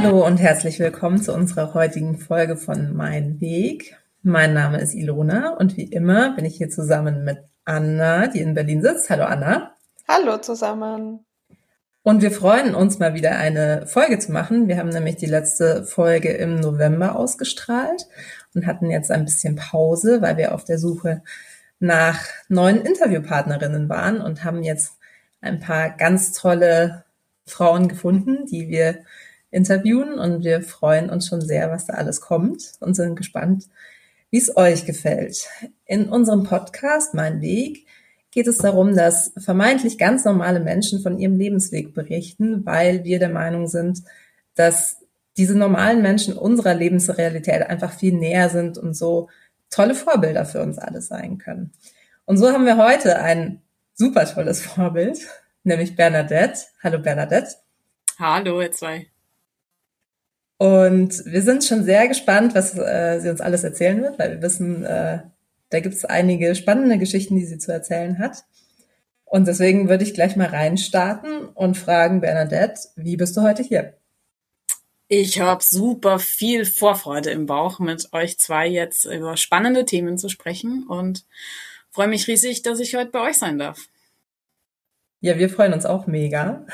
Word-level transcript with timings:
Hallo 0.00 0.24
und 0.24 0.36
herzlich 0.36 0.78
willkommen 0.78 1.20
zu 1.20 1.34
unserer 1.34 1.74
heutigen 1.74 2.18
Folge 2.18 2.56
von 2.56 2.94
Mein 2.94 3.40
Weg. 3.40 3.96
Mein 4.22 4.54
Name 4.54 4.78
ist 4.78 4.94
Ilona 4.94 5.56
und 5.58 5.76
wie 5.76 5.90
immer 5.90 6.36
bin 6.36 6.44
ich 6.44 6.56
hier 6.56 6.70
zusammen 6.70 7.24
mit 7.24 7.38
Anna, 7.64 8.28
die 8.28 8.38
in 8.38 8.54
Berlin 8.54 8.80
sitzt. 8.80 9.10
Hallo 9.10 9.24
Anna. 9.24 9.74
Hallo 10.06 10.38
zusammen. 10.38 11.26
Und 12.04 12.22
wir 12.22 12.30
freuen 12.30 12.76
uns 12.76 13.00
mal 13.00 13.14
wieder 13.14 13.38
eine 13.38 13.88
Folge 13.88 14.20
zu 14.20 14.30
machen. 14.30 14.68
Wir 14.68 14.78
haben 14.78 14.90
nämlich 14.90 15.16
die 15.16 15.26
letzte 15.26 15.82
Folge 15.82 16.30
im 16.30 16.60
November 16.60 17.16
ausgestrahlt 17.16 18.06
und 18.54 18.66
hatten 18.66 18.92
jetzt 18.92 19.10
ein 19.10 19.24
bisschen 19.24 19.56
Pause, 19.56 20.22
weil 20.22 20.36
wir 20.36 20.54
auf 20.54 20.62
der 20.62 20.78
Suche 20.78 21.22
nach 21.80 22.20
neuen 22.48 22.82
Interviewpartnerinnen 22.82 23.88
waren 23.88 24.20
und 24.20 24.44
haben 24.44 24.62
jetzt 24.62 24.92
ein 25.40 25.58
paar 25.58 25.90
ganz 25.90 26.32
tolle 26.32 27.04
Frauen 27.46 27.88
gefunden, 27.88 28.46
die 28.46 28.68
wir 28.68 28.98
interviewen 29.50 30.18
und 30.18 30.44
wir 30.44 30.62
freuen 30.62 31.10
uns 31.10 31.26
schon 31.26 31.40
sehr, 31.40 31.70
was 31.70 31.86
da 31.86 31.94
alles 31.94 32.20
kommt 32.20 32.72
und 32.80 32.94
sind 32.94 33.16
gespannt, 33.16 33.66
wie 34.30 34.38
es 34.38 34.56
euch 34.56 34.84
gefällt. 34.84 35.48
In 35.86 36.08
unserem 36.08 36.44
Podcast 36.44 37.14
Mein 37.14 37.40
Weg 37.40 37.86
geht 38.30 38.46
es 38.46 38.58
darum, 38.58 38.94
dass 38.94 39.32
vermeintlich 39.38 39.96
ganz 39.96 40.24
normale 40.24 40.60
Menschen 40.60 41.00
von 41.00 41.18
ihrem 41.18 41.36
Lebensweg 41.36 41.94
berichten, 41.94 42.64
weil 42.66 43.04
wir 43.04 43.18
der 43.18 43.30
Meinung 43.30 43.66
sind, 43.66 44.02
dass 44.54 44.98
diese 45.36 45.56
normalen 45.56 46.02
Menschen 46.02 46.36
unserer 46.36 46.74
Lebensrealität 46.74 47.62
einfach 47.62 47.92
viel 47.92 48.12
näher 48.12 48.50
sind 48.50 48.76
und 48.76 48.94
so 48.94 49.28
tolle 49.70 49.94
Vorbilder 49.94 50.44
für 50.44 50.62
uns 50.62 50.78
alle 50.78 51.00
sein 51.00 51.38
können. 51.38 51.72
Und 52.26 52.36
so 52.36 52.50
haben 52.52 52.66
wir 52.66 52.76
heute 52.76 53.20
ein 53.20 53.62
super 53.94 54.26
tolles 54.26 54.60
Vorbild, 54.62 55.20
nämlich 55.62 55.96
Bernadette. 55.96 56.60
Hallo 56.82 56.98
Bernadette. 56.98 57.54
Hallo, 58.18 58.60
ihr 58.60 58.72
zwei. 58.72 59.08
Und 60.58 61.24
wir 61.24 61.42
sind 61.42 61.64
schon 61.64 61.84
sehr 61.84 62.08
gespannt, 62.08 62.54
was 62.54 62.76
äh, 62.76 63.20
sie 63.20 63.30
uns 63.30 63.40
alles 63.40 63.62
erzählen 63.62 64.02
wird, 64.02 64.18
weil 64.18 64.32
wir 64.32 64.42
wissen, 64.42 64.84
äh, 64.84 65.20
da 65.70 65.80
gibt 65.80 65.94
es 65.94 66.04
einige 66.04 66.54
spannende 66.54 66.98
Geschichten, 66.98 67.36
die 67.36 67.44
sie 67.44 67.58
zu 67.58 67.72
erzählen 67.72 68.18
hat. 68.18 68.44
Und 69.24 69.46
deswegen 69.46 69.88
würde 69.88 70.04
ich 70.04 70.14
gleich 70.14 70.36
mal 70.36 70.48
reinstarten 70.48 71.46
und 71.46 71.76
fragen, 71.76 72.20
Bernadette, 72.20 72.80
wie 72.96 73.16
bist 73.16 73.36
du 73.36 73.42
heute 73.42 73.62
hier? 73.62 73.94
Ich 75.06 75.40
habe 75.40 75.62
super 75.62 76.18
viel 76.18 76.64
Vorfreude 76.64 77.30
im 77.30 77.46
Bauch, 77.46 77.78
mit 77.78 78.12
euch 78.12 78.38
zwei 78.38 78.66
jetzt 78.66 79.04
über 79.04 79.36
spannende 79.36 79.84
Themen 79.84 80.18
zu 80.18 80.28
sprechen 80.28 80.86
und 80.88 81.24
freue 81.90 82.08
mich 82.08 82.26
riesig, 82.26 82.62
dass 82.62 82.80
ich 82.80 82.94
heute 82.94 83.10
bei 83.10 83.20
euch 83.20 83.38
sein 83.38 83.58
darf. 83.58 83.88
Ja, 85.20 85.38
wir 85.38 85.50
freuen 85.50 85.72
uns 85.72 85.86
auch 85.86 86.06
mega. 86.06 86.66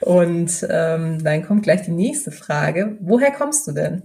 Und 0.00 0.66
ähm, 0.70 1.22
dann 1.22 1.44
kommt 1.44 1.64
gleich 1.64 1.82
die 1.82 1.90
nächste 1.90 2.30
Frage. 2.30 2.96
Woher 3.00 3.32
kommst 3.32 3.66
du 3.66 3.72
denn? 3.72 4.02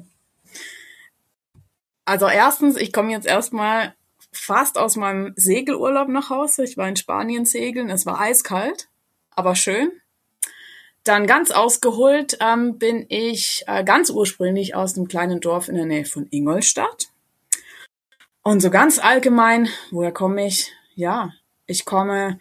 Also 2.06 2.28
erstens, 2.28 2.76
ich 2.78 2.92
komme 2.92 3.12
jetzt 3.12 3.28
erstmal 3.28 3.94
fast 4.32 4.78
aus 4.78 4.96
meinem 4.96 5.34
Segelurlaub 5.36 6.10
nach 6.10 6.30
Hause. 6.30 6.64
Ich 6.64 6.78
war 6.78 6.88
in 6.88 6.96
Spanien 6.96 7.46
segeln. 7.46 7.90
Es 7.90 8.06
war 8.06 8.20
eiskalt, 8.20 8.90
aber 9.32 9.56
schön. 9.56 9.92
Dann 11.04 11.28
ganz 11.28 11.52
ausgeholt 11.52 12.38
ähm, 12.40 12.78
bin 12.78 13.06
ich 13.10 13.64
äh, 13.68 13.84
ganz 13.84 14.10
ursprünglich 14.10 14.74
aus 14.74 14.96
einem 14.96 15.08
kleinen 15.08 15.42
Dorf 15.42 15.68
in 15.68 15.76
der 15.76 15.86
Nähe 15.86 16.06
von 16.06 16.28
Ingolstadt. 16.30 17.10
Und 18.42 18.62
so 18.62 18.70
ganz 18.70 19.00
allgemein, 19.00 19.70
woher 19.92 20.12
komme 20.12 20.46
ich? 20.48 20.72
Ja, 20.96 21.32
ich 21.66 21.86
komme 21.86 22.40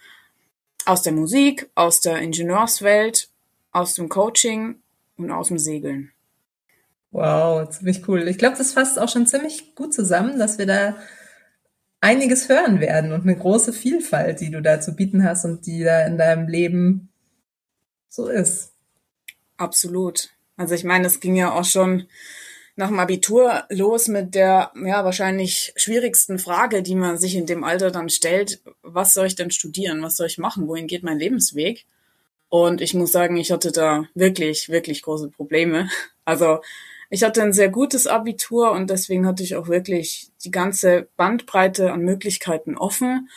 aus 0.84 1.02
der 1.02 1.12
Musik, 1.12 1.70
aus 1.74 2.00
der 2.00 2.18
Ingenieurswelt 2.18 3.28
aus 3.72 3.94
dem 3.94 4.08
Coaching 4.08 4.76
und 5.16 5.30
aus 5.30 5.48
dem 5.48 5.58
Segeln. 5.58 6.12
Wow, 7.10 7.68
ziemlich 7.68 8.06
cool. 8.08 8.26
Ich 8.28 8.38
glaube, 8.38 8.56
das 8.56 8.72
fasst 8.72 8.98
auch 8.98 9.08
schon 9.08 9.26
ziemlich 9.26 9.74
gut 9.74 9.92
zusammen, 9.92 10.38
dass 10.38 10.58
wir 10.58 10.66
da 10.66 10.96
einiges 12.00 12.48
hören 12.48 12.80
werden 12.80 13.12
und 13.12 13.22
eine 13.22 13.36
große 13.36 13.72
Vielfalt, 13.72 14.40
die 14.40 14.50
du 14.50 14.62
da 14.62 14.80
zu 14.80 14.96
bieten 14.96 15.24
hast 15.24 15.44
und 15.44 15.66
die 15.66 15.84
da 15.84 16.06
in 16.06 16.16
deinem 16.16 16.48
Leben 16.48 17.10
so 18.08 18.28
ist. 18.28 18.72
Absolut. 19.56 20.30
Also 20.56 20.74
ich 20.74 20.84
meine, 20.84 21.06
es 21.06 21.20
ging 21.20 21.36
ja 21.36 21.52
auch 21.52 21.64
schon 21.64 22.06
nach 22.76 22.88
dem 22.88 22.98
Abitur 22.98 23.64
los 23.68 24.08
mit 24.08 24.34
der 24.34 24.72
ja 24.74 25.04
wahrscheinlich 25.04 25.72
schwierigsten 25.76 26.38
Frage, 26.38 26.82
die 26.82 26.94
man 26.94 27.18
sich 27.18 27.36
in 27.36 27.46
dem 27.46 27.62
Alter 27.62 27.90
dann 27.90 28.08
stellt: 28.08 28.62
Was 28.82 29.14
soll 29.14 29.26
ich 29.26 29.36
denn 29.36 29.50
studieren? 29.50 30.02
Was 30.02 30.16
soll 30.16 30.26
ich 30.26 30.38
machen? 30.38 30.68
Wohin 30.68 30.86
geht 30.86 31.02
mein 31.02 31.18
Lebensweg? 31.18 31.86
Und 32.52 32.82
ich 32.82 32.92
muss 32.92 33.12
sagen, 33.12 33.38
ich 33.38 33.50
hatte 33.50 33.72
da 33.72 34.04
wirklich, 34.14 34.68
wirklich 34.68 35.00
große 35.00 35.30
Probleme. 35.30 35.88
Also 36.24 36.60
ich 37.10 37.24
hatte 37.24 37.42
ein 37.42 37.52
sehr 37.52 37.68
gutes 37.68 38.06
Abitur 38.06 38.70
und 38.70 38.90
deswegen 38.90 39.26
hatte 39.26 39.42
ich 39.42 39.56
auch 39.56 39.66
wirklich 39.66 40.28
die 40.44 40.52
ganze 40.52 41.08
Bandbreite 41.16 41.90
an 41.90 42.02
Möglichkeiten 42.02 42.76
offen. 42.76 43.28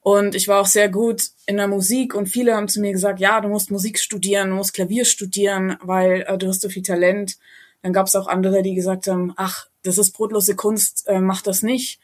Und 0.00 0.34
ich 0.34 0.48
war 0.48 0.62
auch 0.62 0.66
sehr 0.66 0.88
gut 0.88 1.24
in 1.44 1.58
der 1.58 1.68
Musik 1.68 2.14
und 2.14 2.28
viele 2.28 2.54
haben 2.56 2.68
zu 2.68 2.80
mir 2.80 2.92
gesagt, 2.92 3.20
ja, 3.20 3.42
du 3.42 3.48
musst 3.48 3.70
Musik 3.70 3.98
studieren, 3.98 4.48
du 4.48 4.56
musst 4.56 4.72
Klavier 4.72 5.04
studieren, 5.04 5.76
weil 5.82 6.24
äh, 6.26 6.38
du 6.38 6.46
hast 6.46 6.62
so 6.62 6.70
viel 6.70 6.82
Talent. 6.82 7.36
Dann 7.82 7.92
gab 7.92 8.06
es 8.06 8.14
auch 8.14 8.28
andere, 8.28 8.62
die 8.62 8.74
gesagt 8.74 9.08
haben, 9.08 9.34
ach, 9.36 9.66
das 9.82 9.98
ist 9.98 10.12
brotlose 10.12 10.56
Kunst, 10.56 11.06
äh, 11.08 11.20
mach 11.20 11.42
das 11.42 11.62
nicht. 11.62 12.00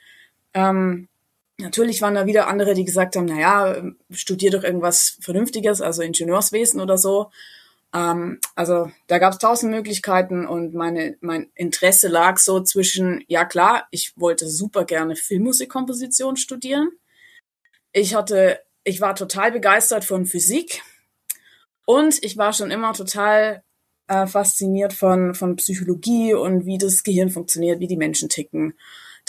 Ähm, 0.53 1.09
Natürlich 1.61 2.01
waren 2.03 2.15
da 2.15 2.27
wieder 2.27 2.47
andere, 2.47 2.75
die 2.75 2.85
gesagt 2.85 3.17
haben, 3.17 3.27
na 3.27 3.41
ja, 3.41 3.83
studier 4.11 4.53
doch 4.53 4.63
irgendwas 4.63 5.19
Vernünftiges, 5.21 5.81
also 5.81 6.03
Ingenieurswesen 6.03 6.81
oder 6.81 6.97
so. 6.97 7.31
Ähm, 7.93 8.41
also 8.55 8.91
da 9.09 9.19
gab 9.19 9.33
es 9.33 9.39
tausend 9.39 9.73
Möglichkeiten 9.73 10.47
und 10.47 10.75
meine, 10.75 11.17
mein 11.21 11.51
Interesse 11.55 12.09
lag 12.09 12.39
so 12.39 12.61
zwischen, 12.61 13.25
ja 13.27 13.45
klar, 13.45 13.89
ich 13.91 14.13
wollte 14.17 14.49
super 14.49 14.85
gerne 14.85 15.17
Filmmusikkomposition 15.17 16.37
studieren. 16.37 16.91
Ich 17.93 18.15
hatte, 18.15 18.61
ich 18.85 19.01
war 19.01 19.17
total 19.17 19.51
begeistert 19.51 20.05
von 20.05 20.27
Physik 20.27 20.83
und 21.87 22.23
ich 22.23 22.37
war 22.37 22.53
schon 22.53 22.71
immer 22.71 22.93
total 22.93 23.65
äh, 24.07 24.27
fasziniert 24.27 24.93
von, 24.93 25.35
von 25.35 25.57
Psychologie 25.57 26.35
und 26.35 26.67
wie 26.67 26.79
das 26.79 27.03
Gehirn 27.03 27.31
funktioniert, 27.31 27.81
wie 27.81 27.89
die 27.89 27.97
Menschen 27.97 28.29
ticken. 28.29 28.75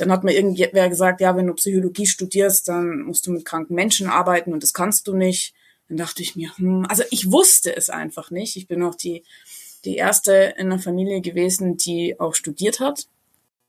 Dann 0.01 0.11
hat 0.11 0.23
mir 0.23 0.33
irgendwer 0.33 0.89
gesagt, 0.89 1.21
ja, 1.21 1.35
wenn 1.35 1.47
du 1.47 1.53
Psychologie 1.53 2.05
studierst, 2.05 2.67
dann 2.67 3.01
musst 3.01 3.27
du 3.27 3.31
mit 3.31 3.45
kranken 3.45 3.75
Menschen 3.75 4.07
arbeiten 4.07 4.53
und 4.53 4.63
das 4.63 4.73
kannst 4.73 5.07
du 5.07 5.15
nicht. 5.15 5.53
Dann 5.87 5.97
dachte 5.97 6.21
ich 6.21 6.35
mir, 6.35 6.55
hm, 6.57 6.85
also 6.87 7.03
ich 7.11 7.31
wusste 7.31 7.75
es 7.75 7.89
einfach 7.89 8.31
nicht. 8.31 8.55
Ich 8.55 8.67
bin 8.67 8.83
auch 8.83 8.95
die, 8.95 9.23
die 9.85 9.95
erste 9.95 10.53
in 10.57 10.69
der 10.69 10.79
Familie 10.79 11.21
gewesen, 11.21 11.77
die 11.77 12.19
auch 12.19 12.35
studiert 12.35 12.79
hat. 12.79 13.07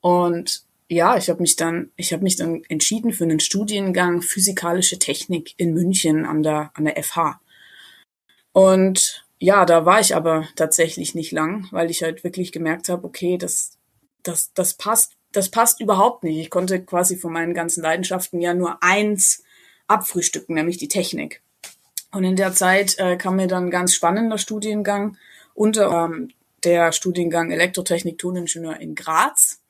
Und 0.01 0.65
ja, 0.89 1.17
ich 1.17 1.31
habe 1.31 1.41
mich 1.41 1.57
dann, 1.57 1.91
ich 1.97 2.13
habe 2.13 2.23
mich 2.23 2.37
dann 2.37 2.65
entschieden 2.69 3.13
für 3.13 3.25
einen 3.25 3.41
Studiengang 3.41 4.23
Physikalische 4.23 4.99
Technik 4.99 5.55
in 5.57 5.73
München 5.73 6.25
an 6.25 6.43
der 6.43 6.73
an 6.75 6.85
der 6.85 7.03
FH. 7.03 7.41
Und 8.53 9.25
ja, 9.39 9.65
da 9.65 9.87
war 9.87 10.01
ich 10.01 10.15
aber 10.17 10.49
tatsächlich 10.57 11.15
nicht 11.15 11.33
lang, 11.33 11.69
weil 11.71 11.91
ich 11.91 12.03
halt 12.03 12.25
wirklich 12.25 12.53
gemerkt 12.53 12.89
habe, 12.89 13.05
okay, 13.07 13.39
das 13.39 13.79
das 14.23 14.53
das 14.53 14.75
passt 14.75 15.17
das 15.33 15.51
passt 15.51 15.81
überhaupt 15.81 16.25
nicht. 16.25 16.39
Ich 16.39 16.51
konnte 16.51 16.83
quasi 16.83 17.17
von 17.17 17.33
meinen 17.33 17.55
ganzen 17.55 17.83
Leidenschaften 17.83 18.41
ja 18.41 18.55
nur 18.55 18.83
eins 18.83 19.43
abfrühstücken, 19.87 20.55
nämlich 20.55 20.79
die 20.79 20.89
Technik. 20.89 21.43
Und 22.13 22.25
in 22.25 22.37
der 22.37 22.53
Zeit 22.53 22.99
äh, 22.99 23.17
kam 23.17 23.37
mir 23.37 23.47
dann 23.47 23.67
ein 23.67 23.71
ganz 23.71 23.95
spannender 23.95 24.39
Studiengang 24.39 25.17
unter 25.55 26.07
ähm, 26.07 26.33
der 26.65 26.93
Studiengang 26.93 27.51
Elektrotechnik 27.51 28.19
Toningenieur 28.19 28.79
in 28.81 28.95
Graz. 28.95 29.61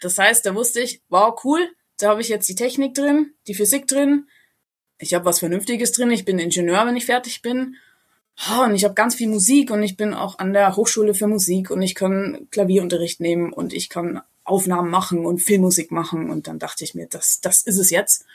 Das 0.00 0.18
heißt, 0.18 0.46
da 0.46 0.54
wusste 0.54 0.80
ich, 0.80 1.02
wow, 1.08 1.38
cool, 1.44 1.68
da 1.98 2.10
habe 2.10 2.20
ich 2.20 2.28
jetzt 2.28 2.48
die 2.48 2.54
Technik 2.54 2.94
drin, 2.94 3.32
die 3.46 3.54
Physik 3.54 3.86
drin, 3.86 4.26
ich 4.98 5.14
habe 5.14 5.24
was 5.24 5.40
Vernünftiges 5.40 5.92
drin, 5.92 6.10
ich 6.10 6.24
bin 6.24 6.38
Ingenieur, 6.38 6.86
wenn 6.86 6.96
ich 6.96 7.06
fertig 7.06 7.42
bin. 7.42 7.76
Oh, 8.50 8.64
und 8.64 8.74
ich 8.74 8.84
habe 8.84 8.94
ganz 8.94 9.14
viel 9.14 9.28
Musik 9.28 9.70
und 9.70 9.82
ich 9.82 9.96
bin 9.96 10.14
auch 10.14 10.38
an 10.38 10.52
der 10.52 10.76
Hochschule 10.76 11.14
für 11.14 11.26
Musik 11.26 11.70
und 11.70 11.82
ich 11.82 11.94
kann 11.94 12.48
Klavierunterricht 12.50 13.20
nehmen 13.20 13.52
und 13.52 13.72
ich 13.72 13.88
kann 13.88 14.22
Aufnahmen 14.44 14.90
machen 14.90 15.24
und 15.26 15.40
Filmmusik 15.40 15.90
machen. 15.90 16.30
Und 16.30 16.46
dann 16.46 16.58
dachte 16.58 16.84
ich 16.84 16.94
mir, 16.94 17.06
das, 17.06 17.40
das 17.40 17.62
ist 17.62 17.78
es 17.78 17.90
jetzt. 17.90 18.26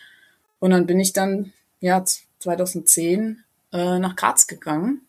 Und 0.59 0.71
dann 0.71 0.85
bin 0.85 0.99
ich 0.99 1.13
dann, 1.13 1.53
ja, 1.79 2.03
2010 2.39 3.43
äh, 3.71 3.99
nach 3.99 4.15
Graz 4.15 4.47
gegangen 4.47 5.01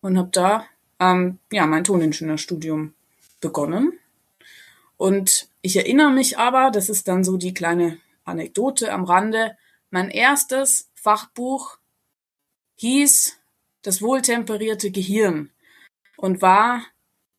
und 0.00 0.18
habe 0.18 0.28
da 0.32 0.66
ähm, 1.00 1.38
ja, 1.50 1.66
mein 1.66 1.84
Toningenieurstudium 1.84 2.94
begonnen. 3.40 3.98
Und 4.96 5.48
ich 5.62 5.76
erinnere 5.76 6.10
mich 6.10 6.38
aber, 6.38 6.70
das 6.70 6.88
ist 6.88 7.08
dann 7.08 7.24
so 7.24 7.36
die 7.36 7.54
kleine 7.54 7.98
Anekdote 8.24 8.92
am 8.92 9.04
Rande, 9.04 9.56
mein 9.90 10.10
erstes 10.10 10.90
Fachbuch 10.94 11.78
hieß 12.76 13.38
Das 13.82 14.00
wohltemperierte 14.00 14.90
Gehirn 14.90 15.50
und 16.16 16.40
war 16.40 16.82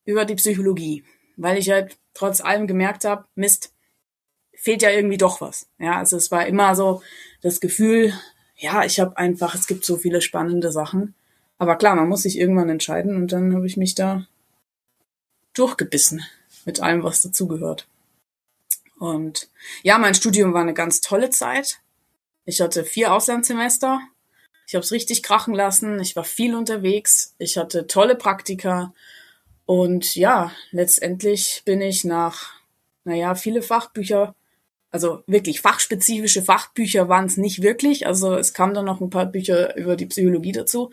über 0.05 0.25
die 0.25 0.35
Psychologie, 0.35 1.03
weil 1.37 1.57
ich 1.57 1.71
halt 1.71 1.97
trotz 2.15 2.41
allem 2.41 2.65
gemerkt 2.65 3.05
habe, 3.05 3.25
Mist, 3.35 3.71
fehlt 4.55 4.81
ja 4.81 4.89
irgendwie 4.89 5.17
doch 5.17 5.41
was. 5.41 5.67
Ja, 5.77 5.97
also 5.99 6.17
es 6.17 6.31
war 6.31 6.47
immer 6.47 6.75
so 6.75 7.03
das 7.41 7.59
Gefühl, 7.59 8.13
ja, 8.55 8.83
ich 8.83 8.99
habe 8.99 9.17
einfach, 9.17 9.53
es 9.53 9.67
gibt 9.67 9.85
so 9.85 9.97
viele 9.97 10.21
spannende 10.21 10.71
Sachen. 10.71 11.13
Aber 11.57 11.75
klar, 11.75 11.95
man 11.95 12.09
muss 12.09 12.23
sich 12.23 12.39
irgendwann 12.39 12.69
entscheiden 12.69 13.15
und 13.15 13.31
dann 13.31 13.53
habe 13.55 13.67
ich 13.67 13.77
mich 13.77 13.93
da 13.93 14.25
durchgebissen 15.53 16.23
mit 16.65 16.81
allem, 16.81 17.03
was 17.03 17.21
dazugehört. 17.21 17.87
Und 18.97 19.49
ja, 19.83 19.97
mein 19.97 20.15
Studium 20.15 20.53
war 20.53 20.61
eine 20.61 20.73
ganz 20.73 21.01
tolle 21.01 21.29
Zeit. 21.29 21.79
Ich 22.45 22.61
hatte 22.61 22.83
vier 22.83 23.13
Auslandssemester. 23.13 23.99
Ich 24.67 24.75
habe 24.75 24.83
es 24.83 24.91
richtig 24.91 25.21
krachen 25.21 25.53
lassen. 25.53 25.99
Ich 25.99 26.15
war 26.15 26.23
viel 26.23 26.55
unterwegs. 26.55 27.35
Ich 27.37 27.57
hatte 27.57 27.87
tolle 27.87 28.15
Praktika. 28.15 28.93
Und 29.65 30.15
ja, 30.15 30.51
letztendlich 30.71 31.63
bin 31.65 31.81
ich 31.81 32.03
nach, 32.03 32.53
naja, 33.03 33.35
viele 33.35 33.61
Fachbücher, 33.61 34.35
also 34.91 35.23
wirklich 35.27 35.61
fachspezifische 35.61 36.41
Fachbücher 36.41 37.09
waren 37.09 37.25
es 37.25 37.37
nicht 37.37 37.61
wirklich. 37.61 38.07
Also 38.07 38.35
es 38.35 38.53
kamen 38.53 38.73
dann 38.73 38.85
noch 38.85 39.01
ein 39.01 39.09
paar 39.09 39.25
Bücher 39.25 39.75
über 39.75 39.95
die 39.95 40.05
Psychologie 40.05 40.51
dazu. 40.51 40.91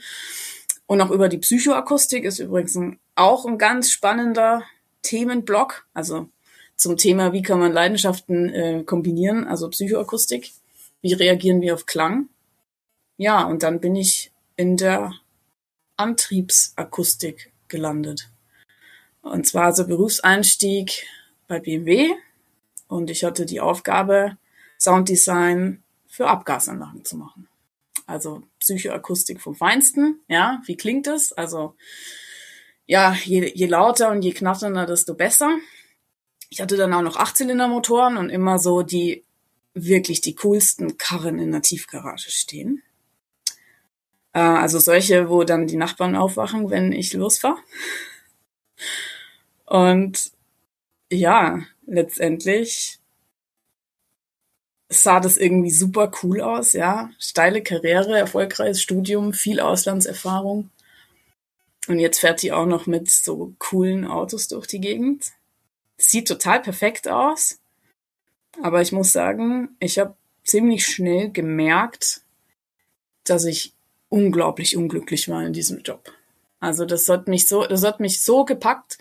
Und 0.87 1.01
auch 1.01 1.11
über 1.11 1.29
die 1.29 1.39
Psychoakustik 1.39 2.25
ist 2.25 2.39
übrigens 2.39 2.77
ein, 2.77 2.99
auch 3.15 3.47
ein 3.47 3.59
ganz 3.59 3.91
spannender 3.91 4.65
Themenblock. 5.03 5.87
Also 5.95 6.29
zum 6.77 6.97
Thema, 6.97 7.33
wie 7.33 7.43
kann 7.43 7.61
man 7.61 7.73
Leidenschaften 7.73 8.49
äh, 8.49 8.83
kombinieren, 8.85 9.47
also 9.47 9.69
Psychoakustik. 9.69 10.51
Wie 11.01 11.13
reagieren 11.13 11.61
wir 11.61 11.75
auf 11.75 11.87
Klang? 11.87 12.29
Ja, 13.19 13.45
und 13.45 13.63
dann 13.63 13.81
bin 13.81 13.95
ich 13.95 14.33
in 14.57 14.77
der 14.77 15.13
Antriebsakustik 15.97 17.53
gelandet. 17.69 18.31
Und 19.23 19.47
zwar 19.47 19.67
also 19.67 19.87
Berufseinstieg 19.87 21.07
bei 21.49 21.61
BMW 21.61 22.11
und 22.89 23.09
ich 23.09 23.25
hatte 23.25 23.47
die 23.47 23.61
Aufgabe, 23.61 24.37
Sounddesign 24.79 25.83
für 26.07 26.27
Abgasanlagen 26.27 27.05
zu 27.05 27.17
machen. 27.17 27.49
Also 28.07 28.43
Psychoakustik 28.59 29.41
vom 29.41 29.55
Feinsten, 29.55 30.21
ja, 30.29 30.61
wie 30.67 30.77
klingt 30.77 31.07
es? 31.07 31.33
Also 31.33 31.75
ja, 32.87 33.17
je, 33.25 33.51
je 33.55 33.67
lauter 33.67 34.11
und 34.11 34.23
je 34.23 34.33
knatternder, 34.33 34.87
desto 34.87 35.15
besser. 35.15 35.57
Ich 36.51 36.61
hatte 36.61 36.77
dann 36.77 36.93
auch 36.93 37.03
noch 37.03 37.17
Achtzylindermotoren 37.17 38.17
und 38.17 38.29
immer 38.29 38.59
so 38.59 38.83
die 38.83 39.25
wirklich 39.73 40.21
die 40.21 40.35
coolsten 40.35 40.99
Karren 40.99 41.39
in 41.39 41.53
der 41.53 41.63
Tiefgarage 41.63 42.31
stehen. 42.31 42.83
Äh, 44.33 44.41
also 44.41 44.79
solche, 44.79 45.31
wo 45.31 45.45
dann 45.45 45.67
die 45.67 45.77
Nachbarn 45.77 46.17
aufwachen, 46.17 46.71
wenn 46.71 46.93
ich 46.93 47.13
losfahre. 47.15 47.57
Und 49.73 50.33
ja, 51.11 51.63
letztendlich 51.87 52.99
sah 54.89 55.21
das 55.21 55.39
irgendwie 55.39 55.71
super 55.71 56.13
cool 56.23 56.43
aus, 56.43 56.75
ja. 56.75 57.11
Steile 57.19 57.63
Karriere, 57.63 58.19
erfolgreiches 58.19 58.83
Studium, 58.83 59.33
viel 59.33 59.61
Auslandserfahrung. 59.61 60.71
Und 61.89 61.99
jetzt 61.99 62.19
fährt 62.19 62.43
die 62.43 62.53
auch 62.53 62.67
noch 62.67 62.87
mit 62.87 63.11
so 63.11 63.55
coolen 63.59 64.07
Autos 64.07 64.49
durch 64.49 64.67
die 64.67 64.81
Gegend 64.81 65.33
sieht 66.03 66.29
total 66.29 66.61
perfekt 66.61 67.09
aus. 67.09 67.59
Aber 68.61 68.83
ich 68.83 68.93
muss 68.93 69.13
sagen, 69.13 69.77
ich 69.79 69.99
habe 69.99 70.15
ziemlich 70.45 70.85
schnell 70.85 71.31
gemerkt, 71.31 72.23
dass 73.25 73.45
ich 73.45 73.73
unglaublich 74.09 74.77
unglücklich 74.77 75.29
war 75.29 75.45
in 75.45 75.53
diesem 75.53 75.83
Job. 75.83 76.13
Also 76.61 76.85
das 76.85 77.09
hat 77.09 77.29
mich 77.29 77.49
so, 77.49 77.67
das 77.67 77.83
hat 77.83 78.01
mich 78.01 78.23
so 78.23 78.45
gepackt. 78.45 78.99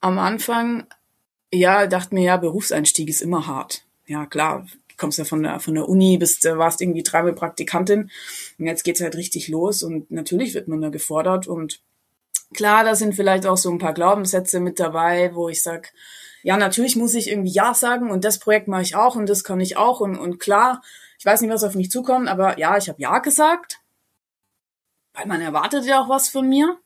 Am 0.00 0.18
Anfang, 0.18 0.86
ja, 1.52 1.86
dachte 1.86 2.14
mir, 2.14 2.24
ja, 2.24 2.36
Berufseinstieg 2.36 3.08
ist 3.08 3.20
immer 3.20 3.46
hart. 3.46 3.84
Ja, 4.06 4.26
klar, 4.26 4.66
kommst 4.96 5.18
ja 5.18 5.24
von 5.24 5.42
der, 5.42 5.60
von 5.60 5.74
der 5.74 5.88
Uni, 5.88 6.18
bist, 6.18 6.44
warst 6.44 6.80
irgendwie 6.80 7.02
dreimal 7.02 7.32
Praktikantin. 7.32 8.10
Und 8.58 8.66
jetzt 8.66 8.84
geht's 8.84 9.00
halt 9.00 9.16
richtig 9.16 9.48
los 9.48 9.82
und 9.82 10.10
natürlich 10.10 10.54
wird 10.54 10.68
man 10.68 10.80
da 10.80 10.90
gefordert 10.90 11.46
und 11.46 11.80
Klar, 12.54 12.82
da 12.82 12.94
sind 12.94 13.14
vielleicht 13.14 13.46
auch 13.46 13.58
so 13.58 13.70
ein 13.70 13.78
paar 13.78 13.92
Glaubenssätze 13.92 14.58
mit 14.58 14.80
dabei, 14.80 15.34
wo 15.34 15.50
ich 15.50 15.62
sag, 15.62 15.92
ja, 16.42 16.56
natürlich 16.56 16.96
muss 16.96 17.14
ich 17.14 17.28
irgendwie 17.28 17.50
Ja 17.50 17.74
sagen 17.74 18.10
und 18.10 18.24
das 18.24 18.38
Projekt 18.38 18.68
mache 18.68 18.82
ich 18.82 18.96
auch 18.96 19.16
und 19.16 19.28
das 19.28 19.44
kann 19.44 19.60
ich 19.60 19.76
auch 19.76 20.00
und, 20.00 20.16
und 20.16 20.38
klar, 20.38 20.82
ich 21.18 21.26
weiß 21.26 21.42
nicht, 21.42 21.50
was 21.50 21.64
auf 21.64 21.74
mich 21.74 21.90
zukommt, 21.90 22.28
aber 22.28 22.58
ja, 22.58 22.78
ich 22.78 22.88
habe 22.88 23.02
Ja 23.02 23.18
gesagt, 23.18 23.80
weil 25.12 25.26
man 25.26 25.42
erwartet 25.42 25.84
ja 25.84 26.00
auch 26.00 26.08
was 26.08 26.28
von 26.28 26.48
mir. 26.48 26.78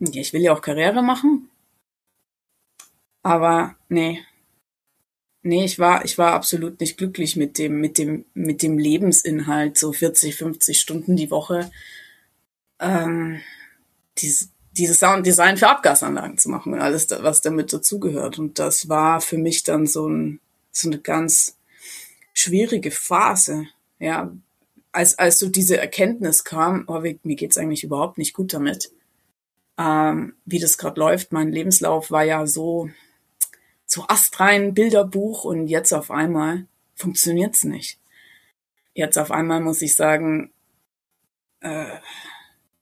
Ja, 0.00 0.20
ich 0.20 0.32
will 0.32 0.42
ja 0.42 0.52
auch 0.52 0.60
Karriere 0.60 1.02
machen. 1.02 1.48
Aber 3.22 3.76
nee. 3.88 4.20
Nee, 5.42 5.64
ich 5.64 5.78
war, 5.78 6.04
ich 6.04 6.18
war 6.18 6.32
absolut 6.32 6.80
nicht 6.80 6.96
glücklich 6.96 7.36
mit 7.36 7.58
dem, 7.58 7.80
mit 7.80 7.98
dem, 7.98 8.24
mit 8.32 8.62
dem 8.62 8.78
Lebensinhalt, 8.78 9.76
so 9.76 9.92
40, 9.92 10.36
50 10.36 10.80
Stunden 10.80 11.16
die 11.16 11.30
Woche. 11.30 11.70
Ähm, 12.78 13.40
dieses, 14.18 14.50
dieses 14.72 15.00
Sounddesign 15.00 15.56
für 15.56 15.68
Abgasanlagen 15.68 16.38
zu 16.38 16.48
machen 16.48 16.72
und 16.72 16.80
alles, 16.80 17.08
was 17.10 17.40
damit 17.40 17.72
dazugehört. 17.72 18.38
Und 18.38 18.58
das 18.58 18.88
war 18.88 19.20
für 19.20 19.38
mich 19.38 19.64
dann 19.64 19.86
so, 19.86 20.08
ein, 20.08 20.40
so 20.70 20.88
eine 20.88 20.98
ganz 20.98 21.56
schwierige 22.34 22.90
Phase. 22.90 23.66
Ja, 23.98 24.32
als, 24.92 25.18
als 25.18 25.38
so 25.38 25.48
diese 25.48 25.78
Erkenntnis 25.78 26.44
kam, 26.44 26.84
oh, 26.86 27.00
mir 27.00 27.36
geht's 27.36 27.58
eigentlich 27.58 27.84
überhaupt 27.84 28.18
nicht 28.18 28.34
gut 28.34 28.52
damit, 28.52 28.92
ähm, 29.78 30.34
wie 30.44 30.58
das 30.58 30.78
gerade 30.78 31.00
läuft. 31.00 31.32
Mein 31.32 31.50
Lebenslauf 31.50 32.10
war 32.10 32.24
ja 32.24 32.46
so, 32.46 32.90
so 33.92 34.04
astrein 34.08 34.72
Bilderbuch 34.72 35.44
und 35.44 35.68
jetzt 35.68 35.92
auf 35.92 36.10
einmal 36.10 36.64
funktioniert's 36.94 37.64
nicht. 37.64 37.98
Jetzt 38.94 39.18
auf 39.18 39.30
einmal 39.30 39.60
muss 39.60 39.82
ich 39.82 39.94
sagen, 39.94 40.50
äh, 41.60 41.98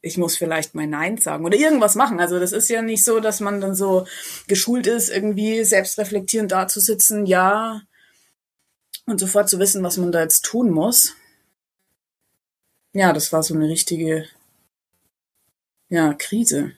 ich 0.03 0.17
muss 0.19 0.37
vielleicht 0.37 0.75
mein 0.75 0.91
Nein 0.91 1.19
sagen 1.19 1.45
oder 1.45 1.57
irgendwas 1.57 1.97
machen. 1.97 2.21
Also 2.21 2.39
das 2.39 2.53
ist 2.53 2.71
ja 2.71 2.81
nicht 2.81 3.05
so, 3.05 3.19
dass 3.19 3.41
man 3.41 3.61
dann 3.61 3.75
so 3.75 4.07
geschult 4.47 4.87
ist, 4.87 5.09
irgendwie 5.09 5.65
selbstreflektierend 5.65 6.53
da 6.53 6.69
zu 6.69 6.81
sitzen, 6.81 7.27
ja, 7.27 7.83
und 9.07 9.19
sofort 9.19 9.49
zu 9.49 9.59
wissen, 9.59 9.83
was 9.83 9.97
man 9.97 10.13
da 10.13 10.21
jetzt 10.23 10.45
tun 10.45 10.71
muss. 10.71 11.17
Ja, 12.93 13.13
das 13.13 13.33
war 13.33 13.43
so 13.43 13.55
eine 13.55 13.69
richtige, 13.69 14.27
ja, 15.89 16.15
Krise. 16.15 16.73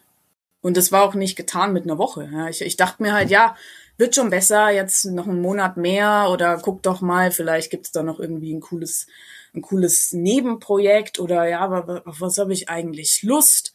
Und 0.63 0.77
das 0.77 0.91
war 0.91 1.03
auch 1.03 1.15
nicht 1.15 1.37
getan 1.37 1.75
mit 1.75 1.85
einer 1.85 1.99
Woche. 1.99 2.31
Ja. 2.33 2.49
Ich, 2.49 2.63
ich 2.63 2.77
dachte 2.77 3.03
mir 3.03 3.13
halt, 3.13 3.29
ja, 3.31 3.57
wird 4.03 4.17
schon 4.17 4.31
besser, 4.31 4.71
jetzt 4.71 5.05
noch 5.07 5.29
einen 5.29 5.41
Monat 5.41 5.77
mehr 5.77 6.29
oder 6.31 6.59
guck 6.59 6.83
doch 6.83 7.01
mal, 7.01 7.31
vielleicht 7.31 7.71
gibt's 7.71 7.93
da 7.93 8.03
noch 8.03 8.21
irgendwie 8.21 8.53
ein 8.53 8.61
cooles 8.61 9.07
ein 9.55 9.63
cooles 9.63 10.13
Nebenprojekt 10.13 11.19
oder 11.19 11.47
ja, 11.49 11.69
auf 11.69 12.21
was 12.21 12.39
habe 12.39 12.53
ich 12.53 12.69
eigentlich 12.69 13.23
Lust? 13.23 13.75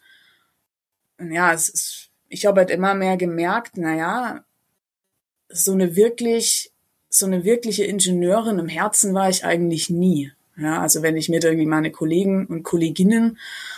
Und 1.17 1.31
ja, 1.31 1.53
es 1.53 1.69
ist, 1.69 2.09
ich 2.29 2.45
habe 2.45 2.61
halt 2.61 2.71
immer 2.71 2.95
mehr 2.95 3.17
gemerkt, 3.17 3.77
naja, 3.77 4.43
so 5.49 5.73
eine 5.73 5.95
wirklich, 5.95 6.71
so 7.09 7.25
eine 7.25 7.43
wirkliche 7.43 7.85
Ingenieurin 7.85 8.59
im 8.59 8.67
Herzen 8.67 9.13
war 9.13 9.29
ich 9.29 9.45
eigentlich 9.45 9.89
nie. 9.89 10.31
Ja, 10.57 10.81
also 10.81 11.03
wenn 11.03 11.17
ich 11.17 11.29
mir 11.29 11.39
da 11.39 11.49
irgendwie 11.49 11.67
meine 11.67 11.91
Kollegen 11.91 12.47
und 12.47 12.63
Kolleginnen 12.63 13.37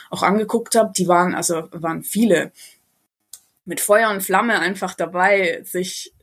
auch 0.10 0.24
angeguckt 0.24 0.76
habe, 0.76 0.94
die 0.96 1.10
waren, 1.10 1.36
also 1.36 1.68
waren 1.72 2.04
viele 2.04 2.54
mit 3.66 3.82
Feuer 3.82 4.10
und 4.10 4.24
Flamme 4.24 4.60
einfach 4.60 4.96
dabei, 4.96 5.62
sich 5.64 6.14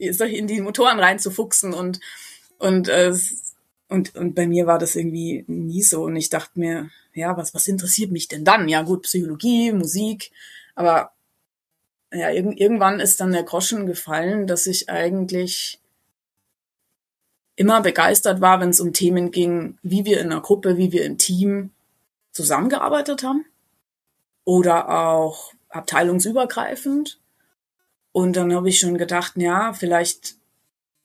in 0.00 0.46
die 0.46 0.60
Motoren 0.60 0.98
reinzufuchsen 0.98 1.72
und 1.74 2.00
und 2.58 2.88
äh, 2.88 3.14
und, 3.88 4.14
und 4.14 4.34
bei 4.34 4.46
mir 4.46 4.66
war 4.66 4.78
das 4.78 4.94
irgendwie 4.94 5.44
nie 5.48 5.82
so. 5.82 6.04
Und 6.04 6.14
ich 6.14 6.30
dachte 6.30 6.58
mir, 6.58 6.90
ja, 7.12 7.36
was, 7.36 7.54
was 7.54 7.66
interessiert 7.66 8.12
mich 8.12 8.28
denn 8.28 8.44
dann? 8.44 8.68
Ja, 8.68 8.82
gut, 8.82 9.02
Psychologie, 9.02 9.72
Musik, 9.72 10.30
aber 10.76 11.12
ja, 12.12 12.30
irg 12.30 12.58
irgendwann 12.58 13.00
ist 13.00 13.20
dann 13.20 13.32
der 13.32 13.42
Groschen 13.42 13.86
gefallen, 13.86 14.46
dass 14.46 14.66
ich 14.66 14.88
eigentlich 14.88 15.80
immer 17.56 17.82
begeistert 17.82 18.40
war, 18.40 18.60
wenn 18.60 18.70
es 18.70 18.80
um 18.80 18.92
Themen 18.92 19.30
ging, 19.30 19.78
wie 19.82 20.04
wir 20.04 20.20
in 20.20 20.32
einer 20.32 20.40
Gruppe, 20.40 20.76
wie 20.76 20.92
wir 20.92 21.04
im 21.04 21.18
Team 21.18 21.70
zusammengearbeitet 22.32 23.22
haben 23.22 23.44
oder 24.44 24.88
auch 24.88 25.52
abteilungsübergreifend. 25.68 27.19
Und 28.12 28.36
dann 28.36 28.54
habe 28.54 28.68
ich 28.68 28.78
schon 28.78 28.98
gedacht, 28.98 29.34
ja, 29.36 29.72
vielleicht 29.72 30.36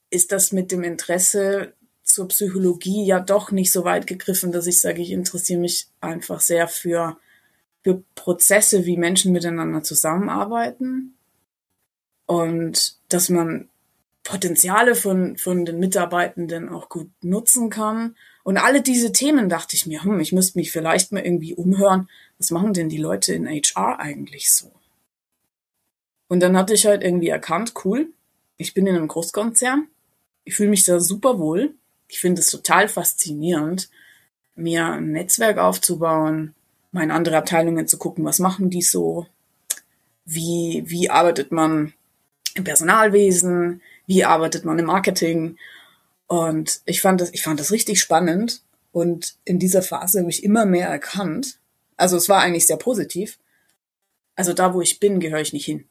ist 0.10 0.32
das 0.32 0.52
mit 0.52 0.72
dem 0.72 0.84
Interesse 0.84 1.74
zur 2.04 2.28
Psychologie 2.28 3.06
ja 3.06 3.20
doch 3.20 3.52
nicht 3.52 3.72
so 3.72 3.84
weit 3.84 4.08
gegriffen, 4.08 4.52
dass 4.52 4.68
ich 4.68 4.80
sage, 4.80 5.02
ich 5.02 5.12
interessiere 5.12 5.60
mich 5.60 5.88
einfach 6.02 6.40
sehr 6.40 6.68
für, 6.68 7.18
für 7.84 8.04
Prozesse, 8.14 8.86
wie 8.86 8.98
Menschen 8.98 9.32
miteinander 9.32 9.84
zusammenarbeiten 9.84 11.16
und 12.26 12.98
dass 13.10 13.30
man 13.30 13.70
Potenziale 14.24 14.96
von, 14.96 15.38
von 15.38 15.66
den 15.66 15.80
Mitarbeitenden 15.80 16.70
auch 16.70 16.90
gut 16.90 17.12
nutzen 17.22 17.70
kann. 17.70 18.16
Und 18.44 18.58
alle 18.58 18.82
diese 18.82 19.12
Themen 19.12 19.50
dachte 19.50 19.76
ich 19.76 19.86
mir, 19.86 20.04
hm, 20.04 20.20
ich 20.20 20.32
müsste 20.32 20.58
mich 20.58 20.72
vielleicht 20.72 21.12
mal 21.12 21.24
irgendwie 21.24 21.54
umhören, 21.54 22.10
was 22.40 22.50
machen 22.50 22.74
denn 22.74 22.90
die 22.90 22.98
Leute 22.98 23.34
in 23.34 23.48
HR 23.48 24.00
eigentlich 24.00 24.52
so? 24.52 24.72
Und 26.28 26.40
dann 26.40 26.58
hatte 26.58 26.74
ich 26.74 26.86
halt 26.86 27.04
irgendwie 27.04 27.30
erkannt, 27.30 27.74
cool, 27.84 28.10
ich 28.58 28.74
bin 28.74 28.88
in 28.88 28.96
einem 28.96 29.08
Großkonzern, 29.08 29.88
ich 30.44 30.56
fühle 30.56 30.70
mich 30.70 30.84
da 30.86 31.00
super 31.00 31.40
wohl, 31.40 31.76
ich 32.08 32.20
finde 32.20 32.42
es 32.42 32.50
total 32.50 32.88
faszinierend, 32.88 33.90
mir 34.56 34.86
ein 34.86 35.12
Netzwerk 35.12 35.58
aufzubauen, 35.58 36.54
mal 36.92 37.04
in 37.04 37.12
andere 37.12 37.38
Abteilungen 37.38 37.88
zu 37.88 37.98
gucken, 37.98 38.26
was 38.26 38.40
machen 38.40 38.70
die 38.70 38.82
so. 38.82 39.28
wie, 40.26 40.84
wie 40.88 41.10
arbeitet 41.10 41.52
man 41.52 41.94
im 42.56 42.64
Personalwesen, 42.64 43.82
wie 44.08 44.26
arbeitet 44.26 44.66
man 44.66 44.80
im 44.80 44.86
Marketing. 44.86 45.58
Und 46.28 46.82
ich 46.86 47.02
fand 47.02 47.22
das, 47.22 47.34
ich 47.34 47.44
fand 47.44 47.60
das 47.60 47.72
richtig 47.72 48.00
spannend. 48.00 48.62
Und 48.92 49.36
in 49.46 49.60
dieser 49.60 49.82
Phase 49.82 50.20
habe 50.20 50.30
ich 50.30 50.44
immer 50.44 50.66
mehr 50.66 50.88
erkannt. 50.88 51.60
Also 51.98 52.18
es 52.18 52.30
war 52.30 52.42
eigentlich 52.42 52.66
sehr 52.66 52.78
positiv. 52.78 53.38
Also 54.36 54.54
da, 54.54 54.74
wo 54.74 54.82
ich 54.82 55.00
bin, 55.00 55.20
gehöre 55.20 55.42
ich 55.42 55.54
nicht 55.54 55.66
hin. 55.66 55.86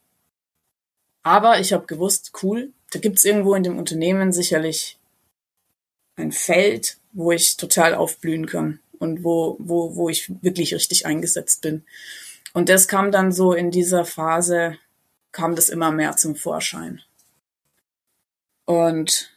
Aber 1.24 1.58
ich 1.58 1.72
habe 1.72 1.86
gewusst, 1.86 2.32
cool, 2.42 2.72
da 2.92 3.00
gibt's 3.00 3.24
irgendwo 3.24 3.54
in 3.54 3.64
dem 3.64 3.78
Unternehmen 3.78 4.32
sicherlich 4.32 4.98
ein 6.16 6.30
Feld, 6.30 6.98
wo 7.12 7.32
ich 7.32 7.56
total 7.56 7.94
aufblühen 7.94 8.46
kann 8.46 8.78
und 8.98 9.24
wo, 9.24 9.56
wo, 9.58 9.96
wo 9.96 10.08
ich 10.08 10.30
wirklich 10.42 10.74
richtig 10.74 11.06
eingesetzt 11.06 11.62
bin. 11.62 11.84
Und 12.52 12.68
das 12.68 12.86
kam 12.86 13.10
dann 13.10 13.32
so 13.32 13.52
in 13.52 13.70
dieser 13.70 14.04
Phase, 14.04 14.78
kam 15.32 15.56
das 15.56 15.70
immer 15.70 15.90
mehr 15.90 16.16
zum 16.16 16.36
Vorschein. 16.36 17.00
Und 18.66 19.32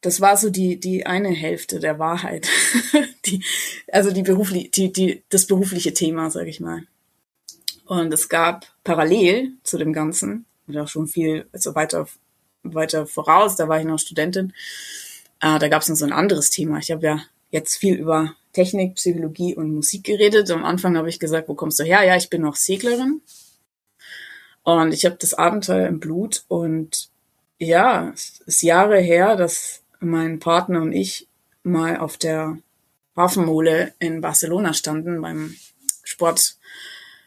das 0.00 0.20
war 0.20 0.36
so 0.36 0.48
die, 0.48 0.78
die 0.78 1.06
eine 1.06 1.30
Hälfte 1.30 1.80
der 1.80 1.98
Wahrheit. 1.98 2.48
die, 3.26 3.44
also 3.92 4.12
die 4.12 4.22
berufli 4.22 4.70
die, 4.70 4.92
die, 4.92 5.22
das 5.28 5.46
berufliche 5.46 5.92
Thema, 5.92 6.30
sag 6.30 6.46
ich 6.46 6.60
mal. 6.60 6.84
Und 7.84 8.12
es 8.12 8.28
gab 8.28 8.66
parallel 8.84 9.52
zu 9.64 9.76
dem 9.76 9.92
Ganzen, 9.92 10.46
oder 10.68 10.84
auch 10.84 10.88
schon 10.88 11.06
viel, 11.06 11.48
also 11.52 11.74
weiter, 11.74 12.06
weiter 12.62 13.06
voraus, 13.06 13.56
da 13.56 13.68
war 13.68 13.80
ich 13.80 13.86
noch 13.86 13.98
Studentin, 13.98 14.52
äh, 15.40 15.58
da 15.58 15.68
gab 15.68 15.82
es 15.82 15.88
noch 15.88 15.96
so 15.96 16.04
ein 16.04 16.12
anderes 16.12 16.50
Thema. 16.50 16.78
Ich 16.78 16.90
habe 16.90 17.04
ja 17.04 17.20
jetzt 17.50 17.76
viel 17.76 17.94
über 17.94 18.34
Technik, 18.52 18.96
Psychologie 18.96 19.54
und 19.54 19.72
Musik 19.72 20.04
geredet. 20.04 20.50
Am 20.50 20.64
Anfang 20.64 20.96
habe 20.96 21.08
ich 21.08 21.20
gesagt, 21.20 21.48
wo 21.48 21.54
kommst 21.54 21.78
du 21.78 21.84
her? 21.84 22.04
Ja, 22.04 22.16
ich 22.16 22.30
bin 22.30 22.42
noch 22.42 22.56
Seglerin. 22.56 23.20
Und 24.62 24.92
ich 24.92 25.04
habe 25.04 25.16
das 25.18 25.34
Abenteuer 25.34 25.86
im 25.86 26.00
Blut. 26.00 26.44
Und 26.48 27.08
ja, 27.58 28.10
es 28.14 28.40
ist 28.46 28.62
Jahre 28.62 28.98
her, 28.98 29.36
dass 29.36 29.82
mein 30.00 30.38
Partner 30.40 30.82
und 30.82 30.92
ich 30.92 31.28
mal 31.62 31.98
auf 31.98 32.16
der 32.16 32.58
Hafenmole 33.16 33.94
in 33.98 34.20
Barcelona 34.20 34.72
standen 34.72 35.20
beim 35.20 35.56
Sport, 36.04 36.56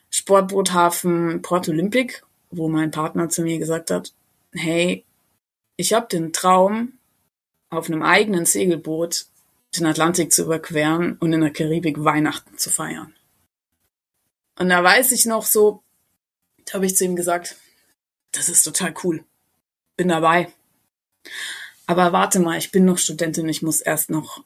Sportboothafen 0.10 1.42
Port 1.42 1.68
Olympic, 1.70 2.24
wo 2.52 2.68
mein 2.70 2.92
Partner 2.92 3.30
zu 3.30 3.42
mir 3.44 3.58
gesagt 3.58 3.92
hat, 3.92 4.14
hey, 4.54 5.06
ich 5.78 5.94
habe 5.94 6.08
den 6.08 6.34
Traum, 6.34 6.94
auf 7.70 7.88
einem 7.88 8.04
eigenen 8.04 8.46
Segelboot 8.46 9.26
den 9.78 9.86
Atlantik 9.86 10.34
zu 10.34 10.44
überqueren 10.44 11.18
und 11.18 11.32
in 11.32 11.42
der 11.42 11.54
Karibik 11.54 12.04
Weihnachten 12.04 12.58
zu 12.58 12.70
feiern. 12.70 13.16
Und 14.60 14.70
da 14.70 14.84
weiß 14.84 15.14
ich 15.14 15.26
noch 15.26 15.46
so, 15.46 15.82
da 16.66 16.74
habe 16.74 16.86
ich 16.86 16.98
zu 16.98 17.06
ihm 17.06 17.16
gesagt, 17.16 17.56
das 18.34 18.50
ist 18.50 18.64
total 18.64 18.94
cool. 19.04 19.24
Bin 19.96 20.10
dabei. 20.10 20.52
Aber 21.88 22.12
warte 22.12 22.40
mal, 22.40 22.58
ich 22.58 22.72
bin 22.72 22.86
noch 22.86 22.98
Studentin, 22.98 23.48
ich 23.48 23.62
muss 23.62 23.82
erst 23.82 24.10
noch 24.10 24.44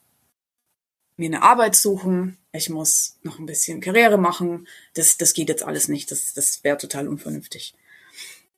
mir 1.17 1.27
eine 1.27 1.43
Arbeit 1.43 1.75
suchen, 1.75 2.37
ich 2.51 2.69
muss 2.69 3.17
noch 3.23 3.39
ein 3.39 3.45
bisschen 3.45 3.81
Karriere 3.81 4.17
machen. 4.17 4.67
Das, 4.93 5.17
das 5.17 5.33
geht 5.33 5.49
jetzt 5.49 5.63
alles 5.63 5.87
nicht. 5.87 6.11
Das, 6.11 6.33
das 6.33 6.63
wäre 6.63 6.77
total 6.77 7.07
unvernünftig. 7.07 7.73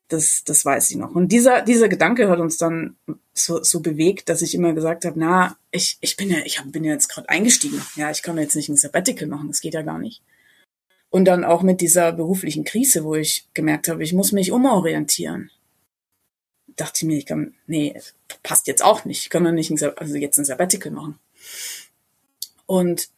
Das, 0.09 0.43
das 0.45 0.63
weiß 0.63 0.91
ich 0.91 0.97
noch. 0.97 1.13
Und 1.13 1.33
dieser, 1.33 1.61
dieser 1.63 1.89
Gedanke 1.89 2.29
hat 2.29 2.39
uns 2.39 2.57
dann 2.57 2.95
so, 3.33 3.61
so 3.61 3.81
bewegt, 3.81 4.29
dass 4.29 4.41
ich 4.41 4.55
immer 4.55 4.73
gesagt 4.73 5.03
habe, 5.03 5.19
na, 5.19 5.57
ich, 5.71 5.97
ich 5.99 6.15
bin 6.15 6.29
ja, 6.29 6.37
ich 6.45 6.59
hab, 6.59 6.71
bin 6.71 6.85
ja 6.85 6.93
jetzt 6.93 7.09
gerade 7.09 7.27
eingestiegen. 7.27 7.81
Ja, 7.95 8.09
ich 8.09 8.21
kann 8.21 8.37
jetzt 8.37 8.55
nicht 8.55 8.69
ein 8.69 8.77
Sabbatical 8.77 9.27
machen, 9.27 9.49
das 9.49 9.59
geht 9.59 9.73
ja 9.73 9.81
gar 9.81 9.99
nicht. 9.99 10.21
Und 11.09 11.25
dann 11.25 11.43
auch 11.43 11.61
mit 11.61 11.81
dieser 11.81 12.11
beruflichen 12.11 12.63
Krise, 12.63 13.03
wo 13.03 13.15
ich 13.15 13.47
gemerkt 13.53 13.87
habe, 13.87 14.03
ich 14.03 14.13
muss 14.13 14.31
mich 14.31 14.51
umorientieren. 14.51 15.51
Dachte 16.75 16.97
ich 16.97 17.03
mir, 17.03 17.17
ich 17.17 17.25
kann, 17.25 17.55
nee, 17.65 17.99
passt 18.43 18.67
jetzt 18.67 18.83
auch 18.83 19.03
nicht. 19.03 19.23
Ich 19.23 19.29
kann 19.29 19.43
doch 19.43 19.51
nicht 19.51 19.71
ein, 19.71 19.91
also 19.97 20.15
jetzt 20.15 20.37
ein 20.37 20.45
Sabbatical 20.45 20.91
machen. 20.91 21.19
Und 22.65 23.09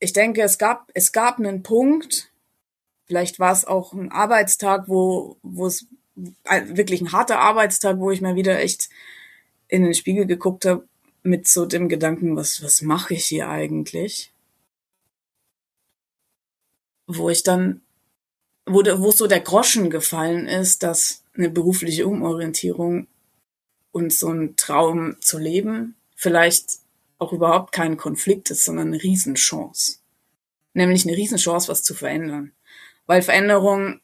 ich 0.00 0.12
denke, 0.12 0.42
es 0.42 0.58
gab, 0.58 0.90
es 0.94 1.12
gab 1.12 1.38
einen 1.38 1.62
Punkt, 1.62 2.30
vielleicht 3.06 3.38
war 3.38 3.52
es 3.52 3.66
auch 3.66 3.92
ein 3.92 4.10
Arbeitstag, 4.10 4.88
wo, 4.88 5.36
wo 5.42 5.66
es 5.66 5.86
wirklich 6.14 7.00
ein 7.00 7.12
harter 7.12 7.38
Arbeitstag, 7.38 7.98
wo 7.98 8.10
ich 8.10 8.20
mal 8.20 8.36
wieder 8.36 8.58
echt 8.60 8.88
in 9.68 9.84
den 9.84 9.94
Spiegel 9.94 10.26
geguckt 10.26 10.64
habe 10.64 10.86
mit 11.22 11.46
so 11.46 11.66
dem 11.66 11.88
Gedanken, 11.88 12.36
was, 12.36 12.62
was 12.62 12.82
mache 12.82 13.14
ich 13.14 13.26
hier 13.26 13.48
eigentlich? 13.48 14.32
Wo 17.06 17.28
ich 17.30 17.42
dann, 17.42 17.82
wo, 18.66 18.82
wo 18.82 19.10
so 19.10 19.26
der 19.26 19.40
Groschen 19.40 19.90
gefallen 19.90 20.46
ist, 20.46 20.82
dass 20.82 21.24
eine 21.34 21.50
berufliche 21.50 22.06
Umorientierung 22.06 23.06
und 23.92 24.12
so 24.12 24.28
ein 24.28 24.56
Traum 24.56 25.16
zu 25.20 25.38
leben 25.38 25.96
vielleicht 26.20 26.80
auch 27.18 27.32
überhaupt 27.32 27.72
kein 27.72 27.96
Konflikt 27.96 28.50
ist, 28.50 28.64
sondern 28.64 28.88
eine 28.88 29.02
Riesenchance. 29.02 29.98
Nämlich 30.74 31.06
eine 31.06 31.16
Riesenchance, 31.16 31.68
was 31.68 31.82
zu 31.82 31.94
verändern. 31.94 32.52
Weil 33.06 33.22
Veränderung 33.22 34.00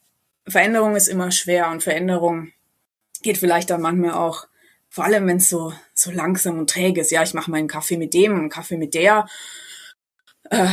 Veränderung 0.48 0.96
ist 0.96 1.08
immer 1.08 1.30
schwer 1.30 1.70
und 1.70 1.82
Veränderung 1.82 2.52
geht 3.22 3.38
vielleicht 3.38 3.70
dann 3.70 3.80
manchmal 3.80 4.12
auch, 4.12 4.46
vor 4.88 5.04
allem 5.04 5.26
wenn 5.26 5.38
es 5.38 5.48
so, 5.48 5.72
so 5.94 6.10
langsam 6.10 6.58
und 6.58 6.70
träge 6.70 7.00
ist. 7.00 7.10
Ja, 7.10 7.22
ich 7.22 7.34
mache 7.34 7.50
meinen 7.50 7.68
Kaffee 7.68 7.96
mit 7.96 8.14
dem, 8.14 8.34
einen 8.34 8.50
Kaffee 8.50 8.76
mit 8.76 8.94
der. 8.94 9.26
Äh, 10.50 10.68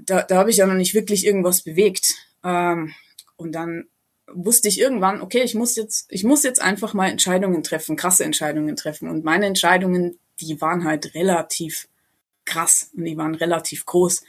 da 0.00 0.22
da 0.22 0.36
habe 0.36 0.50
ich 0.50 0.58
ja 0.58 0.66
noch 0.66 0.74
nicht 0.74 0.94
wirklich 0.94 1.26
irgendwas 1.26 1.62
bewegt. 1.62 2.14
Ähm, 2.44 2.94
und 3.36 3.52
dann 3.52 3.88
wusste 4.32 4.68
ich 4.68 4.80
irgendwann, 4.80 5.20
okay, 5.20 5.42
ich 5.42 5.54
muss 5.54 5.76
jetzt, 5.76 6.06
ich 6.10 6.24
muss 6.24 6.42
jetzt 6.42 6.60
einfach 6.60 6.94
mal 6.94 7.08
Entscheidungen 7.08 7.62
treffen, 7.62 7.96
krasse 7.96 8.24
Entscheidungen 8.24 8.76
treffen. 8.76 9.08
Und 9.08 9.24
meine 9.24 9.46
Entscheidungen, 9.46 10.18
die 10.40 10.60
waren 10.60 10.84
halt 10.84 11.14
relativ 11.14 11.88
krass 12.44 12.90
und 12.96 13.04
die 13.04 13.16
waren 13.16 13.34
relativ 13.34 13.86
groß. 13.86 14.22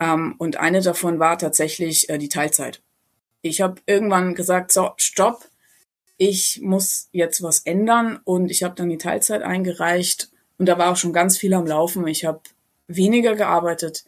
Ähm, 0.00 0.34
und 0.38 0.58
eine 0.58 0.80
davon 0.80 1.18
war 1.18 1.38
tatsächlich 1.38 2.08
äh, 2.08 2.18
die 2.18 2.28
Teilzeit. 2.28 2.80
Ich 3.48 3.60
habe 3.60 3.80
irgendwann 3.86 4.34
gesagt, 4.34 4.72
so, 4.72 4.90
stopp, 4.96 5.48
ich 6.16 6.60
muss 6.62 7.08
jetzt 7.12 7.42
was 7.42 7.60
ändern. 7.60 8.20
Und 8.24 8.50
ich 8.50 8.62
habe 8.62 8.74
dann 8.74 8.88
die 8.88 8.98
Teilzeit 8.98 9.42
eingereicht. 9.42 10.30
Und 10.58 10.66
da 10.66 10.78
war 10.78 10.92
auch 10.92 10.96
schon 10.96 11.12
ganz 11.12 11.38
viel 11.38 11.54
am 11.54 11.66
Laufen. 11.66 12.06
Ich 12.06 12.24
habe 12.24 12.40
weniger 12.86 13.34
gearbeitet. 13.34 14.04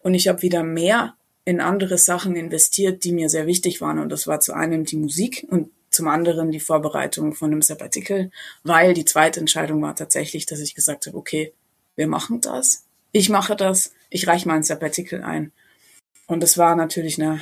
Und 0.00 0.14
ich 0.14 0.28
habe 0.28 0.42
wieder 0.42 0.62
mehr 0.62 1.14
in 1.44 1.60
andere 1.60 1.96
Sachen 1.96 2.36
investiert, 2.36 3.04
die 3.04 3.12
mir 3.12 3.28
sehr 3.28 3.46
wichtig 3.46 3.80
waren. 3.80 3.98
Und 3.98 4.10
das 4.10 4.26
war 4.26 4.40
zu 4.40 4.52
einem 4.52 4.84
die 4.84 4.96
Musik 4.96 5.46
und 5.48 5.70
zum 5.90 6.08
anderen 6.08 6.50
die 6.50 6.60
Vorbereitung 6.60 7.34
von 7.34 7.52
einem 7.52 7.62
Sabbatical, 7.62 8.30
weil 8.64 8.92
die 8.92 9.04
zweite 9.04 9.40
Entscheidung 9.40 9.80
war 9.80 9.94
tatsächlich, 9.94 10.44
dass 10.44 10.60
ich 10.60 10.74
gesagt 10.74 11.06
habe, 11.06 11.16
okay, 11.16 11.54
wir 11.94 12.06
machen 12.06 12.40
das, 12.40 12.84
ich 13.12 13.30
mache 13.30 13.56
das, 13.56 13.92
ich 14.10 14.26
reiche 14.26 14.46
mal 14.46 14.56
ein 14.56 14.62
Sabbatical 14.62 15.22
ein. 15.22 15.52
Und 16.26 16.42
das 16.42 16.58
war 16.58 16.76
natürlich 16.76 17.20
eine 17.20 17.40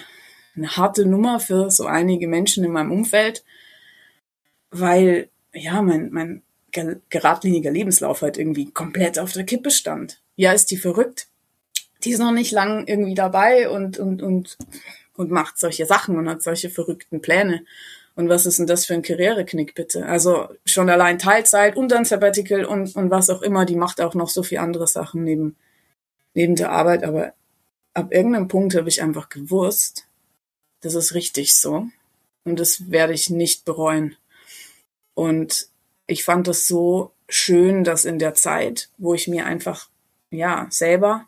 eine 0.56 0.76
harte 0.76 1.06
Nummer 1.06 1.40
für 1.40 1.70
so 1.70 1.86
einige 1.86 2.28
Menschen 2.28 2.64
in 2.64 2.72
meinem 2.72 2.92
Umfeld, 2.92 3.44
weil 4.70 5.28
ja 5.52 5.82
mein, 5.82 6.10
mein 6.10 6.42
geradliniger 7.08 7.70
Lebenslauf 7.70 8.22
halt 8.22 8.36
irgendwie 8.36 8.70
komplett 8.70 9.18
auf 9.18 9.32
der 9.32 9.44
Kippe 9.44 9.70
stand. 9.70 10.20
Ja, 10.36 10.52
ist 10.52 10.70
die 10.70 10.76
verrückt. 10.76 11.28
Die 12.02 12.10
ist 12.10 12.18
noch 12.18 12.32
nicht 12.32 12.50
lang 12.50 12.86
irgendwie 12.86 13.14
dabei 13.14 13.68
und, 13.68 13.98
und, 13.98 14.22
und, 14.22 14.58
und 15.14 15.30
macht 15.30 15.58
solche 15.58 15.86
Sachen 15.86 16.18
und 16.18 16.28
hat 16.28 16.42
solche 16.42 16.70
verrückten 16.70 17.22
Pläne. 17.22 17.64
Und 18.16 18.28
was 18.28 18.46
ist 18.46 18.58
denn 18.58 18.66
das 18.66 18.86
für 18.86 18.94
ein 18.94 19.02
Karriereknick, 19.02 19.74
bitte? 19.74 20.06
Also 20.06 20.48
schon 20.64 20.90
allein 20.90 21.18
Teilzeit 21.18 21.76
und 21.76 21.90
dann 21.90 22.04
Sabbatical 22.04 22.64
und, 22.64 22.94
und 22.94 23.10
was 23.10 23.30
auch 23.30 23.42
immer, 23.42 23.64
die 23.64 23.76
macht 23.76 24.00
auch 24.00 24.14
noch 24.14 24.28
so 24.28 24.42
viel 24.42 24.58
andere 24.58 24.86
Sachen 24.86 25.24
neben, 25.24 25.56
neben 26.34 26.54
der 26.54 26.70
Arbeit. 26.70 27.04
Aber 27.04 27.32
ab 27.92 28.12
irgendeinem 28.12 28.48
Punkt 28.48 28.76
habe 28.76 28.88
ich 28.88 29.02
einfach 29.02 29.28
gewusst, 29.28 30.06
das 30.84 30.94
ist 30.94 31.14
richtig 31.14 31.54
so. 31.54 31.88
Und 32.44 32.60
das 32.60 32.90
werde 32.90 33.14
ich 33.14 33.30
nicht 33.30 33.64
bereuen. 33.64 34.16
Und 35.14 35.68
ich 36.06 36.24
fand 36.24 36.46
das 36.46 36.66
so 36.66 37.12
schön, 37.28 37.84
dass 37.84 38.04
in 38.04 38.18
der 38.18 38.34
Zeit, 38.34 38.90
wo 38.98 39.14
ich 39.14 39.26
mir 39.26 39.46
einfach, 39.46 39.88
ja, 40.30 40.66
selber 40.70 41.26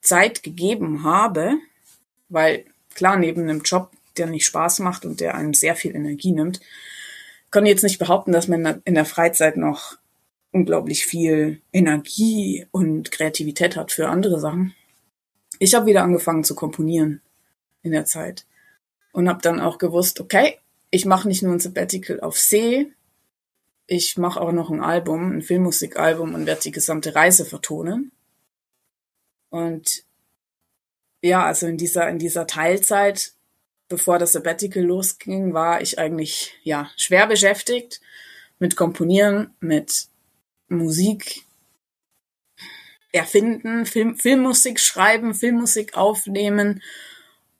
Zeit 0.00 0.42
gegeben 0.42 1.04
habe, 1.04 1.58
weil 2.30 2.64
klar, 2.94 3.18
neben 3.18 3.42
einem 3.42 3.62
Job, 3.62 3.90
der 4.16 4.26
nicht 4.26 4.46
Spaß 4.46 4.78
macht 4.78 5.04
und 5.04 5.20
der 5.20 5.34
einem 5.34 5.52
sehr 5.52 5.76
viel 5.76 5.94
Energie 5.94 6.32
nimmt, 6.32 6.60
kann 7.50 7.66
ich 7.66 7.70
jetzt 7.70 7.82
nicht 7.82 7.98
behaupten, 7.98 8.32
dass 8.32 8.48
man 8.48 8.80
in 8.84 8.94
der 8.94 9.04
Freizeit 9.04 9.56
noch 9.56 9.98
unglaublich 10.50 11.04
viel 11.04 11.60
Energie 11.72 12.66
und 12.70 13.10
Kreativität 13.10 13.76
hat 13.76 13.92
für 13.92 14.08
andere 14.08 14.40
Sachen. 14.40 14.74
Ich 15.58 15.74
habe 15.74 15.86
wieder 15.86 16.02
angefangen 16.02 16.44
zu 16.44 16.54
komponieren 16.54 17.20
in 17.82 17.92
der 17.92 18.06
Zeit 18.06 18.46
und 19.12 19.28
habe 19.28 19.42
dann 19.42 19.60
auch 19.60 19.78
gewusst, 19.78 20.20
okay, 20.20 20.58
ich 20.90 21.04
mache 21.04 21.28
nicht 21.28 21.42
nur 21.42 21.52
ein 21.52 21.60
Sabbatical 21.60 22.20
auf 22.20 22.38
See, 22.38 22.92
ich 23.86 24.18
mache 24.18 24.40
auch 24.40 24.52
noch 24.52 24.70
ein 24.70 24.82
Album, 24.82 25.32
ein 25.32 25.42
Filmmusikalbum 25.42 26.34
und 26.34 26.46
werde 26.46 26.62
die 26.62 26.70
gesamte 26.70 27.14
Reise 27.14 27.44
vertonen. 27.44 28.12
Und 29.50 30.04
ja, 31.22 31.44
also 31.44 31.66
in 31.66 31.78
dieser 31.78 32.08
in 32.08 32.18
dieser 32.18 32.46
Teilzeit 32.46 33.32
bevor 33.88 34.18
das 34.18 34.32
Sabbatical 34.32 34.82
losging, 34.82 35.54
war 35.54 35.80
ich 35.80 35.98
eigentlich 35.98 36.54
ja 36.62 36.90
schwer 36.96 37.26
beschäftigt 37.26 38.00
mit 38.58 38.76
Komponieren, 38.76 39.54
mit 39.60 40.08
Musik 40.68 41.42
erfinden, 43.12 43.86
Film, 43.86 44.16
Filmmusik 44.16 44.78
schreiben, 44.78 45.34
Filmmusik 45.34 45.96
aufnehmen. 45.96 46.82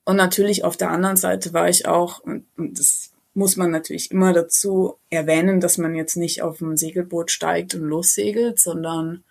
Und 0.08 0.16
natürlich 0.16 0.64
auf 0.64 0.78
der 0.78 0.90
anderen 0.90 1.18
Seite 1.18 1.52
war 1.52 1.68
ich 1.68 1.86
auch, 1.86 2.20
und, 2.20 2.46
und 2.56 2.78
das 2.78 3.12
muss 3.34 3.56
man 3.56 3.70
natürlich 3.70 4.10
immer 4.10 4.32
dazu 4.32 4.96
erwähnen, 5.10 5.60
dass 5.60 5.76
man 5.76 5.94
jetzt 5.94 6.16
nicht 6.16 6.40
auf 6.40 6.62
ein 6.62 6.78
Segelboot 6.78 7.30
steigt 7.30 7.74
und 7.74 7.82
lossegelt, 7.82 8.58
sondern 8.58 9.22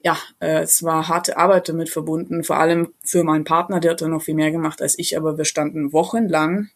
ja, 0.00 0.18
äh, 0.40 0.62
es 0.62 0.82
war 0.82 1.06
harte 1.06 1.36
Arbeit 1.36 1.68
damit 1.68 1.88
verbunden, 1.88 2.42
vor 2.42 2.56
allem 2.56 2.92
für 3.04 3.22
meinen 3.22 3.44
Partner, 3.44 3.78
der 3.78 3.92
hat 3.92 4.00
da 4.00 4.08
noch 4.08 4.22
viel 4.22 4.34
mehr 4.34 4.50
gemacht 4.50 4.82
als 4.82 4.98
ich, 4.98 5.16
aber 5.16 5.38
wir 5.38 5.44
standen 5.44 5.92
wochenlang 5.92 6.70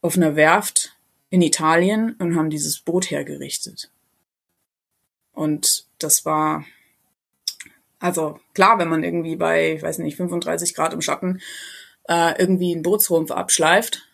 auf 0.00 0.16
einer 0.16 0.36
Werft 0.36 0.96
in 1.30 1.42
Italien 1.42 2.14
und 2.20 2.36
haben 2.36 2.48
dieses 2.48 2.78
Boot 2.78 3.10
hergerichtet. 3.10 3.90
Und 5.32 5.88
das 5.98 6.24
war, 6.24 6.64
also 7.98 8.38
klar, 8.54 8.78
wenn 8.78 8.88
man 8.88 9.02
irgendwie 9.02 9.34
bei, 9.34 9.72
ich 9.72 9.82
weiß 9.82 9.98
nicht, 9.98 10.16
35 10.16 10.76
Grad 10.76 10.92
im 10.92 11.00
Schatten 11.00 11.40
äh, 12.08 12.40
irgendwie 12.40 12.72
einen 12.72 12.82
Bootsrumpf 12.82 13.30
abschleift, 13.30 14.08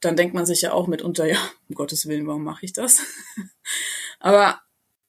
dann 0.00 0.16
denkt 0.16 0.34
man 0.34 0.46
sich 0.46 0.62
ja 0.62 0.72
auch 0.72 0.86
mitunter, 0.86 1.26
ja, 1.28 1.38
um 1.68 1.74
Gottes 1.74 2.06
Willen, 2.06 2.26
warum 2.26 2.44
mache 2.44 2.64
ich 2.64 2.72
das? 2.72 3.02
Aber 4.20 4.60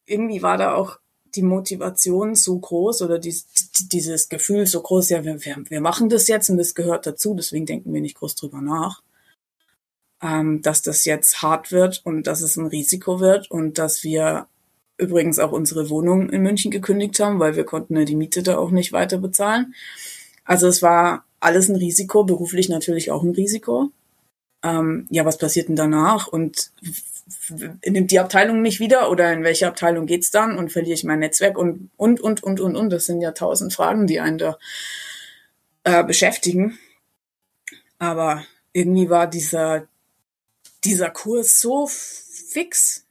irgendwie 0.06 0.42
war 0.42 0.58
da 0.58 0.76
auch 0.76 1.00
die 1.36 1.42
Motivation 1.42 2.36
so 2.36 2.58
groß 2.60 3.02
oder 3.02 3.18
dies, 3.18 3.48
dieses 3.92 4.30
Gefühl 4.30 4.68
so 4.68 4.82
groß, 4.82 5.10
ja, 5.10 5.24
wir, 5.24 5.40
wir 5.42 5.82
machen 5.82 6.10
das 6.10 6.28
jetzt 6.28 6.50
und 6.50 6.58
das 6.58 6.76
gehört 6.76 7.08
dazu, 7.08 7.34
deswegen 7.34 7.66
denken 7.66 7.94
wir 7.94 8.02
nicht 8.02 8.18
groß 8.18 8.36
drüber 8.36 8.62
nach, 8.62 9.02
ähm, 10.22 10.62
dass 10.62 10.84
das 10.84 11.06
jetzt 11.06 11.42
hart 11.42 11.72
wird 11.72 12.02
und 12.06 12.28
dass 12.28 12.42
es 12.42 12.56
ein 12.58 12.68
Risiko 12.68 13.20
wird 13.20 13.50
und 13.50 13.80
dass 13.80 14.04
wir 14.04 14.48
übrigens 14.98 15.40
auch 15.40 15.52
unsere 15.52 15.90
Wohnung 15.90 16.30
in 16.30 16.44
München 16.44 16.70
gekündigt 16.70 17.20
haben, 17.20 17.40
weil 17.40 17.56
wir 17.56 17.64
konnten 17.64 17.98
ja 17.98 18.06
die 18.06 18.16
Miete 18.16 18.44
da 18.44 18.58
auch 18.58 18.70
nicht 18.70 18.94
weiter 18.94 19.18
bezahlen. 19.18 19.74
Also 20.46 20.68
es 20.68 20.84
war 20.84 21.26
alles 21.44 21.70
ein 21.70 21.76
Risiko, 21.76 22.24
beruflich 22.24 22.70
natürlich 22.70 23.12
auch 23.12 23.24
ein 23.24 23.32
Risiko. 23.32 23.92
Ähm, 24.64 25.08
ja, 25.10 25.26
was 25.26 25.38
passiert 25.38 25.68
denn 25.68 25.76
danach? 25.76 26.28
Und 26.28 26.72
nimmt 27.86 28.12
die 28.12 28.20
Abteilung 28.20 28.62
mich 28.62 28.80
wieder 28.80 29.10
oder 29.10 29.32
in 29.32 29.44
welche 29.44 29.68
Abteilung 29.68 30.06
geht's 30.06 30.32
dann 30.32 30.58
und 30.58 30.72
verliere 30.72 30.94
ich 30.94 31.04
mein 31.04 31.20
Netzwerk 31.20 31.58
und 31.58 31.90
und 31.98 32.22
und 32.22 32.44
und 32.44 32.60
und 32.60 32.76
und 32.76 32.90
das 32.90 33.06
sind 33.06 33.22
ja 33.22 33.32
tausend 33.32 33.74
Fragen, 33.74 34.08
die 34.08 34.20
einen 34.20 34.38
da 34.38 34.58
äh, 35.84 36.04
beschäftigen. 36.04 36.78
Aber 38.00 38.46
irgendwie 38.74 39.10
war 39.10 39.28
dieser 39.28 39.88
dieser 40.84 41.10
Kurs 41.10 41.62
so 41.62 41.88
fix. 41.88 43.06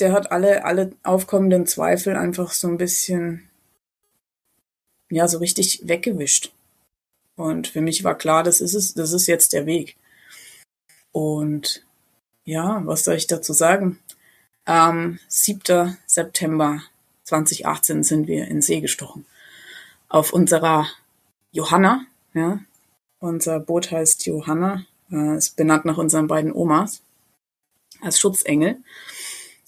Der 0.00 0.12
hat 0.12 0.32
alle 0.32 0.64
alle 0.64 0.92
aufkommenden 1.02 1.66
Zweifel 1.66 2.16
einfach 2.16 2.52
so 2.52 2.68
ein 2.68 2.78
bisschen 2.78 3.48
ja 5.14 5.28
so 5.28 5.38
richtig 5.38 5.80
weggewischt. 5.84 6.52
Und 7.36 7.68
für 7.68 7.80
mich 7.80 8.04
war 8.04 8.16
klar, 8.16 8.42
das 8.42 8.60
ist 8.60 8.74
es, 8.74 8.94
das 8.94 9.12
ist 9.12 9.26
jetzt 9.26 9.52
der 9.52 9.66
Weg. 9.66 9.96
Und 11.12 11.84
ja, 12.44 12.82
was 12.84 13.04
soll 13.04 13.14
ich 13.14 13.26
dazu 13.26 13.52
sagen? 13.52 13.98
Am 14.64 15.18
7. 15.28 15.96
September 16.06 16.82
2018 17.24 18.02
sind 18.02 18.26
wir 18.26 18.48
in 18.48 18.62
See 18.62 18.80
gestochen. 18.80 19.26
Auf 20.08 20.32
unserer 20.32 20.86
Johanna, 21.52 22.06
ja. 22.34 22.60
Unser 23.18 23.58
Boot 23.60 23.90
heißt 23.90 24.26
Johanna, 24.26 24.84
äh, 25.10 25.36
ist 25.36 25.56
benannt 25.56 25.86
nach 25.86 25.96
unseren 25.96 26.26
beiden 26.26 26.52
Omas 26.52 27.02
als 28.02 28.20
Schutzengel. 28.20 28.76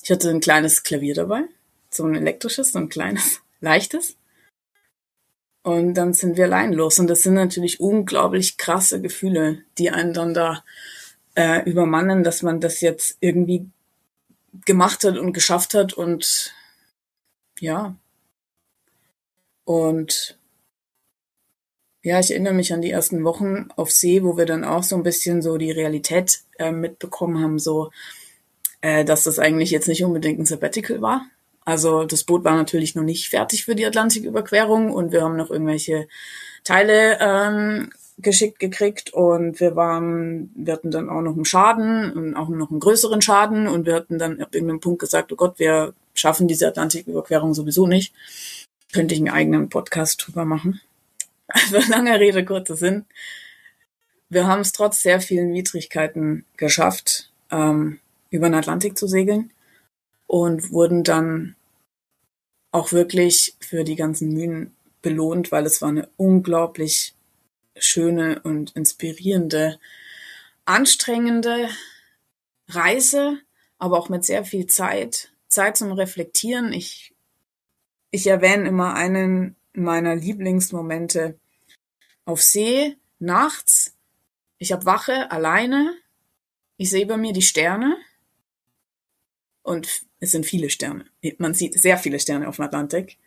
Ich 0.03 0.11
hatte 0.11 0.31
ein 0.31 0.41
kleines 0.41 0.83
Klavier 0.83 1.15
dabei, 1.15 1.45
so 1.91 2.05
ein 2.05 2.15
elektrisches, 2.15 2.73
so 2.73 2.79
ein 2.79 2.89
kleines, 2.89 3.41
leichtes. 3.61 4.17
Und 5.67 5.95
dann 5.95 6.13
sind 6.13 6.37
wir 6.37 6.45
allein 6.45 6.73
los. 6.73 7.01
Und 7.01 7.09
das 7.09 7.23
sind 7.23 7.35
natürlich 7.35 7.81
unglaublich 7.81 8.57
krasse 8.57 9.01
Gefühle, 9.01 9.65
die 9.79 9.91
einen 9.91 10.13
dann 10.13 10.33
da 10.33 10.63
äh, 11.35 11.69
übermannen, 11.69 12.23
dass 12.23 12.43
man 12.43 12.61
das 12.61 12.81
jetzt 12.83 13.17
irgendwie 13.19 13.69
gemacht 14.65 15.03
hat 15.03 15.19
und 15.19 15.33
geschafft 15.33 15.75
hat 15.75 15.93
und 15.93 16.55
ja. 17.59 17.97
Und 19.65 20.39
ja, 22.05 22.21
ich 22.21 22.31
erinnere 22.31 22.55
mich 22.55 22.73
an 22.73 22.81
die 22.81 22.93
ersten 22.93 23.25
Wochen 23.25 23.67
auf 23.75 23.91
See, 23.91 24.23
wo 24.23 24.37
wir 24.37 24.47
dann 24.47 24.63
auch 24.63 24.85
so 24.85 24.95
ein 24.95 25.03
bisschen 25.03 25.43
so 25.43 25.59
die 25.59 25.73
Realität 25.73 26.43
äh, 26.61 26.71
mitbekommen 26.71 27.43
haben, 27.43 27.59
so, 27.59 27.91
äh, 28.83 29.05
dass 29.05 29.25
das 29.25 29.41
eigentlich 29.41 29.73
jetzt 29.73 29.89
nicht 29.89 30.05
unbedingt 30.05 30.39
ein 30.39 30.47
Sabbatical 30.47 31.03
war. 31.03 31.27
Also 31.67 32.05
das 32.05 32.23
Boot 32.23 32.45
war 32.45 32.55
natürlich 32.55 32.95
noch 32.95 33.03
nicht 33.03 33.29
fertig 33.29 33.65
für 33.65 33.75
die 33.75 33.85
Atlantiküberquerung 33.85 34.93
und 34.93 35.11
wir 35.11 35.23
haben 35.23 35.37
noch 35.37 35.51
irgendwelche 35.51 36.07
Teile 36.63 37.19
ähm, 37.21 37.91
geschickt 38.19 38.61
gekriegt 38.61 39.13
und 39.13 39.59
wir 39.59 39.75
waren, 39.75 40.53
wir 40.55 40.75
hatten 40.75 40.93
dann 40.93 41.11
auch 41.11 41.23
noch 41.23 41.35
einen 41.35 41.45
Schaden 41.45 42.13
und 42.13 42.37
auch 42.37 42.49
noch 42.49 42.71
einen 42.71 42.79
größeren 42.79 43.21
Schaden 43.21 43.67
und 43.67 43.85
wir 43.85 43.97
hatten 43.97 44.17
dann 44.17 44.41
ab 44.41 44.55
irgendeinem 44.55 44.79
Punkt 44.79 45.01
gesagt, 45.01 45.33
oh 45.33 45.37
Gott, 45.37 45.59
wir 45.59 45.93
schaffen 46.15 46.47
diese 46.47 46.69
Atlantiküberquerung 46.69 47.53
sowieso 47.53 47.89
nicht. 47.89 48.15
Könnte 48.93 49.15
ich 49.15 49.21
einen 49.21 49.31
eigenen 49.31 49.69
Podcast 49.69 50.25
drüber 50.25 50.45
machen. 50.45 50.81
Also 51.49 51.79
lange 51.89 52.19
Rede, 52.19 52.45
kurzer 52.45 52.75
Sinn. 52.75 53.05
Wir 54.29 54.49
haben 54.49 54.63
es 54.63 54.73
trotz 54.73 55.03
sehr 55.03 55.21
vielen 55.21 55.53
Widrigkeiten 55.53 56.45
geschafft, 56.57 57.31
ähm, 57.53 58.01
über 58.31 58.49
den 58.49 58.57
Atlantik 58.57 58.99
zu 58.99 59.07
segeln 59.07 59.53
und 60.27 60.73
wurden 60.73 61.05
dann 61.05 61.57
auch 62.73 62.93
wirklich 62.93 63.57
für 63.61 63.85
die 63.85 63.97
ganzen 63.97 64.33
Mühen 64.33 64.75
belohnt, 65.03 65.53
weil 65.53 65.67
es 65.67 65.81
war 65.83 65.89
eine 65.89 66.09
unglaublich 66.17 67.15
schöne 67.77 68.41
und 68.43 68.75
inspirierende, 68.75 69.79
anstrengende 70.65 71.69
Reise, 72.69 73.39
aber 73.79 73.99
auch 73.99 74.09
mit 74.09 74.25
sehr 74.25 74.45
viel 74.45 74.67
Zeit, 74.67 75.33
Zeit 75.49 75.77
zum 75.77 75.93
Reflektieren. 75.93 76.73
Ich, 76.73 77.15
ich 78.11 78.27
erwähne 78.27 78.69
immer 78.69 78.95
einen 78.95 79.57
meiner 79.73 80.17
Lieblingsmomente 80.17 81.39
auf 82.25 82.43
See, 82.43 82.97
nachts. 83.19 83.95
Ich 84.59 84.73
habe 84.73 84.87
Wache 84.87 85.31
alleine. 85.31 85.95
Ich 86.79 86.91
sehe 86.91 87.07
bei 87.07 87.17
mir 87.17 87.33
die 87.33 87.43
Sterne. 87.43 87.97
Und 89.63 90.06
es 90.21 90.33
sind 90.33 90.47
viele 90.47 90.71
Sterne. 90.71 91.05
Man 91.39 91.55
sieht 91.55 91.75
sehr 91.75 91.99
viele 91.99 92.19
Sterne 92.19 92.49
auf 92.49 92.57
dem 92.57 92.65
Atlantik. 92.65 93.19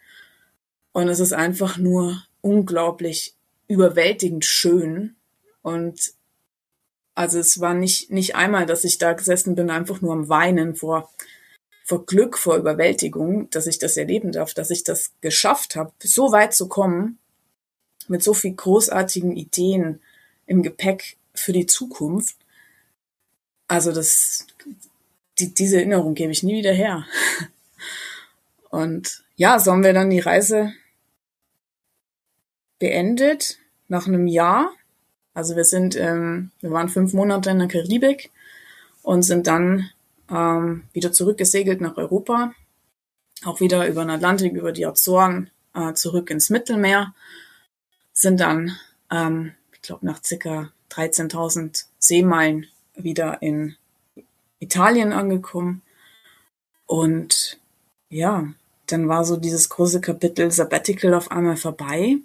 Und 0.91 1.08
es 1.08 1.19
ist 1.19 1.34
einfach 1.34 1.78
nur 1.78 2.23
unglaublich 2.41 3.36
überwältigend 3.67 4.45
schön. 4.45 5.15
Und 5.62 6.13
also 7.13 7.39
es 7.39 7.60
war 7.60 7.73
nicht, 7.73 8.12
nicht 8.12 8.36
einmal, 8.36 8.65
dass 8.65 8.84
ich 8.84 8.97
da 8.97 9.13
gesessen 9.13 9.56
bin, 9.56 9.69
einfach 9.69 10.02
nur 10.02 10.13
am 10.13 10.30
Weinen 10.30 10.75
vor, 10.75 11.10
vor 11.84 12.06
Glück, 12.06 12.38
vor 12.38 12.58
Überwältigung, 12.58 13.49
dass 13.49 13.67
ich 13.67 13.78
das 13.78 13.97
erleben 13.97 14.32
darf, 14.32 14.54
dass 14.54 14.71
ich 14.71 14.84
das 14.84 15.12
geschafft 15.21 15.75
habe, 15.75 15.91
so 16.02 16.32
weit 16.32 16.54
zu 16.54 16.67
kommen, 16.67 17.19
mit 18.08 18.23
so 18.23 18.34
viel 18.34 18.54
großartigen 18.54 19.36
Ideen 19.36 20.02
im 20.47 20.63
Gepäck 20.63 21.17
für 21.36 21.54
die 21.54 21.67
Zukunft. 21.67 22.36
Also 23.67 23.91
das, 23.91 24.47
die, 25.39 25.54
diese 25.54 25.78
Erinnerung 25.78 26.13
gebe 26.13 26.32
ich 26.32 26.43
nie 26.43 26.58
wieder 26.58 26.73
her. 26.73 27.06
Und 28.69 29.23
ja, 29.36 29.60
so 29.60 29.71
haben 29.71 29.84
wir 29.84 29.93
dann 29.93 30.10
die 30.10 30.19
Reise 30.19 30.73
beendet 32.78 33.58
nach 33.88 34.08
einem 34.08 34.28
Jahr. 34.28 34.71
Also 35.34 35.56
wir 35.56 35.63
sind, 35.63 35.95
ähm, 35.95 36.52
wir 36.62 36.71
waren 36.71 36.89
fünf 36.89 37.13
Monate 37.13 37.49
in 37.49 37.60
der 37.60 37.67
Karibik 37.67 38.32
und 39.02 39.23
sind 39.23 39.47
dann 39.47 39.89
ähm, 40.30 40.84
wieder 40.93 41.12
zurückgesegelt 41.12 41.82
nach 41.82 41.97
Europa, 41.97 42.54
auch 43.45 43.60
wieder 43.60 43.88
über 43.88 44.04
den 44.04 44.12
Atlantik, 44.12 44.54
über 44.54 44.71
die 44.71 44.86
Azoren, 44.86 45.49
äh, 45.73 45.93
zurück 45.93 46.30
ins 46.30 46.49
Mittelmeer, 46.49 47.13
sind 48.13 48.39
dann, 48.39 48.78
ähm, 49.12 49.54
ich 49.73 49.82
glaube, 49.82 50.06
nach 50.06 50.23
circa 50.23 50.71
13.000 50.91 51.86
Seemeilen 51.99 52.67
wieder 52.95 53.41
in 53.41 53.75
Italien 54.60 55.13
angekommen. 55.13 55.82
Und 56.86 57.60
ja, 58.10 58.54
dann 58.88 59.08
war 59.08 59.26
so 59.26 59.38
dieses 59.38 59.69
große 59.69 60.02
Kapitel 60.02 60.52
Sabbatical 60.52 61.13
auf 61.13 61.32
einmal 61.32 61.58
vorbei. 61.58 62.17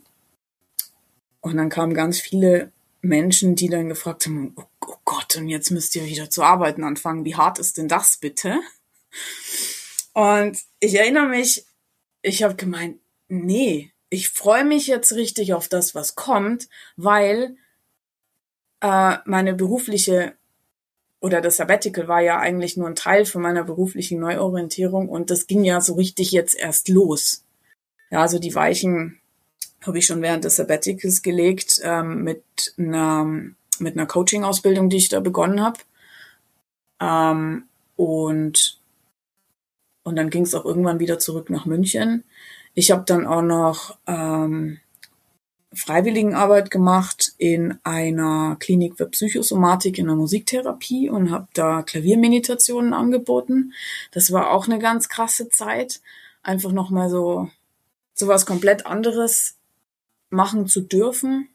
Und 1.40 1.56
dann 1.56 1.68
kamen 1.68 1.94
ganz 1.94 2.20
viele 2.20 2.72
Menschen, 3.02 3.54
die 3.54 3.68
dann 3.68 3.88
gefragt 3.88 4.26
haben, 4.26 4.54
oh, 4.56 4.64
oh 4.86 4.96
Gott, 5.04 5.36
und 5.36 5.48
jetzt 5.48 5.70
müsst 5.70 5.94
ihr 5.94 6.06
wieder 6.06 6.30
zu 6.30 6.42
arbeiten 6.42 6.84
anfangen. 6.84 7.24
Wie 7.24 7.36
hart 7.36 7.58
ist 7.58 7.76
denn 7.76 7.88
das 7.88 8.16
bitte? 8.16 8.60
Und 10.14 10.58
ich 10.80 10.94
erinnere 10.94 11.26
mich, 11.26 11.66
ich 12.22 12.42
habe 12.42 12.54
gemeint, 12.54 12.98
nee, 13.28 13.92
ich 14.08 14.30
freue 14.30 14.64
mich 14.64 14.86
jetzt 14.86 15.12
richtig 15.12 15.52
auf 15.52 15.68
das, 15.68 15.94
was 15.94 16.14
kommt, 16.14 16.68
weil 16.96 17.56
äh, 18.80 19.16
meine 19.24 19.54
berufliche 19.54 20.36
oder 21.24 21.40
das 21.40 21.56
Sabbatical 21.56 22.06
war 22.06 22.20
ja 22.20 22.38
eigentlich 22.38 22.76
nur 22.76 22.86
ein 22.86 22.94
Teil 22.94 23.24
von 23.24 23.40
meiner 23.40 23.64
beruflichen 23.64 24.20
Neuorientierung 24.20 25.08
und 25.08 25.30
das 25.30 25.46
ging 25.46 25.64
ja 25.64 25.80
so 25.80 25.94
richtig 25.94 26.32
jetzt 26.32 26.54
erst 26.54 26.90
los. 26.90 27.46
Ja, 28.10 28.20
also 28.20 28.38
die 28.38 28.54
Weichen 28.54 29.18
habe 29.80 29.98
ich 29.98 30.04
schon 30.04 30.20
während 30.20 30.44
des 30.44 30.56
Sabbaticals 30.56 31.22
gelegt 31.22 31.80
ähm, 31.82 32.24
mit 32.24 32.44
einer 32.76 33.24
mit 33.78 33.96
einer 33.96 34.04
Coaching-Ausbildung, 34.04 34.90
die 34.90 34.98
ich 34.98 35.08
da 35.08 35.20
begonnen 35.20 35.62
habe. 35.62 35.80
Ähm, 37.00 37.64
und 37.96 38.78
und 40.02 40.16
dann 40.16 40.28
ging 40.28 40.42
es 40.42 40.54
auch 40.54 40.66
irgendwann 40.66 41.00
wieder 41.00 41.18
zurück 41.18 41.48
nach 41.48 41.64
München. 41.64 42.24
Ich 42.74 42.90
habe 42.90 43.04
dann 43.06 43.26
auch 43.26 43.40
noch 43.40 43.96
ähm, 44.06 44.78
Freiwilligenarbeit 45.74 46.70
gemacht 46.70 47.34
in 47.38 47.78
einer 47.84 48.56
Klinik 48.60 48.96
für 48.96 49.06
Psychosomatik 49.06 49.98
in 49.98 50.06
der 50.06 50.16
Musiktherapie 50.16 51.10
und 51.10 51.30
habe 51.30 51.48
da 51.54 51.82
Klaviermeditationen 51.82 52.92
angeboten. 52.92 53.72
Das 54.12 54.32
war 54.32 54.50
auch 54.50 54.66
eine 54.66 54.78
ganz 54.78 55.08
krasse 55.08 55.48
Zeit, 55.48 56.00
einfach 56.42 56.72
noch 56.72 56.90
mal 56.90 57.10
so 57.10 57.50
so 58.14 58.28
was 58.28 58.46
komplett 58.46 58.86
anderes 58.86 59.56
machen 60.30 60.66
zu 60.66 60.80
dürfen. 60.80 61.48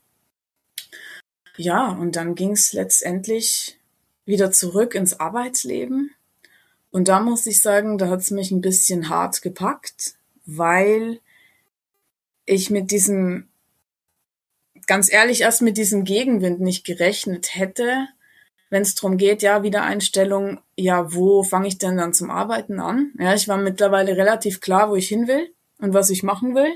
Ja, 1.57 1.89
und 1.89 2.15
dann 2.15 2.35
ging 2.35 2.51
es 2.51 2.73
letztendlich 2.73 3.77
wieder 4.25 4.51
zurück 4.51 4.95
ins 4.95 5.19
Arbeitsleben. 5.19 6.11
Und 6.91 7.07
da 7.07 7.19
muss 7.19 7.45
ich 7.45 7.61
sagen, 7.61 7.97
da 7.97 8.09
hat 8.09 8.19
es 8.19 8.31
mich 8.31 8.51
ein 8.51 8.61
bisschen 8.61 9.09
hart 9.09 9.41
gepackt, 9.41 10.15
weil 10.45 11.19
ich 12.45 12.69
mit 12.69 12.91
diesem, 12.91 13.48
ganz 14.89 15.13
ehrlich, 15.13 15.41
erst 15.41 15.61
mit 15.61 15.77
diesem 15.77 16.03
Gegenwind 16.03 16.61
nicht 16.61 16.83
gerechnet 16.83 17.55
hätte, 17.55 18.07
wenn 18.71 18.81
es 18.81 18.95
darum 18.95 19.17
geht, 19.17 19.43
ja, 19.43 19.61
Wiedereinstellung, 19.61 20.61
ja, 20.75 21.13
wo 21.13 21.43
fange 21.43 21.67
ich 21.67 21.77
denn 21.77 21.95
dann 21.95 22.11
zum 22.11 22.31
Arbeiten 22.31 22.79
an? 22.79 23.13
Ja, 23.19 23.35
ich 23.35 23.47
war 23.47 23.57
mittlerweile 23.57 24.17
relativ 24.17 24.61
klar, 24.61 24.89
wo 24.89 24.95
ich 24.95 25.07
hin 25.07 25.27
will 25.27 25.53
und 25.77 25.93
was 25.93 26.09
ich 26.09 26.23
machen 26.23 26.55
will. 26.55 26.71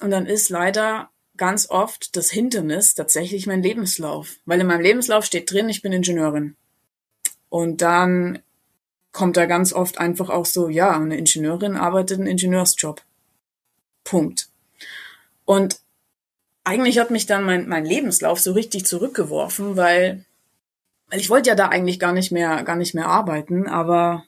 Und 0.00 0.10
dann 0.10 0.26
ist 0.26 0.50
leider 0.50 1.08
ganz 1.38 1.70
oft 1.70 2.14
das 2.16 2.30
Hindernis 2.30 2.94
tatsächlich 2.94 3.46
mein 3.46 3.62
Lebenslauf. 3.62 4.36
Weil 4.44 4.60
in 4.60 4.66
meinem 4.66 4.82
Lebenslauf 4.82 5.24
steht 5.24 5.50
drin, 5.50 5.70
ich 5.70 5.80
bin 5.80 5.92
Ingenieurin. 5.92 6.54
Und 7.48 7.80
dann 7.80 8.40
kommt 9.12 9.38
da 9.38 9.46
ganz 9.46 9.72
oft 9.72 9.96
einfach 9.96 10.28
auch 10.28 10.44
so, 10.44 10.68
ja, 10.68 10.90
eine 10.90 11.16
Ingenieurin 11.16 11.76
arbeitet 11.76 12.18
einen 12.18 12.26
Ingenieursjob. 12.26 13.00
Punkt. 14.04 14.50
Und 15.46 15.80
eigentlich 16.64 16.98
hat 16.98 17.10
mich 17.10 17.26
dann 17.26 17.44
mein, 17.44 17.68
mein 17.68 17.84
Lebenslauf 17.84 18.40
so 18.40 18.52
richtig 18.52 18.86
zurückgeworfen, 18.86 19.76
weil, 19.76 20.24
weil 21.08 21.20
ich 21.20 21.30
wollte 21.30 21.50
ja 21.50 21.54
da 21.54 21.68
eigentlich 21.68 21.98
gar 21.98 22.12
nicht 22.12 22.32
mehr, 22.32 22.62
gar 22.64 22.76
nicht 22.76 22.94
mehr 22.94 23.06
arbeiten, 23.06 23.66
aber 23.66 24.24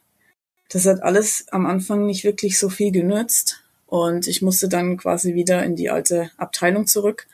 das 0.68 0.87
hat 0.87 1.03
alles 1.03 1.47
am 1.51 1.66
Anfang 1.66 2.07
nicht 2.07 2.25
wirklich 2.25 2.59
so 2.59 2.68
viel 2.68 2.92
genützt. 2.92 3.62
Und 3.87 4.27
ich 4.27 4.40
musste 4.40 4.71
dann 4.71 4.97
quasi 4.97 5.35
wieder 5.35 5.62
in 5.62 5.77
die 5.77 5.90
alte 5.90 6.31
Abteilung 6.38 6.87
zurück. 6.87 7.27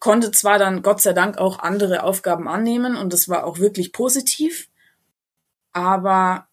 Konnte 0.00 0.32
zwar 0.32 0.58
dann 0.58 0.82
Gott 0.82 1.00
sei 1.00 1.12
Dank 1.12 1.38
auch 1.38 1.60
andere 1.60 2.02
Aufgaben 2.02 2.48
annehmen 2.48 2.96
und 2.96 3.12
das 3.12 3.28
war 3.28 3.44
auch 3.44 3.60
wirklich 3.60 3.92
positiv. 3.92 4.68
Aber 5.72 6.48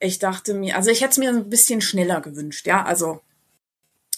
ich 0.00 0.18
dachte 0.18 0.54
mir, 0.54 0.76
also 0.76 0.90
ich 0.90 1.02
hätte 1.02 1.10
es 1.10 1.18
mir 1.18 1.28
ein 1.28 1.50
bisschen 1.50 1.82
schneller 1.82 2.22
gewünscht, 2.22 2.66
ja. 2.66 2.82
Also 2.82 3.20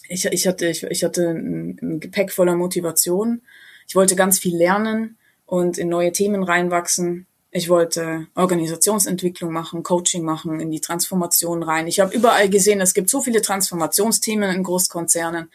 ich, 0.09 0.27
ich 0.27 0.47
hatte, 0.47 0.67
ich, 0.67 0.83
ich 0.85 1.05
hatte 1.05 1.29
ein, 1.29 1.79
ein 1.83 2.01
Gepäck 2.01 2.33
voller 2.33 2.57
Motivation. 2.57 3.43
Ich 3.87 3.95
wollte 3.95 4.17
ganz 4.17 4.38
viel 4.38 4.57
lernen 4.57 5.19
und 5.47 5.79
in 5.79 5.88
neue 5.88 6.12
Themen 6.12 6.43
reinwachsen. 6.43 7.27
Ich 7.51 7.69
wollte 7.69 8.27
Organisationsentwicklung 8.35 9.53
machen, 9.53 9.83
Coaching 9.83 10.25
machen, 10.25 10.59
in 10.61 10.71
die 10.71 10.81
Transformation 10.81 11.62
rein. 11.62 11.87
Ich 11.87 12.01
habe 12.01 12.14
überall 12.14 12.49
gesehen, 12.49 12.81
es 12.81 12.95
gibt 12.95 13.09
so 13.09 13.21
viele 13.21 13.43
Transformationsthemen 13.43 14.51
in 14.51 14.64
Großkonzernen. 14.64 15.51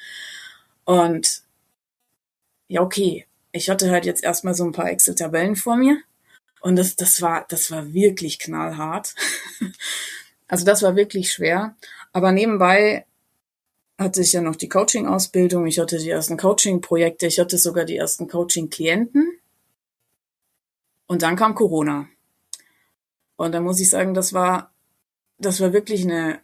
Und 0.85 1.41
ja, 2.69 2.81
okay, 2.81 3.25
ich 3.51 3.69
hatte 3.69 3.91
halt 3.91 4.05
jetzt 4.05 4.23
erstmal 4.23 4.53
so 4.53 4.63
ein 4.63 4.71
paar 4.71 4.89
Excel-Tabellen 4.89 5.55
vor 5.55 5.75
mir. 5.75 5.97
Und 6.61 6.77
das, 6.77 6.95
das 6.95 7.21
war, 7.21 7.45
das 7.49 7.69
war 7.71 7.93
wirklich 7.93 8.39
knallhart. 8.39 9.13
also 10.47 10.65
das 10.65 10.81
war 10.83 10.95
wirklich 10.95 11.33
schwer. 11.33 11.75
Aber 12.13 12.31
nebenbei 12.31 13.05
hatte 13.99 14.21
ich 14.21 14.31
ja 14.31 14.41
noch 14.41 14.55
die 14.55 14.69
Coaching-Ausbildung, 14.69 15.67
ich 15.67 15.77
hatte 15.77 15.97
die 15.97 16.09
ersten 16.09 16.37
Coaching-Projekte, 16.37 17.27
ich 17.27 17.37
hatte 17.37 17.57
sogar 17.57 17.83
die 17.83 17.97
ersten 17.97 18.29
Coaching-Klienten. 18.29 19.37
Und 21.05 21.21
dann 21.21 21.35
kam 21.35 21.53
Corona. 21.53 22.07
Und 23.35 23.51
da 23.51 23.59
muss 23.59 23.79
ich 23.79 23.89
sagen, 23.89 24.13
das 24.13 24.31
war, 24.31 24.71
das 25.37 25.59
war 25.59 25.73
wirklich 25.73 26.03
eine, 26.03 26.39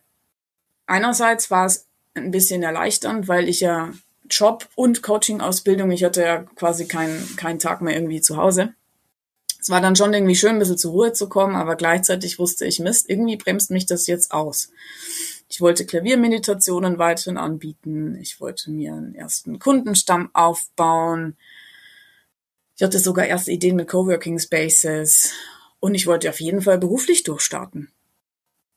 einerseits 0.86 1.50
war 1.50 1.65
es 1.65 1.88
ein 2.13 2.32
bisschen 2.32 2.62
erleichternd, 2.62 3.30
weil 3.30 3.48
ich 3.48 3.62
ja 3.62 3.94
Job 4.30 4.68
und 4.76 5.02
Coaching-Ausbildung, 5.02 5.91
ich 5.91 6.04
hatte 6.04 6.24
ja 6.24 6.44
quasi 6.56 6.88
keinen, 6.88 7.36
keinen 7.38 7.60
Tag 7.60 7.82
mehr 7.82 7.96
irgendwie 7.96 8.22
zu 8.22 8.36
Hause. 8.36 8.74
Es 9.62 9.70
war 9.70 9.80
dann 9.82 9.96
schon 9.96 10.13
irgendwie 10.13 10.36
schön, 10.36 10.52
ein 10.52 10.60
bisschen 10.60 10.78
zur 10.78 10.91
Ruhe 10.91 11.13
zu 11.13 11.30
kommen, 11.30 11.56
aber 11.56 11.76
gleichzeitig 11.76 12.38
wusste 12.38 12.65
ich, 12.65 12.80
Mist, 12.80 13.10
irgendwie 13.10 13.38
bremst 13.38 13.72
mich 13.72 13.86
das 13.86 14.08
jetzt 14.08 14.32
aus. 14.32 14.72
Ich 15.48 15.62
wollte 15.62 15.86
Klaviermeditationen 15.86 16.98
weiterhin 16.98 17.38
anbieten. 17.38 18.18
Ich 18.20 18.42
wollte 18.42 18.72
mir 18.72 18.94
einen 18.94 19.16
ersten 19.16 19.60
Kundenstamm 19.60 20.30
aufbauen. 20.34 21.38
Ich 22.76 22.84
hatte 22.84 23.00
sogar 23.00 23.26
erste 23.26 23.52
Ideen 23.52 23.76
mit 23.76 23.88
Coworking 23.88 24.40
Spaces 24.40 25.34
und 25.80 25.96
ich 25.96 26.08
wollte 26.08 26.30
auf 26.30 26.42
jeden 26.42 26.62
Fall 26.62 26.78
beruflich 26.78 27.24
durchstarten. 27.24 27.90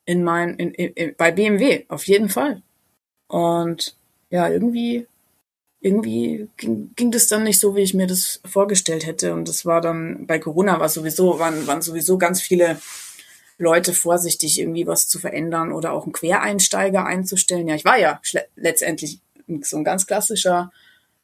In 0.05 0.23
mein, 0.23 0.57
in, 0.57 0.73
in, 0.73 1.15
bei 1.17 1.33
BMW, 1.33 1.85
auf 1.89 2.07
jeden 2.07 2.29
Fall. 2.29 2.63
Und 3.29 3.97
ja, 4.31 4.49
irgendwie, 4.49 5.07
irgendwie 5.81 6.49
ging, 6.57 6.93
ging 6.95 7.11
das 7.11 7.29
dann 7.29 7.45
nicht 7.45 7.61
so, 7.61 7.77
wie 7.77 7.83
ich 7.83 7.95
mir 7.95 8.07
das 8.07 8.41
vorgestellt 8.45 9.07
hätte. 9.07 9.35
Und 9.35 9.49
das 9.49 9.67
war 9.67 9.81
dann, 9.81 10.27
bei 10.27 10.39
Corona 10.39 10.79
war 10.81 10.89
sowieso, 10.89 11.39
waren, 11.39 11.67
waren 11.67 11.83
sowieso 11.83 12.19
ganz 12.19 12.41
viele 12.41 12.79
Leute 13.59 13.93
vorsichtig, 13.93 14.61
irgendwie 14.61 14.87
was 14.87 15.09
zu 15.09 15.19
verändern 15.19 15.73
oder 15.73 15.93
auch 15.93 16.05
einen 16.05 16.13
Quereinsteiger 16.13 17.05
einzustellen. 17.05 17.69
Ja, 17.69 17.75
ich 17.75 17.85
war 17.85 17.99
ja 17.99 18.21
letztendlich 18.57 19.21
so 19.63 19.77
ein 19.77 19.85
ganz 19.85 20.07
klassischer 20.07 20.73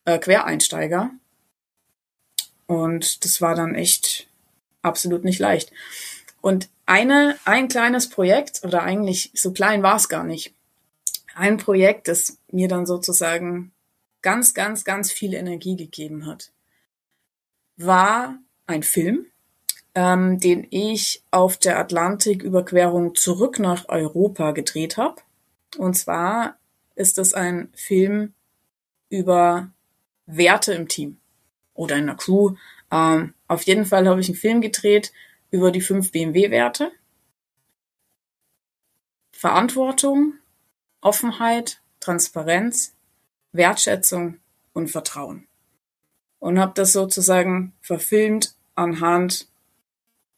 äh, 0.04 0.18
Quereinsteiger 0.18 1.10
und 2.66 3.24
das 3.24 3.40
war 3.40 3.54
dann 3.54 3.74
echt 3.74 4.26
absolut 4.82 5.24
nicht 5.24 5.38
leicht. 5.38 5.70
Und 6.40 6.68
eine, 6.86 7.38
ein 7.44 7.68
kleines 7.68 8.08
Projekt, 8.08 8.62
oder 8.64 8.82
eigentlich 8.82 9.30
so 9.34 9.52
klein 9.52 9.82
war 9.82 9.96
es 9.96 10.08
gar 10.08 10.24
nicht, 10.24 10.54
ein 11.34 11.56
Projekt, 11.56 12.08
das 12.08 12.38
mir 12.50 12.68
dann 12.68 12.86
sozusagen 12.86 13.72
ganz, 14.22 14.54
ganz, 14.54 14.84
ganz 14.84 15.10
viel 15.10 15.34
Energie 15.34 15.76
gegeben 15.76 16.26
hat, 16.26 16.52
war 17.76 18.38
ein 18.66 18.82
Film, 18.82 19.26
ähm, 19.94 20.40
den 20.40 20.66
ich 20.70 21.22
auf 21.30 21.56
der 21.56 21.78
Atlantiküberquerung 21.78 23.14
zurück 23.14 23.58
nach 23.58 23.88
Europa 23.88 24.50
gedreht 24.50 24.96
habe. 24.96 25.22
Und 25.76 25.94
zwar 25.94 26.56
ist 26.94 27.18
es 27.18 27.34
ein 27.34 27.70
Film 27.74 28.32
über 29.08 29.70
Werte 30.26 30.72
im 30.74 30.88
Team 30.88 31.18
oder 31.74 31.96
in 31.96 32.06
der 32.06 32.16
Crew. 32.16 32.56
Ähm, 32.90 33.34
auf 33.46 33.62
jeden 33.62 33.84
Fall 33.84 34.08
habe 34.08 34.20
ich 34.20 34.28
einen 34.28 34.36
Film 34.36 34.60
gedreht 34.60 35.12
über 35.50 35.70
die 35.70 35.80
fünf 35.80 36.10
BMW-Werte. 36.12 36.90
Verantwortung, 39.32 40.34
Offenheit, 41.00 41.80
Transparenz, 42.00 42.94
Wertschätzung 43.52 44.38
und 44.72 44.88
Vertrauen. 44.88 45.46
Und 46.38 46.58
habe 46.58 46.72
das 46.74 46.92
sozusagen 46.92 47.72
verfilmt 47.80 48.54
anhand 48.74 49.48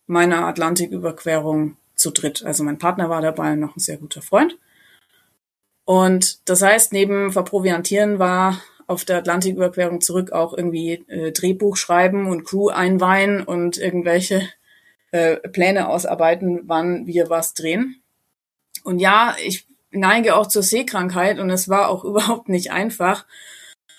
meiner 0.06 0.46
Atlantiküberquerung 0.46 1.76
zu 1.94 2.10
dritt. 2.10 2.44
Also 2.44 2.62
mein 2.64 2.78
Partner 2.78 3.10
war 3.10 3.22
dabei 3.22 3.54
noch 3.54 3.76
ein 3.76 3.80
sehr 3.80 3.96
guter 3.96 4.22
Freund. 4.22 4.58
Und 5.84 6.48
das 6.48 6.62
heißt, 6.62 6.92
neben 6.92 7.32
Verproviantieren 7.32 8.18
war 8.18 8.60
auf 8.86 9.04
der 9.04 9.18
Atlantiküberquerung 9.18 10.00
zurück 10.00 10.32
auch 10.32 10.52
irgendwie 10.56 11.04
äh, 11.08 11.32
Drehbuch 11.32 11.76
schreiben 11.76 12.28
und 12.28 12.44
Crew 12.44 12.68
einweihen 12.68 13.42
und 13.42 13.78
irgendwelche 13.78 14.48
äh, 15.10 15.36
Pläne 15.48 15.88
ausarbeiten, 15.88 16.62
wann 16.66 17.06
wir 17.06 17.30
was 17.30 17.54
drehen. 17.54 18.02
Und 18.84 18.98
ja, 18.98 19.34
ich 19.44 19.66
neige 19.90 20.36
auch 20.36 20.46
zur 20.46 20.62
Seekrankheit 20.62 21.38
und 21.38 21.50
es 21.50 21.68
war 21.68 21.88
auch 21.88 22.04
überhaupt 22.04 22.48
nicht 22.48 22.70
einfach, 22.70 23.26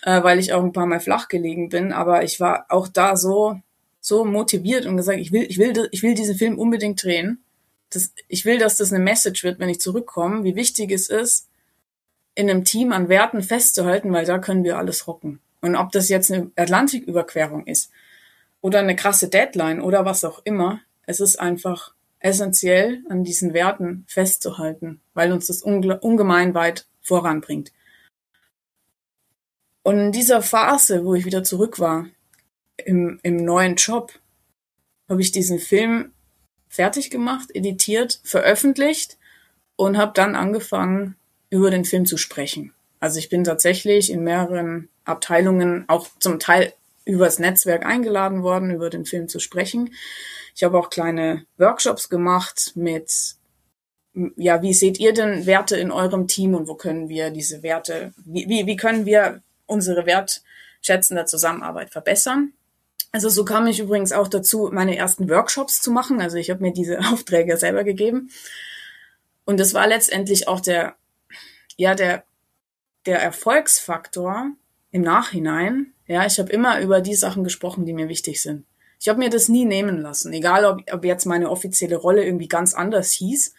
äh, 0.04 0.24
weil 0.24 0.39
ich 0.39 0.54
auch 0.54 0.63
ein 0.63 0.74
paar 0.74 0.86
Mal 0.86 1.00
flach 1.00 1.28
gelegen 1.28 1.70
bin, 1.70 1.91
aber 1.91 2.24
ich 2.24 2.39
war 2.39 2.65
auch 2.70 2.88
da 2.88 3.17
so 3.17 3.60
so 4.08 4.26
motiviert 4.26 4.86
und 4.86 4.98
gesagt, 4.98 5.20
ich 5.20 5.32
will 5.32 5.43
ich 5.43 5.58
will 5.58 5.89
ich 5.91 6.04
will 6.04 6.15
diesen 6.15 6.36
Film 6.36 6.58
unbedingt 6.58 7.04
drehen. 7.04 7.43
Das, 7.89 8.13
ich 8.28 8.46
will, 8.46 8.58
dass 8.58 8.78
das 8.78 8.91
eine 8.91 9.04
Message 9.04 9.43
wird, 9.43 9.60
wenn 9.60 9.70
ich 9.70 9.80
zurückkomme, 9.80 10.43
wie 10.43 10.56
wichtig 10.56 10.91
es 10.91 11.10
ist, 11.10 11.48
in 12.36 12.50
einem 12.50 12.65
Team 12.65 12.91
an 12.91 13.08
Werten 13.08 13.41
festzuhalten, 13.41 14.12
weil 14.12 14.26
da 14.26 14.39
können 14.39 14.63
wir 14.63 14.78
alles 14.78 15.08
rocken. 15.08 15.39
Und 15.62 15.76
ob 15.76 15.91
das 15.91 16.10
jetzt 16.10 16.32
eine 16.32 16.52
Atlantiküberquerung 16.56 17.65
ist, 17.65 17.91
oder 18.62 18.80
eine 18.80 18.96
krasse 18.96 19.30
Deadline 19.30 19.82
oder 19.82 20.06
was 20.06 20.24
auch 20.24 20.41
immer. 20.43 20.82
Es 21.06 21.20
ist 21.20 21.39
einfach 21.39 21.93
essentiell, 22.20 23.04
an 23.10 23.24
diesen 23.24 23.54
Werten 23.54 24.06
festzuhalten, 24.08 25.02
weil 25.13 25.32
uns 25.32 25.48
das 25.48 25.62
ungemein 25.62 26.54
weit 26.54 26.88
voranbringt. 27.02 27.72
Und 29.84 30.00
in 30.00 30.12
dieser 30.12 30.41
Phase, 30.41 31.06
wo 31.06 31.15
ich 31.15 31.26
wieder 31.26 31.43
zurück 31.43 31.80
war, 31.80 32.08
im, 32.85 33.19
im 33.23 33.37
neuen 33.37 33.75
Job, 33.75 34.13
habe 35.09 35.21
ich 35.21 35.31
diesen 35.31 35.59
Film 35.59 36.11
fertig 36.67 37.09
gemacht, 37.09 37.49
editiert, 37.53 38.19
veröffentlicht 38.23 39.17
und 39.75 39.97
habe 39.97 40.11
dann 40.13 40.35
angefangen, 40.35 41.15
über 41.49 41.71
den 41.71 41.85
Film 41.85 42.05
zu 42.05 42.17
sprechen. 42.17 42.73
Also 42.99 43.19
ich 43.19 43.29
bin 43.29 43.43
tatsächlich 43.43 44.11
in 44.11 44.23
mehreren 44.23 44.89
Abteilungen 45.05 45.85
auch 45.87 46.07
zum 46.19 46.39
Teil 46.39 46.73
übers 47.05 47.39
Netzwerk 47.39 47.85
eingeladen 47.85 48.43
worden, 48.43 48.71
über 48.71 48.89
den 48.89 49.05
Film 49.05 49.29
zu 49.29 49.39
sprechen. 49.39 49.93
Ich 50.55 50.63
habe 50.63 50.77
auch 50.77 50.89
kleine 50.89 51.45
Workshops 51.57 52.09
gemacht 52.09 52.73
mit, 52.75 53.35
ja, 54.35 54.61
wie 54.61 54.73
seht 54.73 54.99
ihr 54.99 55.13
denn 55.13 55.45
Werte 55.45 55.77
in 55.77 55.91
eurem 55.91 56.27
Team 56.27 56.53
und 56.53 56.67
wo 56.67 56.75
können 56.75 57.07
wir 57.07 57.29
diese 57.29 57.63
Werte, 57.63 58.13
wie, 58.25 58.49
wie, 58.49 58.65
wie 58.65 58.75
können 58.75 59.05
wir 59.05 59.41
unsere 59.67 60.05
wertschätzende 60.05 61.25
Zusammenarbeit 61.25 61.91
verbessern? 61.91 62.53
Also 63.12 63.29
so 63.29 63.45
kam 63.45 63.67
ich 63.67 63.79
übrigens 63.79 64.12
auch 64.12 64.27
dazu, 64.27 64.69
meine 64.71 64.97
ersten 64.97 65.29
Workshops 65.29 65.81
zu 65.81 65.91
machen. 65.91 66.21
Also 66.21 66.38
ich 66.38 66.49
habe 66.49 66.62
mir 66.62 66.73
diese 66.73 66.99
Aufträge 67.12 67.57
selber 67.57 67.83
gegeben. 67.83 68.29
Und 69.45 69.60
das 69.60 69.73
war 69.73 69.88
letztendlich 69.88 70.47
auch 70.47 70.60
der, 70.60 70.95
ja, 71.77 71.95
der, 71.95 72.23
der 73.05 73.21
Erfolgsfaktor 73.21 74.51
im 74.91 75.01
Nachhinein. 75.01 75.93
Ja, 76.05 76.25
ich 76.25 76.38
habe 76.39 76.51
immer 76.51 76.81
über 76.81 77.01
die 77.01 77.15
Sachen 77.15 77.43
gesprochen, 77.43 77.86
die 77.86 77.93
mir 77.93 78.10
wichtig 78.10 78.41
sind. 78.41 78.65
Ich 78.99 79.07
habe 79.10 79.19
mir 79.19 79.29
das 79.29 79.47
nie 79.47 79.65
nehmen 79.65 80.01
lassen, 80.01 80.33
egal 80.33 80.65
ob, 80.65 80.81
ob 80.91 81.05
jetzt 81.05 81.25
meine 81.25 81.49
offizielle 81.49 81.97
Rolle 81.97 82.25
irgendwie 82.25 82.47
ganz 82.47 82.73
anders 82.73 83.12
hieß. 83.12 83.53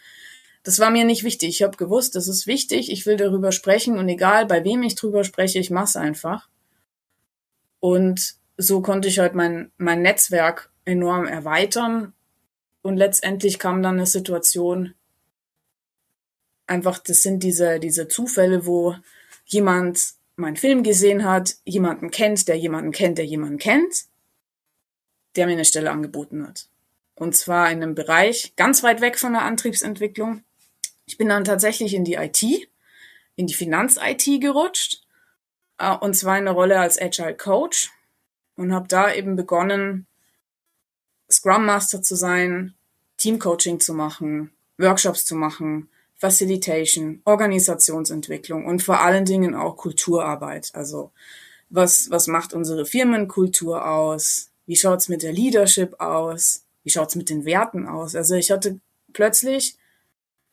Das 0.63 0.79
war 0.79 0.91
mir 0.91 1.05
nicht 1.05 1.23
wichtig. 1.23 1.49
Ich 1.49 1.63
habe 1.63 1.77
gewusst, 1.77 2.15
das 2.15 2.27
ist 2.27 2.45
wichtig, 2.45 2.91
ich 2.91 3.05
will 3.05 3.15
darüber 3.15 3.51
sprechen 3.51 3.97
und 3.97 4.09
egal 4.09 4.45
bei 4.45 4.63
wem 4.63 4.83
ich 4.83 4.95
drüber 4.95 5.23
spreche, 5.23 5.59
ich 5.59 5.71
mache 5.71 5.99
einfach. 5.99 6.49
Und 7.79 8.35
so 8.59 8.81
konnte 8.81 9.07
ich 9.07 9.19
halt 9.19 9.35
mein, 9.35 9.71
mein 9.77 10.01
Netzwerk 10.01 10.69
enorm 10.83 11.25
erweitern. 11.25 12.13
Und 12.81 12.97
letztendlich 12.97 13.57
kam 13.57 13.81
dann 13.81 13.95
eine 13.95 14.05
Situation, 14.05 14.93
einfach, 16.67 16.99
das 16.99 17.23
sind 17.23 17.41
diese, 17.41 17.79
diese 17.79 18.09
Zufälle, 18.09 18.65
wo 18.65 18.95
jemand 19.45 20.13
meinen 20.35 20.57
Film 20.57 20.83
gesehen 20.83 21.23
hat, 21.23 21.55
jemanden 21.63 22.11
kennt, 22.11 22.47
der 22.49 22.57
jemanden 22.57 22.91
kennt, 22.91 23.17
der 23.17 23.25
jemanden 23.25 23.59
kennt, 23.59 24.05
der 25.35 25.45
mir 25.45 25.53
eine 25.53 25.65
Stelle 25.65 25.91
angeboten 25.91 26.45
hat. 26.45 26.67
Und 27.15 27.37
zwar 27.37 27.71
in 27.71 27.81
einem 27.81 27.95
Bereich 27.95 28.53
ganz 28.57 28.83
weit 28.83 28.99
weg 28.99 29.17
von 29.17 29.33
der 29.33 29.43
Antriebsentwicklung. 29.43 30.43
Ich 31.05 31.17
bin 31.17 31.29
dann 31.29 31.45
tatsächlich 31.45 31.93
in 31.93 32.03
die 32.03 32.15
IT, 32.15 32.43
in 33.35 33.47
die 33.47 33.53
Finanz-IT 33.53 34.41
gerutscht. 34.41 35.01
Äh, 35.77 35.95
und 35.95 36.13
zwar 36.13 36.37
in 36.37 36.47
eine 36.47 36.51
Rolle 36.51 36.79
als 36.79 37.01
Agile 37.01 37.35
Coach. 37.35 37.89
Und 38.59 38.73
habe 38.73 38.89
da 38.89 39.13
eben 39.13 39.37
begonnen, 39.37 40.05
Scrum 41.31 41.65
Master 41.65 42.01
zu 42.01 42.15
sein, 42.15 42.73
Teamcoaching 43.15 43.79
zu 43.79 43.93
machen, 43.93 44.51
Workshops 44.77 45.23
zu 45.23 45.35
machen, 45.35 45.87
Facilitation, 46.17 47.21
Organisationsentwicklung 47.23 48.65
und 48.65 48.83
vor 48.83 48.99
allen 48.99 49.23
Dingen 49.23 49.55
auch 49.55 49.77
Kulturarbeit. 49.77 50.71
Also 50.73 51.11
was, 51.69 52.11
was 52.11 52.27
macht 52.27 52.53
unsere 52.53 52.85
Firmenkultur 52.85 53.87
aus? 53.87 54.49
Wie 54.65 54.75
schaut's 54.75 55.07
mit 55.07 55.23
der 55.23 55.31
Leadership 55.31 56.01
aus? 56.01 56.65
Wie 56.83 56.89
schaut's 56.89 57.15
mit 57.15 57.29
den 57.29 57.45
Werten 57.45 57.87
aus? 57.87 58.13
Also 58.13 58.35
ich 58.35 58.51
hatte 58.51 58.81
plötzlich, 59.13 59.77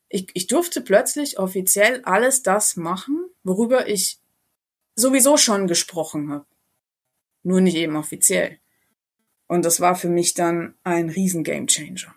ich, 0.08 0.28
ich 0.34 0.46
durfte 0.46 0.80
plötzlich 0.80 1.40
offiziell 1.40 2.02
alles 2.04 2.44
das 2.44 2.76
machen, 2.76 3.26
worüber 3.42 3.88
ich 3.88 4.20
sowieso 4.94 5.36
schon 5.36 5.66
gesprochen 5.66 6.30
habe. 6.30 6.46
Nur 7.46 7.60
nicht 7.60 7.76
eben 7.76 7.94
offiziell. 7.94 8.58
Und 9.46 9.64
das 9.64 9.80
war 9.80 9.94
für 9.94 10.08
mich 10.08 10.34
dann 10.34 10.74
ein 10.82 11.10
riesen 11.10 11.44
Gamechanger. 11.44 12.12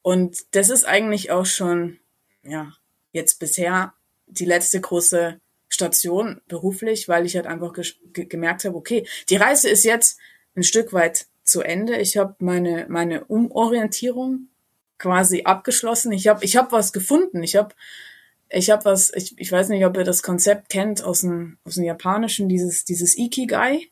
Und 0.00 0.54
das 0.54 0.70
ist 0.70 0.84
eigentlich 0.84 1.32
auch 1.32 1.44
schon, 1.44 1.98
ja, 2.44 2.72
jetzt 3.10 3.40
bisher 3.40 3.92
die 4.28 4.44
letzte 4.44 4.80
große 4.80 5.40
Station 5.66 6.40
beruflich, 6.46 7.08
weil 7.08 7.26
ich 7.26 7.34
halt 7.34 7.48
einfach 7.48 7.72
ge 7.72 8.26
gemerkt 8.26 8.64
habe, 8.64 8.76
okay, 8.76 9.08
die 9.28 9.34
Reise 9.34 9.68
ist 9.68 9.82
jetzt 9.82 10.20
ein 10.54 10.62
Stück 10.62 10.92
weit 10.92 11.26
zu 11.42 11.60
Ende. 11.60 11.96
Ich 11.96 12.16
habe 12.16 12.36
meine 12.38 12.86
meine 12.88 13.24
Umorientierung 13.24 14.50
quasi 14.98 15.42
abgeschlossen. 15.42 16.12
Ich 16.12 16.28
habe 16.28 16.44
ich 16.44 16.54
habe 16.54 16.70
was 16.70 16.92
gefunden. 16.92 17.42
Ich 17.42 17.56
habe 17.56 17.74
ich 18.54 18.70
habe 18.70 18.84
was 18.86 19.12
ich, 19.14 19.38
ich 19.38 19.52
weiß 19.52 19.68
nicht, 19.68 19.84
ob 19.84 19.96
ihr 19.96 20.04
das 20.04 20.22
Konzept 20.22 20.68
kennt 20.68 21.02
aus 21.04 21.20
dem 21.20 21.58
aus 21.64 21.74
dem 21.74 21.84
japanischen 21.84 22.48
dieses 22.48 22.84
dieses 22.84 23.16
Ikigai. 23.18 23.88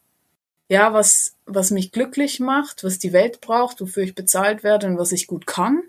Ja, 0.68 0.92
was 0.94 1.34
was 1.46 1.70
mich 1.70 1.92
glücklich 1.92 2.40
macht, 2.40 2.84
was 2.84 2.98
die 2.98 3.12
Welt 3.12 3.40
braucht, 3.40 3.80
wofür 3.80 4.04
ich 4.04 4.14
bezahlt 4.14 4.62
werde 4.62 4.86
und 4.86 4.98
was 4.98 5.12
ich 5.12 5.26
gut 5.26 5.46
kann 5.46 5.82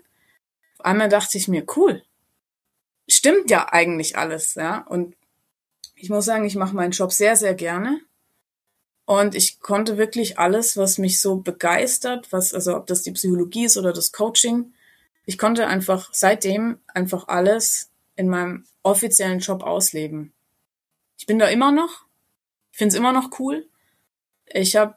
einmal 0.84 1.08
dachte 1.08 1.38
ich 1.38 1.48
mir, 1.48 1.64
cool, 1.76 2.02
stimmt 3.08 3.50
ja 3.50 3.72
eigentlich 3.72 4.16
alles, 4.16 4.54
ja. 4.54 4.78
Und 4.86 5.16
ich 5.96 6.10
muss 6.10 6.26
sagen, 6.26 6.44
ich 6.44 6.56
mache 6.56 6.76
meinen 6.76 6.92
Job 6.92 7.12
sehr, 7.12 7.36
sehr 7.36 7.54
gerne. 7.54 8.00
Und 9.06 9.34
ich 9.34 9.60
konnte 9.60 9.98
wirklich 9.98 10.38
alles, 10.38 10.76
was 10.76 10.98
mich 10.98 11.20
so 11.20 11.36
begeistert, 11.36 12.32
was, 12.32 12.54
also 12.54 12.76
ob 12.76 12.86
das 12.86 13.02
die 13.02 13.12
Psychologie 13.12 13.66
ist 13.66 13.76
oder 13.76 13.92
das 13.92 14.12
Coaching, 14.12 14.72
ich 15.26 15.38
konnte 15.38 15.66
einfach 15.66 16.10
seitdem 16.12 16.78
einfach 16.86 17.28
alles 17.28 17.90
in 18.16 18.28
meinem 18.28 18.64
offiziellen 18.82 19.40
Job 19.40 19.62
ausleben. 19.62 20.32
Ich 21.18 21.26
bin 21.26 21.38
da 21.38 21.46
immer 21.46 21.72
noch. 21.72 22.06
Ich 22.72 22.78
finde 22.78 22.92
es 22.92 22.98
immer 22.98 23.12
noch 23.12 23.38
cool. 23.38 23.68
Ich 24.46 24.76
habe 24.76 24.96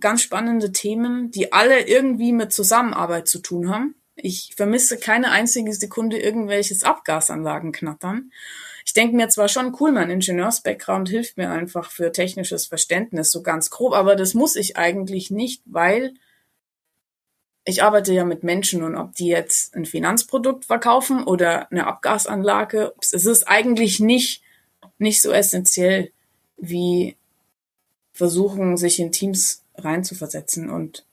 ganz 0.00 0.22
spannende 0.22 0.72
Themen, 0.72 1.30
die 1.30 1.52
alle 1.52 1.86
irgendwie 1.86 2.32
mit 2.32 2.52
Zusammenarbeit 2.52 3.28
zu 3.28 3.40
tun 3.40 3.70
haben. 3.70 3.94
Ich 4.16 4.54
vermisse 4.56 4.98
keine 4.98 5.30
einzige 5.30 5.72
Sekunde 5.72 6.18
irgendwelches 6.18 6.82
Abgasanlagen 6.82 7.72
knattern. 7.72 8.32
Ich 8.84 8.92
denke 8.92 9.14
mir 9.14 9.28
zwar 9.28 9.48
schon, 9.48 9.76
cool, 9.78 9.92
mein 9.92 10.10
Ingenieurs-Background 10.10 11.08
hilft 11.08 11.36
mir 11.36 11.50
einfach 11.50 11.90
für 11.90 12.10
technisches 12.10 12.66
Verständnis, 12.66 13.30
so 13.30 13.42
ganz 13.42 13.70
grob, 13.70 13.92
aber 13.92 14.16
das 14.16 14.34
muss 14.34 14.56
ich 14.56 14.76
eigentlich 14.76 15.30
nicht, 15.30 15.62
weil 15.66 16.14
ich 17.64 17.82
arbeite 17.82 18.12
ja 18.12 18.24
mit 18.24 18.42
Menschen 18.44 18.82
und 18.82 18.96
ob 18.96 19.14
die 19.14 19.28
jetzt 19.28 19.74
ein 19.74 19.84
Finanzprodukt 19.84 20.64
verkaufen 20.64 21.24
oder 21.24 21.70
eine 21.70 21.86
Abgasanlage, 21.86 22.94
es 23.00 23.12
ist 23.12 23.44
eigentlich 23.44 24.00
nicht, 24.00 24.42
nicht 24.98 25.20
so 25.20 25.32
essentiell 25.32 26.10
wie 26.56 27.16
versuchen, 28.12 28.76
sich 28.76 28.98
in 28.98 29.12
Teams 29.12 29.62
reinzuversetzen. 29.76 30.70
Und 30.70 31.04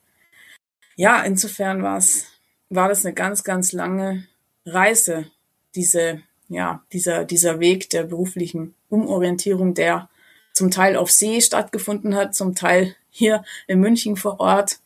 ja, 0.96 1.22
insofern 1.22 1.82
war 1.82 1.98
es 1.98 2.26
war 2.68 2.88
das 2.88 3.04
eine 3.04 3.14
ganz, 3.14 3.44
ganz 3.44 3.72
lange 3.72 4.26
Reise, 4.64 5.26
diese, 5.74 6.22
ja, 6.48 6.82
dieser, 6.92 7.24
dieser 7.24 7.60
Weg 7.60 7.90
der 7.90 8.04
beruflichen 8.04 8.74
Umorientierung, 8.88 9.74
der 9.74 10.08
zum 10.52 10.70
Teil 10.70 10.96
auf 10.96 11.10
See 11.10 11.40
stattgefunden 11.40 12.14
hat, 12.14 12.34
zum 12.34 12.54
Teil 12.54 12.96
hier 13.10 13.44
in 13.66 13.80
München 13.80 14.16
vor 14.16 14.40
Ort. 14.40 14.78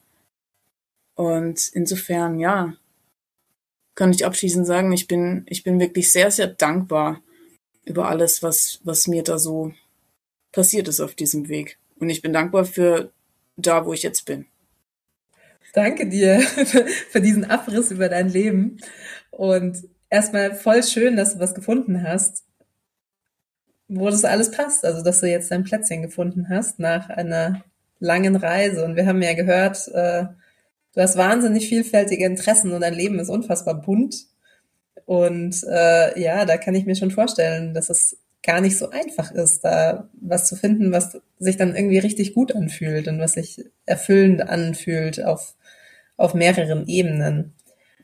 Und 1.20 1.68
insofern, 1.74 2.38
ja, 2.38 2.72
kann 3.94 4.10
ich 4.10 4.24
abschließend 4.24 4.66
sagen, 4.66 4.90
ich 4.90 5.06
bin, 5.06 5.44
ich 5.50 5.62
bin 5.62 5.78
wirklich 5.78 6.10
sehr, 6.10 6.30
sehr 6.30 6.46
dankbar 6.46 7.20
über 7.84 8.08
alles, 8.08 8.42
was, 8.42 8.80
was 8.84 9.06
mir 9.06 9.22
da 9.22 9.38
so 9.38 9.74
passiert 10.50 10.88
ist 10.88 10.98
auf 10.98 11.14
diesem 11.14 11.50
Weg. 11.50 11.78
Und 11.98 12.08
ich 12.08 12.22
bin 12.22 12.32
dankbar 12.32 12.64
für 12.64 13.12
da, 13.58 13.84
wo 13.84 13.92
ich 13.92 14.02
jetzt 14.02 14.24
bin. 14.24 14.46
Danke 15.74 16.08
dir 16.08 16.40
für 17.10 17.20
diesen 17.20 17.44
Abriss 17.44 17.90
über 17.90 18.08
dein 18.08 18.30
Leben. 18.30 18.78
Und 19.30 19.76
erstmal 20.08 20.54
voll 20.54 20.82
schön, 20.82 21.16
dass 21.16 21.34
du 21.34 21.40
was 21.40 21.54
gefunden 21.54 22.02
hast, 22.02 22.44
wo 23.88 24.08
das 24.08 24.24
alles 24.24 24.52
passt. 24.52 24.86
Also, 24.86 25.04
dass 25.04 25.20
du 25.20 25.28
jetzt 25.28 25.50
dein 25.50 25.64
Plätzchen 25.64 26.00
gefunden 26.00 26.48
hast 26.48 26.78
nach 26.78 27.10
einer 27.10 27.62
langen 27.98 28.36
Reise. 28.36 28.86
Und 28.86 28.96
wir 28.96 29.04
haben 29.04 29.20
ja 29.20 29.34
gehört, 29.34 29.86
äh, 29.88 30.24
du 30.94 31.00
hast 31.00 31.16
wahnsinnig 31.16 31.68
vielfältige 31.68 32.24
Interessen 32.24 32.72
und 32.72 32.80
dein 32.80 32.94
Leben 32.94 33.18
ist 33.18 33.28
unfassbar 33.28 33.80
bunt. 33.80 34.26
Und 35.06 35.64
äh, 35.68 36.20
ja, 36.20 36.44
da 36.44 36.56
kann 36.56 36.74
ich 36.74 36.86
mir 36.86 36.94
schon 36.94 37.10
vorstellen, 37.10 37.74
dass 37.74 37.90
es 37.90 38.18
gar 38.42 38.60
nicht 38.60 38.78
so 38.78 38.90
einfach 38.90 39.32
ist, 39.32 39.64
da 39.64 40.08
was 40.20 40.48
zu 40.48 40.56
finden, 40.56 40.92
was 40.92 41.20
sich 41.38 41.56
dann 41.56 41.74
irgendwie 41.74 41.98
richtig 41.98 42.34
gut 42.34 42.54
anfühlt 42.54 43.08
und 43.08 43.18
was 43.18 43.32
sich 43.32 43.64
erfüllend 43.86 44.42
anfühlt 44.42 45.24
auf 45.24 45.54
auf 46.20 46.34
mehreren 46.34 46.86
Ebenen. 46.86 47.54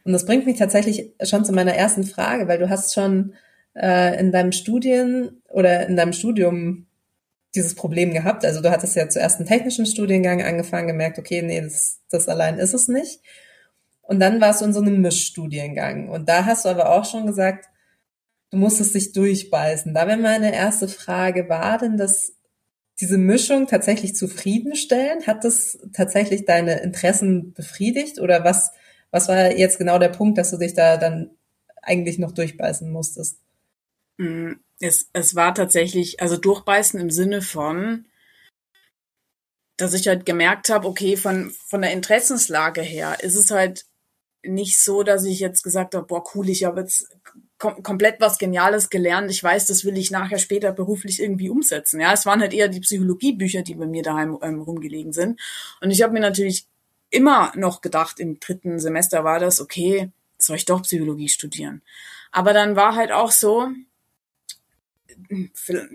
Und 0.05 0.13
das 0.13 0.25
bringt 0.25 0.47
mich 0.47 0.59
tatsächlich 0.59 1.13
schon 1.23 1.45
zu 1.45 1.53
meiner 1.53 1.75
ersten 1.75 2.05
Frage, 2.05 2.49
weil 2.49 2.59
du 2.59 2.71
hast 2.71 2.95
schon 2.95 3.35
äh, 3.75 4.19
in 4.19 4.33
deinem 4.33 4.53
Studien 4.53 5.43
oder 5.51 5.87
in 5.87 5.97
deinem 5.97 6.15
Studium 6.15 6.86
dieses 7.57 7.75
Problem 7.75 8.13
gehabt? 8.13 8.45
Also 8.45 8.61
du 8.61 8.71
hattest 8.71 8.95
ja 8.95 9.09
zuerst 9.09 9.39
einen 9.39 9.49
technischen 9.49 9.87
Studiengang 9.87 10.43
angefangen, 10.43 10.89
gemerkt, 10.89 11.19
okay, 11.19 11.43
nee, 11.43 11.61
das, 11.61 12.01
das 12.11 12.29
allein 12.29 12.59
ist 12.59 12.75
es 12.75 12.89
nicht. 12.89 13.21
Und 14.03 14.21
dann 14.21 14.41
warst 14.41 14.61
du 14.61 14.67
in 14.67 14.73
so 14.73 14.81
einem 14.81 15.01
Mischstudiengang. 15.01 16.09
Und 16.09 16.29
da 16.29 16.45
hast 16.45 16.65
du 16.65 16.69
aber 16.69 16.91
auch 16.91 17.05
schon 17.05 17.27
gesagt, 17.27 17.67
du 18.51 18.59
musstest 18.59 18.95
dich 18.95 19.13
durchbeißen. 19.13 19.93
Da 19.95 20.07
wäre 20.07 20.19
meine 20.19 20.55
erste 20.55 20.87
Frage, 20.87 21.49
war 21.49 21.79
denn 21.79 21.97
das 21.97 22.35
diese 23.01 23.19
Mischung 23.19 23.67
tatsächlich 23.67 24.15
zufriedenstellen? 24.15 25.27
Hat 25.27 25.45
das 25.45 25.79
tatsächlich 25.93 26.45
deine 26.45 26.81
Interessen 26.81 27.53
befriedigt 27.53 28.21
oder 28.21 28.45
was, 28.45 28.71
was 29.11 29.29
war 29.29 29.53
jetzt 29.57 29.79
genau 29.79 29.99
der 29.99 30.09
Punkt, 30.09 30.39
dass 30.39 30.51
du 30.51 30.57
dich 30.57 30.75
da 30.75 30.97
dann 30.97 31.31
eigentlich 31.83 32.19
noch 32.19 32.33
durchbeißen 32.33 32.91
musstest? 32.91 33.41
Es, 34.81 35.09
es 35.13 35.35
war 35.35 35.55
tatsächlich, 35.55 36.21
also 36.21 36.37
durchbeißen 36.37 37.01
im 37.01 37.11
Sinne 37.11 37.43
von, 37.43 38.07
dass 39.77 39.95
ich 39.95 40.09
halt 40.09 40.27
gemerkt 40.27 40.69
habe, 40.69 40.87
okay, 40.87 41.17
von, 41.17 41.51
von 41.51 41.83
der 41.83 41.93
Interessenslage 41.93 42.83
her 42.83 43.19
ist 43.21 43.35
es 43.37 43.51
halt 43.51 43.85
nicht 44.43 44.81
so, 44.81 45.03
dass 45.03 45.25
ich 45.25 45.41
jetzt 45.41 45.63
gesagt 45.63 45.95
habe, 45.95 46.07
boah, 46.07 46.25
cool, 46.35 46.49
ich 46.49 46.65
habe 46.65 46.81
jetzt 46.81 47.09
kom 47.59 47.83
komplett 47.83 48.21
was 48.21 48.39
Geniales 48.39 48.91
gelernt. 48.91 49.31
Ich 49.31 49.43
weiß, 49.43 49.67
das 49.67 49.85
will 49.85 49.97
ich 49.97 50.11
nachher 50.11 50.39
später 50.39 50.73
beruflich 50.73 51.21
irgendwie 51.21 51.49
umsetzen. 51.51 52.01
Ja, 52.01 52.13
es 52.13 52.27
waren 52.27 52.41
halt 52.41 52.53
eher 52.53 52.69
die 52.69 52.81
Psychologiebücher, 52.81 53.63
die 53.63 53.75
bei 53.75 53.87
mir 53.87 54.03
daheim 54.03 54.39
ähm, 54.43 54.61
rumgelegen 54.61 55.13
sind. 55.13 55.41
Und 55.81 55.91
ich 55.91 56.03
habe 56.03 56.13
mir 56.13 56.21
natürlich 56.21 56.67
immer 57.11 57.53
noch 57.57 57.81
gedacht, 57.81 58.21
im 58.21 58.41
dritten 58.41 58.79
Semester 58.79 59.25
war 59.25 59.39
das, 59.41 59.61
okay, 59.61 60.11
soll 60.39 60.57
ich 60.57 60.65
doch 60.65 60.83
Psychologie 60.83 61.29
studieren. 61.29 61.83
Aber 62.31 62.53
dann 62.53 62.77
war 62.77 62.95
halt 62.95 63.13
auch 63.13 63.31
so, 63.31 63.69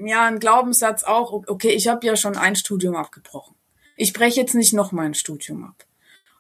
ja, 0.06 0.26
ein 0.26 0.40
Glaubenssatz 0.40 1.04
auch, 1.04 1.32
okay, 1.48 1.72
ich 1.72 1.88
habe 1.88 2.06
ja 2.06 2.16
schon 2.16 2.38
ein 2.38 2.56
Studium 2.56 2.96
abgebrochen. 2.96 3.56
Ich 3.96 4.14
breche 4.14 4.42
jetzt 4.42 4.56
nicht 4.56 4.74
noch 4.74 4.92
mein 4.92 5.14
Studium 5.14 5.64
ab. 5.64 5.86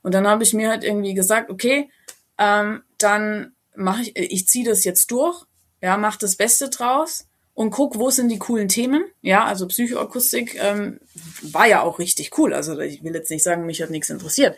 Und 0.01 0.13
dann 0.13 0.27
habe 0.27 0.43
ich 0.43 0.53
mir 0.53 0.69
halt 0.69 0.83
irgendwie 0.83 1.13
gesagt, 1.13 1.49
okay, 1.49 1.89
ähm, 2.37 2.83
dann 2.97 3.53
mache 3.75 4.01
ich, 4.01 4.15
ich 4.15 4.47
ziehe 4.47 4.65
das 4.65 4.83
jetzt 4.83 5.11
durch, 5.11 5.45
ja, 5.81 5.97
mach 5.97 6.17
das 6.17 6.35
Beste 6.35 6.69
draus 6.69 7.27
und 7.53 7.71
guck, 7.71 7.97
wo 7.97 8.09
sind 8.09 8.29
die 8.29 8.39
coolen 8.39 8.67
Themen. 8.67 9.03
Ja, 9.21 9.45
also 9.45 9.67
Psychoakustik 9.67 10.55
ähm, 10.55 10.99
war 11.41 11.67
ja 11.67 11.81
auch 11.81 11.99
richtig 11.99 12.37
cool. 12.37 12.53
Also 12.53 12.79
ich 12.79 13.03
will 13.03 13.13
jetzt 13.13 13.29
nicht 13.29 13.43
sagen, 13.43 13.65
mich 13.65 13.81
hat 13.81 13.89
nichts 13.89 14.09
interessiert. 14.09 14.57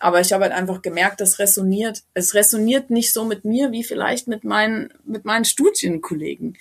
Aber 0.00 0.20
ich 0.20 0.32
habe 0.32 0.44
halt 0.44 0.52
einfach 0.52 0.80
gemerkt, 0.80 1.20
das 1.20 1.38
resoniert. 1.38 2.04
Es 2.14 2.34
resoniert 2.34 2.90
nicht 2.90 3.12
so 3.12 3.24
mit 3.24 3.44
mir 3.44 3.72
wie 3.72 3.82
vielleicht 3.82 4.28
mit 4.28 4.44
meinen, 4.44 4.92
mit 5.04 5.24
meinen 5.24 5.44
Studienkollegen, 5.44 6.56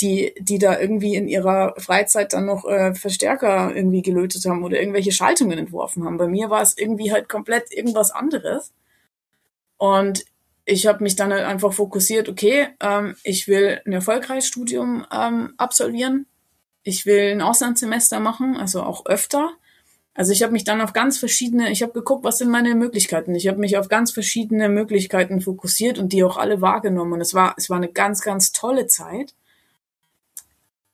die, 0.00 0.34
die 0.38 0.58
da 0.58 0.78
irgendwie 0.78 1.14
in 1.14 1.28
ihrer 1.28 1.74
Freizeit 1.78 2.32
dann 2.32 2.46
noch 2.46 2.64
äh, 2.64 2.94
Verstärker 2.94 3.74
irgendwie 3.74 4.02
gelötet 4.02 4.44
haben 4.46 4.64
oder 4.64 4.78
irgendwelche 4.80 5.12
Schaltungen 5.12 5.58
entworfen 5.58 6.04
haben. 6.04 6.16
Bei 6.16 6.28
mir 6.28 6.50
war 6.50 6.62
es 6.62 6.76
irgendwie 6.76 7.12
halt 7.12 7.28
komplett 7.28 7.72
irgendwas 7.72 8.10
anderes. 8.10 8.72
Und 9.76 10.24
ich 10.64 10.86
habe 10.86 11.02
mich 11.02 11.16
dann 11.16 11.32
halt 11.32 11.44
einfach 11.44 11.72
fokussiert, 11.72 12.28
okay, 12.28 12.68
ähm, 12.80 13.16
ich 13.24 13.48
will 13.48 13.80
ein 13.86 13.92
erfolgreiches 13.92 14.46
Studium 14.46 15.06
ähm, 15.12 15.54
absolvieren. 15.56 16.26
Ich 16.82 17.06
will 17.06 17.32
ein 17.32 17.42
Auslandssemester 17.42 18.20
machen, 18.20 18.56
also 18.56 18.82
auch 18.82 19.06
öfter. 19.06 19.50
Also 20.14 20.32
ich 20.32 20.42
habe 20.42 20.52
mich 20.52 20.64
dann 20.64 20.80
auf 20.80 20.92
ganz 20.92 21.18
verschiedene, 21.18 21.70
ich 21.70 21.82
habe 21.82 21.92
geguckt, 21.92 22.24
was 22.24 22.38
sind 22.38 22.50
meine 22.50 22.74
Möglichkeiten. 22.74 23.34
Ich 23.34 23.48
habe 23.48 23.58
mich 23.58 23.78
auf 23.78 23.88
ganz 23.88 24.12
verschiedene 24.12 24.68
Möglichkeiten 24.68 25.40
fokussiert 25.40 25.98
und 25.98 26.12
die 26.12 26.24
auch 26.24 26.36
alle 26.36 26.60
wahrgenommen. 26.60 27.14
Und 27.14 27.20
es 27.20 27.32
war, 27.32 27.54
es 27.56 27.70
war 27.70 27.76
eine 27.76 27.90
ganz, 27.90 28.20
ganz 28.20 28.52
tolle 28.52 28.86
Zeit. 28.86 29.34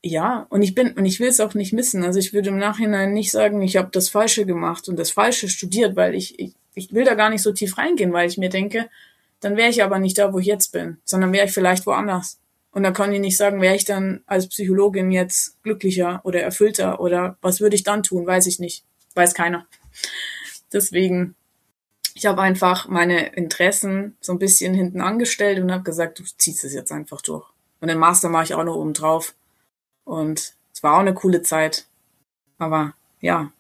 Ja, 0.09 0.47
und 0.51 0.63
ich 0.63 0.73
bin, 0.73 0.93
und 0.93 1.05
ich 1.05 1.19
will 1.19 1.27
es 1.27 1.41
auch 1.41 1.55
nicht 1.55 1.73
missen. 1.73 2.05
Also 2.05 2.21
ich 2.21 2.33
würde 2.33 2.51
im 2.51 2.59
Nachhinein 2.59 3.13
nicht 3.13 3.33
sagen, 3.33 3.61
ich 3.61 3.77
habe 3.77 3.89
das 3.91 4.09
Falsche 4.09 4.47
gemacht 4.47 4.89
und 4.89 4.97
das 5.01 5.11
Falsche 5.11 5.49
studiert, 5.49 5.97
weil 5.97 6.15
ich, 6.15 6.39
ich, 6.39 6.53
ich 6.77 6.93
will 6.93 7.05
da 7.05 7.15
gar 7.15 7.29
nicht 7.29 7.43
so 7.43 7.51
tief 7.51 7.77
reingehen, 7.77 8.13
weil 8.13 8.29
ich 8.29 8.39
mir 8.39 8.49
denke, 8.49 8.89
dann 9.41 9.57
wäre 9.57 9.69
ich 9.69 9.83
aber 9.83 9.99
nicht 9.99 10.17
da, 10.17 10.33
wo 10.33 10.39
ich 10.39 10.47
jetzt 10.47 10.71
bin, 10.71 10.99
sondern 11.05 11.33
wäre 11.33 11.47
ich 11.47 11.53
vielleicht 11.53 11.87
woanders. 11.87 12.39
Und 12.71 12.85
da 12.85 12.93
kann 12.93 13.13
ich 13.13 13.19
nicht 13.19 13.37
sagen, 13.37 13.61
wäre 13.61 13.75
ich 13.75 13.85
dann 13.85 14.23
als 14.27 14.49
Psychologin 14.49 15.11
jetzt 15.11 15.61
glücklicher 15.65 16.21
oder 16.23 16.41
erfüllter 16.41 17.01
oder 17.01 17.37
was 17.41 17.61
würde 17.61 17.75
ich 17.75 17.83
dann 17.83 18.05
tun, 18.05 18.29
weiß 18.29 18.47
ich 18.47 18.61
nicht. 18.61 18.85
Weiß 19.17 19.35
keiner. 19.35 19.67
Deswegen, 20.73 21.35
ich 22.15 22.27
habe 22.27 22.43
einfach 22.43 22.87
meine 22.87 23.35
Interessen 23.35 24.17
so 24.21 24.31
ein 24.31 24.39
bisschen 24.39 24.73
hinten 24.73 25.01
angestellt 25.01 25.59
und 25.59 25.73
habe 25.73 25.83
gesagt, 25.83 26.21
du 26.21 26.23
ziehst 26.39 26.63
es 26.63 26.75
jetzt 26.75 26.93
einfach 26.93 27.23
durch. 27.23 27.45
Und 27.81 27.89
den 27.89 27.99
Master 27.99 28.29
mache 28.29 28.45
ich 28.45 28.55
auch 28.55 28.63
noch 28.63 28.77
oben 28.77 28.93
drauf. 28.93 29.35
Und 30.07 30.55
es 30.73 30.83
war 30.83 30.95
auch 30.95 31.01
eine 31.01 31.15
coole 31.15 31.43
Zeit. 31.43 31.85
Aber 32.59 32.95
ja, 33.21 33.51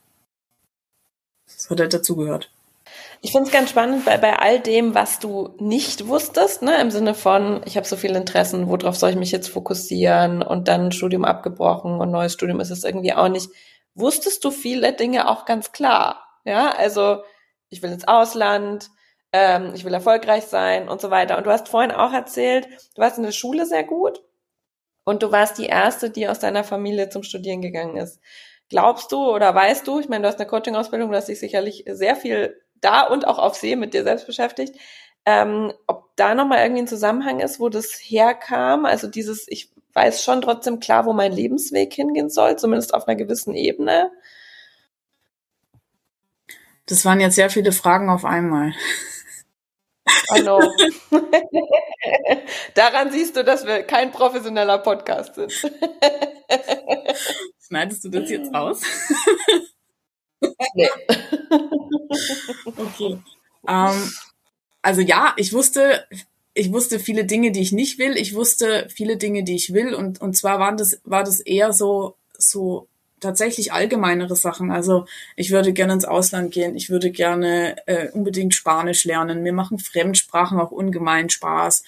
das 1.47 1.69
hat 1.69 1.81
halt 1.81 1.93
dazugehört. 1.93 2.51
Ich 3.21 3.33
finde 3.33 3.49
es 3.49 3.53
ganz 3.53 3.71
spannend 3.71 4.05
bei, 4.05 4.17
bei 4.17 4.39
all 4.39 4.61
dem, 4.61 4.95
was 4.95 5.19
du 5.19 5.55
nicht 5.59 6.07
wusstest, 6.07 6.63
ne, 6.63 6.81
im 6.81 6.91
Sinne 6.91 7.15
von, 7.15 7.63
ich 7.65 7.77
habe 7.77 7.87
so 7.87 7.97
viele 7.97 8.17
Interessen, 8.17 8.69
worauf 8.69 8.97
soll 8.97 9.11
ich 9.11 9.17
mich 9.17 9.33
jetzt 9.33 9.49
fokussieren 9.49 10.43
und 10.43 10.69
dann 10.69 10.93
Studium 10.93 11.25
abgebrochen 11.25 12.01
und 12.01 12.11
neues 12.13 12.35
Studium 12.35 12.61
ist 12.61 12.71
es 12.71 12.85
irgendwie 12.85 13.13
auch 13.13 13.29
nicht. 13.29 13.51
Wusstest 13.95 14.45
du 14.45 14.51
viele 14.53 14.93
Dinge 14.93 15.29
auch 15.29 15.47
ganz 15.47 15.73
klar? 15.73 16.23
Ja, 16.45 16.71
also 16.71 17.23
ich 17.71 17.83
will 17.83 17.91
ins 17.91 18.07
Ausland, 18.07 18.91
ähm, 19.33 19.73
ich 19.75 19.85
will 19.85 19.95
erfolgreich 19.95 20.45
sein 20.45 20.89
und 20.89 21.01
so 21.01 21.11
weiter. 21.11 21.39
Und 21.39 21.47
du 21.47 21.51
hast 21.51 21.69
vorhin 21.69 21.91
auch 21.91 22.13
erzählt, 22.13 22.69
du 22.95 23.03
warst 23.03 23.19
in 23.19 23.25
der 23.25 23.33
Schule 23.33 23.67
sehr 23.67 23.83
gut 23.83 24.23
und 25.07 25.23
du 25.23 25.31
warst 25.31 25.57
die 25.57 25.67
erste, 25.67 26.11
die 26.11 26.29
aus 26.29 26.41
deiner 26.41 26.65
Familie 26.65 27.09
zum 27.09 27.23
Studieren 27.23 27.63
gegangen 27.63 27.97
ist. 27.97 28.21
Glaubst 28.69 29.13
du 29.13 29.19
oder 29.19 29.55
weißt 29.55 29.87
du, 29.87 30.01
ich 30.01 30.09
meine, 30.09 30.23
du 30.23 30.29
hast 30.29 30.41
eine 30.41 30.49
Coaching-Ausbildung, 30.49 31.11
du 31.11 31.17
hast 31.17 31.29
dich 31.29 31.39
sicherlich 31.39 31.85
sehr 31.89 32.17
viel 32.17 32.61
da 32.81 33.03
und 33.07 33.27
auch 33.27 33.39
auf 33.39 33.55
See 33.55 33.77
mit 33.77 33.95
dir 33.95 34.03
selbst 34.03 34.27
beschäftigt, 34.27 34.77
ähm, 35.25 35.73
ob 35.87 36.11
da 36.17 36.35
nochmal 36.35 36.59
irgendwie 36.59 36.83
ein 36.83 36.89
Zusammenhang 36.89 37.39
ist, 37.39 37.61
wo 37.61 37.69
das 37.69 37.93
herkam. 37.93 38.85
Also 38.85 39.07
dieses, 39.07 39.47
ich 39.49 39.71
weiß 39.95 40.25
schon 40.25 40.43
trotzdem 40.43 40.81
klar, 40.81 41.07
wo 41.07 41.13
mein 41.13 41.33
Lebensweg 41.33 41.95
hingehen 41.95 42.29
soll, 42.29 42.57
zumindest 42.57 42.93
auf 42.93 43.07
einer 43.07 43.17
gewissen 43.17 43.55
Ebene. 43.55 44.11
Das 46.87 47.05
waren 47.05 47.21
jetzt 47.21 47.37
sehr 47.37 47.51
viele 47.51 47.71
Fragen 47.71 48.11
auf 48.11 48.25
einmal. 48.25 48.73
Hallo. 50.31 50.61
Daran 52.75 53.11
siehst 53.11 53.37
du, 53.37 53.45
dass 53.45 53.67
wir 53.67 53.83
kein 53.83 54.13
professioneller 54.13 54.79
Podcast 54.79 55.35
sind. 55.35 55.53
Schneidest 57.67 58.05
du 58.05 58.09
das 58.11 58.31
jetzt 58.31 58.55
aus? 58.55 58.83
Nee. 60.75 60.89
okay. 62.77 63.19
Ähm, 63.69 64.13
also 64.83 65.01
ja, 65.01 65.35
ich 65.37 65.53
wusste, 65.53 66.07
ich 66.55 66.73
wusste 66.73 67.01
viele 67.01 67.25
Dinge, 67.25 67.51
die 67.51 67.61
ich 67.61 67.73
nicht 67.73 67.99
will. 67.99 68.17
Ich 68.17 68.35
wusste 68.35 68.89
viele 68.89 69.17
Dinge, 69.17 69.43
die 69.43 69.57
ich 69.57 69.73
will. 69.73 69.95
Und, 69.95 70.21
und 70.21 70.37
zwar 70.37 70.59
waren 70.61 70.77
das, 70.77 71.01
war 71.05 71.25
das 71.25 71.41
eher 71.41 71.73
so, 71.73 72.17
so 72.39 72.89
tatsächlich 73.27 73.73
allgemeinere 73.73 74.37
Sachen. 74.37 74.71
Also 74.71 75.07
ich 75.37 75.51
würde 75.51 75.73
gerne 75.73 75.95
ins 75.95 76.05
Ausland 76.05 76.53
gehen. 76.53 76.77
Ich 76.77 76.91
würde 76.91 77.11
gerne 77.11 77.77
äh, 77.87 78.09
unbedingt 78.11 78.55
Spanisch 78.55 79.05
lernen. 79.05 79.43
Mir 79.43 79.53
machen 79.53 79.79
Fremdsprachen 79.79 80.59
auch 80.59 80.71
ungemein 80.71 81.31
Spaß. 81.31 81.83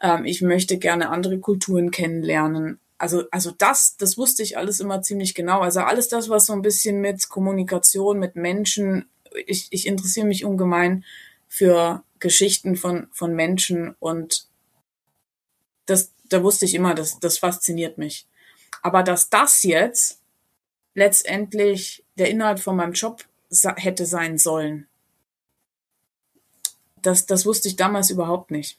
Ähm, 0.00 0.24
ich 0.24 0.42
möchte 0.42 0.78
gerne 0.78 1.08
andere 1.10 1.38
Kulturen 1.38 1.90
kennenlernen 1.90 2.78
also, 2.98 3.24
also 3.30 3.50
das, 3.50 3.96
das 3.96 4.16
wusste 4.16 4.42
ich 4.42 4.56
alles 4.56 4.80
immer 4.80 5.02
ziemlich 5.02 5.34
genau. 5.34 5.60
Also 5.60 5.80
alles 5.80 6.08
das, 6.08 6.28
was 6.28 6.46
so 6.46 6.52
ein 6.52 6.62
bisschen 6.62 7.00
mit 7.02 7.28
Kommunikation, 7.28 8.18
mit 8.18 8.36
Menschen, 8.36 9.10
ich, 9.46 9.68
ich 9.70 9.86
interessiere 9.86 10.26
mich 10.26 10.44
ungemein 10.44 11.04
für 11.48 12.02
Geschichten 12.18 12.76
von, 12.76 13.08
von 13.12 13.34
Menschen 13.34 13.94
und 13.98 14.46
das, 15.86 16.12
da 16.30 16.42
wusste 16.42 16.64
ich 16.64 16.74
immer, 16.74 16.94
das, 16.94 17.20
das 17.20 17.38
fasziniert 17.38 17.98
mich. 17.98 18.26
Aber 18.80 19.02
dass 19.02 19.28
das 19.28 19.62
jetzt 19.64 20.22
letztendlich 20.94 22.04
der 22.16 22.30
Inhalt 22.30 22.60
von 22.60 22.76
meinem 22.76 22.92
Job 22.92 23.24
hätte 23.76 24.06
sein 24.06 24.38
sollen, 24.38 24.86
das, 27.02 27.26
das 27.26 27.44
wusste 27.44 27.68
ich 27.68 27.76
damals 27.76 28.10
überhaupt 28.10 28.50
nicht. 28.50 28.78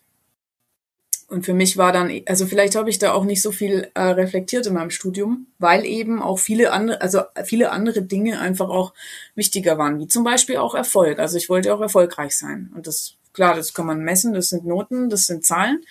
Und 1.28 1.44
für 1.44 1.56
mich 1.56 1.76
war 1.76 1.92
dann, 1.92 2.22
also 2.28 2.46
vielleicht 2.46 2.76
habe 2.76 2.90
ich 2.90 3.00
da 3.00 3.14
auch 3.14 3.24
nicht 3.24 3.42
so 3.42 3.52
viel 3.52 3.90
äh, 3.96 4.02
reflektiert 4.02 4.68
in 4.68 4.76
meinem 4.76 4.92
Studium, 4.92 5.48
weil 5.58 5.84
eben 5.86 6.22
auch 6.22 6.38
viele 6.38 6.72
andere, 6.72 7.02
also 7.02 7.22
viele 7.46 7.72
andere 7.72 8.04
Dinge 8.04 8.40
einfach 8.40 8.70
auch 8.70 8.94
wichtiger 9.34 9.80
waren, 9.80 10.00
wie 10.00 10.08
zum 10.08 10.24
Beispiel 10.24 10.58
auch 10.58 10.76
Erfolg. 10.76 11.18
Also 11.18 11.38
ich 11.38 11.50
wollte 11.50 11.74
auch 11.74 11.82
erfolgreich 11.82 12.38
sein. 12.38 12.72
Und 12.76 12.86
das, 12.86 13.16
klar, 13.34 13.56
das 13.56 13.74
kann 13.74 13.88
man 13.88 14.04
messen, 14.04 14.34
das 14.34 14.50
sind 14.50 14.66
Noten, 14.66 15.10
das 15.10 15.26
sind 15.26 15.46
Zahlen. 15.46 15.84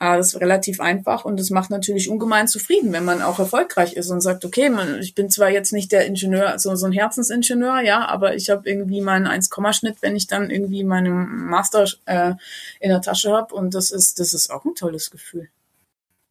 Äh, 0.00 0.16
das 0.16 0.34
ist 0.34 0.40
relativ 0.40 0.80
einfach 0.80 1.24
und 1.24 1.38
das 1.40 1.50
macht 1.50 1.70
natürlich 1.70 2.08
ungemein 2.08 2.46
zufrieden, 2.48 2.92
wenn 2.92 3.04
man 3.04 3.22
auch 3.22 3.38
erfolgreich 3.38 3.94
ist 3.94 4.10
und 4.10 4.20
sagt, 4.20 4.44
okay, 4.44 4.70
man, 4.70 5.00
ich 5.00 5.14
bin 5.14 5.30
zwar 5.30 5.50
jetzt 5.50 5.72
nicht 5.72 5.90
der 5.92 6.06
Ingenieur, 6.06 6.58
so, 6.58 6.74
so 6.76 6.86
ein 6.86 6.92
Herzensingenieur, 6.92 7.80
ja, 7.80 8.06
aber 8.06 8.34
ich 8.34 8.50
habe 8.50 8.68
irgendwie 8.68 9.00
meinen 9.00 9.26
1-Schnitt, 9.26 9.96
wenn 10.00 10.16
ich 10.16 10.26
dann 10.26 10.50
irgendwie 10.50 10.84
meinen 10.84 11.46
Master 11.46 11.86
äh, 12.06 12.34
in 12.80 12.90
der 12.90 13.02
Tasche 13.02 13.32
habe 13.32 13.54
und 13.54 13.74
das 13.74 13.90
ist, 13.90 14.20
das 14.20 14.34
ist 14.34 14.50
auch 14.50 14.64
ein 14.64 14.74
tolles 14.74 15.10
Gefühl. 15.10 15.48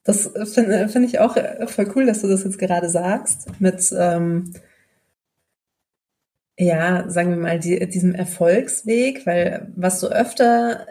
Das 0.03 0.31
finde 0.53 0.87
find 0.87 1.05
ich 1.05 1.19
auch 1.19 1.35
voll 1.67 1.91
cool, 1.95 2.05
dass 2.05 2.21
du 2.21 2.29
das 2.29 2.45
jetzt 2.45 2.59
gerade 2.59 2.89
sagst, 2.89 3.47
mit, 3.59 3.91
ähm, 3.91 4.53
ja, 6.57 7.09
sagen 7.09 7.31
wir 7.31 7.37
mal, 7.37 7.59
die, 7.59 7.85
diesem 7.89 8.15
Erfolgsweg, 8.15 9.25
weil 9.25 9.67
was 9.75 9.99
du 9.99 10.07
öfter 10.07 10.87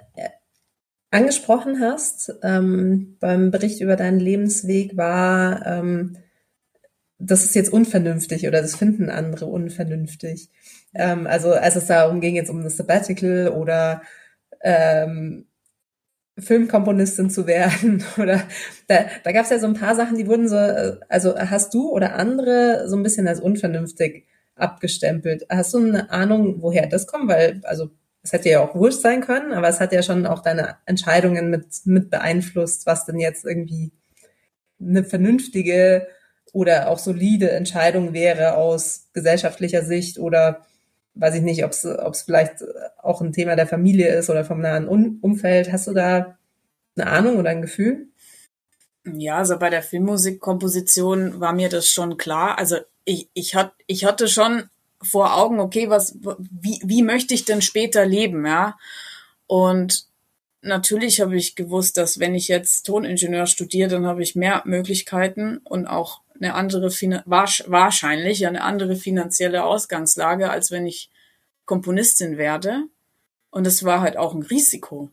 angesprochen 1.11 1.81
hast 1.81 2.35
ähm, 2.43 3.17
beim 3.21 3.51
Bericht 3.51 3.81
über 3.81 3.97
deinen 3.97 4.21
Lebensweg 4.21 4.97
war, 4.97 5.65
ähm, 5.67 6.17
das 7.19 7.45
ist 7.45 7.55
jetzt 7.55 7.73
unvernünftig 7.73 8.47
oder 8.47 8.61
das 8.61 8.77
finden 8.77 9.09
andere 9.09 9.47
unvernünftig. 9.47 10.51
Ähm, 10.95 11.27
also 11.27 11.53
als 11.53 11.77
es 11.77 11.87
darum 11.87 12.21
ging 12.21 12.35
jetzt 12.35 12.51
um 12.51 12.63
das 12.63 12.77
Sabbatical 12.77 13.49
oder 13.49 14.03
ähm, 14.63 15.47
Filmkomponistin 16.39 17.31
zu 17.31 17.47
werden 17.47 18.05
oder 18.19 18.43
da, 18.89 19.07
da 19.25 19.33
gab 19.33 19.45
es 19.45 19.51
ja 19.51 19.59
so 19.59 19.67
ein 19.67 19.75
paar 19.75 19.95
Sachen, 19.95 20.19
die 20.19 20.27
wurden 20.27 20.49
so, 20.49 20.57
also 21.09 21.39
hast 21.39 21.73
du 21.73 21.91
oder 21.91 22.17
andere 22.17 22.89
so 22.89 22.97
ein 22.97 23.03
bisschen 23.03 23.29
als 23.29 23.41
unvernünftig 23.41 24.27
abgestempelt. 24.55 25.47
Hast 25.49 25.75
du 25.75 25.79
eine 25.79 26.11
Ahnung, 26.11 26.63
woher 26.63 26.87
das 26.87 27.07
kommt? 27.07 27.29
Weil, 27.29 27.61
also 27.65 27.91
es 28.27 28.33
hätte 28.33 28.49
ja 28.49 28.61
auch 28.61 28.75
wurscht 28.75 29.03
sein 29.03 29.21
können, 29.21 29.53
aber 29.53 29.69
es 29.69 29.79
hat 29.79 29.93
ja 29.93 30.03
schon 30.03 30.27
auch 30.27 30.41
deine 30.41 30.79
Entscheidungen 30.85 31.49
mit, 31.49 31.67
mit 31.85 32.11
beeinflusst, 32.11 32.85
was 32.85 33.05
denn 33.05 33.21
jetzt 33.21 33.45
irgendwie 33.45 33.93
eine 34.81 35.05
vernünftige 35.05 36.09
oder 36.53 36.89
auch 36.89 36.99
solide 36.99 37.53
Entscheidung 37.53 38.15
wäre 38.15 38.57
aus 38.57 39.11
gesellschaftlicher 39.13 39.85
Sicht 39.85 40.19
oder 40.19 40.67
weiß 41.15 41.37
ich 41.37 41.43
nicht, 41.43 41.65
ob 41.65 41.71
es 41.71 42.23
vielleicht 42.23 42.65
auch 43.01 43.21
ein 43.21 43.33
Thema 43.33 43.55
der 43.55 43.69
Familie 43.69 44.09
ist 44.09 44.29
oder 44.29 44.45
vom 44.45 44.61
nahen 44.61 44.89
Umfeld. 44.89 45.71
Hast 45.71 45.87
du 45.87 45.93
da 45.93 46.37
eine 46.97 47.09
Ahnung 47.09 47.37
oder 47.37 47.51
ein 47.51 47.63
Gefühl? 47.63 48.09
Ja, 49.05 49.39
also 49.39 49.57
bei 49.57 49.71
der 49.71 49.85
Filmmusikkomposition 49.85 51.39
war 51.39 51.53
mir 51.53 51.69
das 51.69 51.89
schon 51.89 52.17
klar. 52.17 52.59
Also 52.59 52.79
ich, 53.05 53.31
ich, 53.35 53.55
hat, 53.55 53.73
ich 53.87 54.05
hatte 54.05 54.27
schon 54.27 54.69
vor 55.11 55.37
Augen, 55.37 55.61
okay, 55.61 55.89
was, 55.91 56.17
wie, 56.39 56.81
wie 56.85 57.03
möchte 57.03 57.35
ich 57.35 57.45
denn 57.45 57.63
später 57.63 58.05
leben, 58.07 58.47
ja? 58.47 58.77
Und 59.47 60.07
natürlich 60.63 61.21
habe 61.21 61.37
ich 61.37 61.57
gewusst, 61.57 61.97
dass 61.97 62.19
wenn 62.19 62.35
ich 62.35 62.49
jetzt 62.49 62.85
Toningenieur 62.85 63.47
studiere, 63.47 63.89
dann 63.89 64.07
habe 64.07 64.23
ich 64.23 64.35
mehr 64.35 64.63
Möglichkeiten 64.65 65.59
und 65.59 65.87
auch 65.87 66.21
eine 66.35 66.55
andere, 66.55 66.91
wahrscheinlich 66.91 68.47
eine 68.47 68.63
andere 68.63 68.97
finanzielle 68.97 69.65
Ausgangslage, 69.65 70.51
als 70.51 70.71
wenn 70.71 70.87
ich 70.87 71.11
Komponistin 71.65 72.37
werde. 72.37 72.85
Und 73.51 73.65
das 73.65 73.85
war 73.85 74.01
halt 74.01 74.17
auch 74.17 74.35
ein 74.35 74.43
Risiko. 74.43 75.11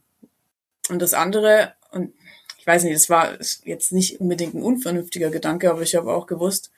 Und 0.90 1.02
das 1.02 1.14
andere, 1.14 1.74
und 1.92 2.14
ich 2.58 2.68
weiß 2.68 2.84
nicht, 2.84 2.96
das 2.96 3.10
war 3.10 3.38
jetzt 3.64 3.92
nicht 3.92 4.20
unbedingt 4.20 4.54
ein 4.54 4.64
unvernünftiger 4.64 5.30
Gedanke, 5.30 5.70
aber 5.70 5.82
ich 5.82 5.96
habe 5.96 6.14
auch 6.14 6.28
gewusst, 6.28 6.72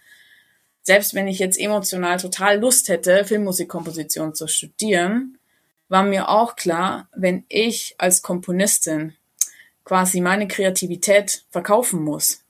selbst 0.85 1.15
wenn 1.15 1.27
ich 1.27 1.39
jetzt 1.39 1.59
emotional 1.59 2.17
total 2.17 2.59
Lust 2.59 2.89
hätte, 2.89 3.25
Filmmusikkomposition 3.25 4.35
zu 4.35 4.47
studieren, 4.47 5.39
war 5.89 6.03
mir 6.03 6.29
auch 6.29 6.55
klar, 6.55 7.09
wenn 7.15 7.43
ich 7.49 7.95
als 7.97 8.21
Komponistin 8.21 9.15
quasi 9.83 10.21
meine 10.21 10.47
Kreativität 10.47 11.43
verkaufen 11.49 12.03
muss, 12.03 12.43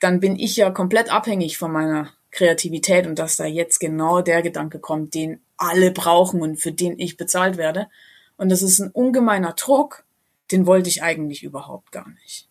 dann 0.00 0.20
bin 0.20 0.38
ich 0.38 0.56
ja 0.56 0.70
komplett 0.70 1.12
abhängig 1.12 1.58
von 1.58 1.70
meiner 1.70 2.12
Kreativität 2.30 3.06
und 3.06 3.18
dass 3.18 3.36
da 3.36 3.44
jetzt 3.44 3.78
genau 3.78 4.22
der 4.22 4.42
Gedanke 4.42 4.78
kommt, 4.78 5.14
den 5.14 5.40
alle 5.58 5.90
brauchen 5.90 6.40
und 6.40 6.56
für 6.56 6.72
den 6.72 6.98
ich 6.98 7.18
bezahlt 7.18 7.58
werde. 7.58 7.88
Und 8.38 8.50
das 8.50 8.62
ist 8.62 8.78
ein 8.78 8.90
ungemeiner 8.90 9.52
Druck, 9.52 10.04
den 10.50 10.66
wollte 10.66 10.88
ich 10.88 11.02
eigentlich 11.02 11.42
überhaupt 11.42 11.92
gar 11.92 12.08
nicht 12.08 12.48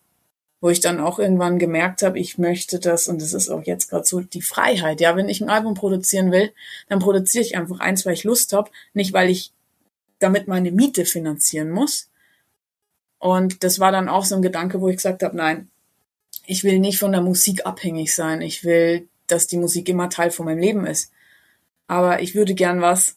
wo 0.60 0.70
ich 0.70 0.80
dann 0.80 1.00
auch 1.00 1.18
irgendwann 1.18 1.58
gemerkt 1.58 2.02
habe, 2.02 2.18
ich 2.18 2.38
möchte 2.38 2.78
das, 2.78 3.08
und 3.08 3.20
das 3.20 3.32
ist 3.32 3.50
auch 3.50 3.64
jetzt 3.64 3.90
gerade 3.90 4.04
so 4.04 4.20
die 4.20 4.42
Freiheit. 4.42 5.00
Ja, 5.00 5.14
wenn 5.16 5.28
ich 5.28 5.40
ein 5.40 5.50
Album 5.50 5.74
produzieren 5.74 6.32
will, 6.32 6.52
dann 6.88 6.98
produziere 6.98 7.44
ich 7.44 7.56
einfach 7.56 7.80
eins, 7.80 8.06
weil 8.06 8.14
ich 8.14 8.24
Lust 8.24 8.52
habe, 8.52 8.70
nicht 8.94 9.12
weil 9.12 9.30
ich 9.30 9.52
damit 10.18 10.48
meine 10.48 10.72
Miete 10.72 11.04
finanzieren 11.04 11.70
muss. 11.70 12.08
Und 13.18 13.64
das 13.64 13.80
war 13.80 13.92
dann 13.92 14.08
auch 14.08 14.24
so 14.24 14.34
ein 14.34 14.42
Gedanke, 14.42 14.80
wo 14.80 14.88
ich 14.88 14.96
gesagt 14.96 15.22
habe, 15.22 15.36
nein, 15.36 15.68
ich 16.46 16.64
will 16.64 16.78
nicht 16.78 16.98
von 16.98 17.12
der 17.12 17.20
Musik 17.20 17.66
abhängig 17.66 18.14
sein. 18.14 18.40
Ich 18.40 18.64
will, 18.64 19.08
dass 19.26 19.46
die 19.46 19.58
Musik 19.58 19.88
immer 19.88 20.08
Teil 20.08 20.30
von 20.30 20.46
meinem 20.46 20.60
Leben 20.60 20.86
ist. 20.86 21.12
Aber 21.86 22.22
ich 22.22 22.34
würde 22.34 22.54
gern 22.54 22.80
was 22.80 23.16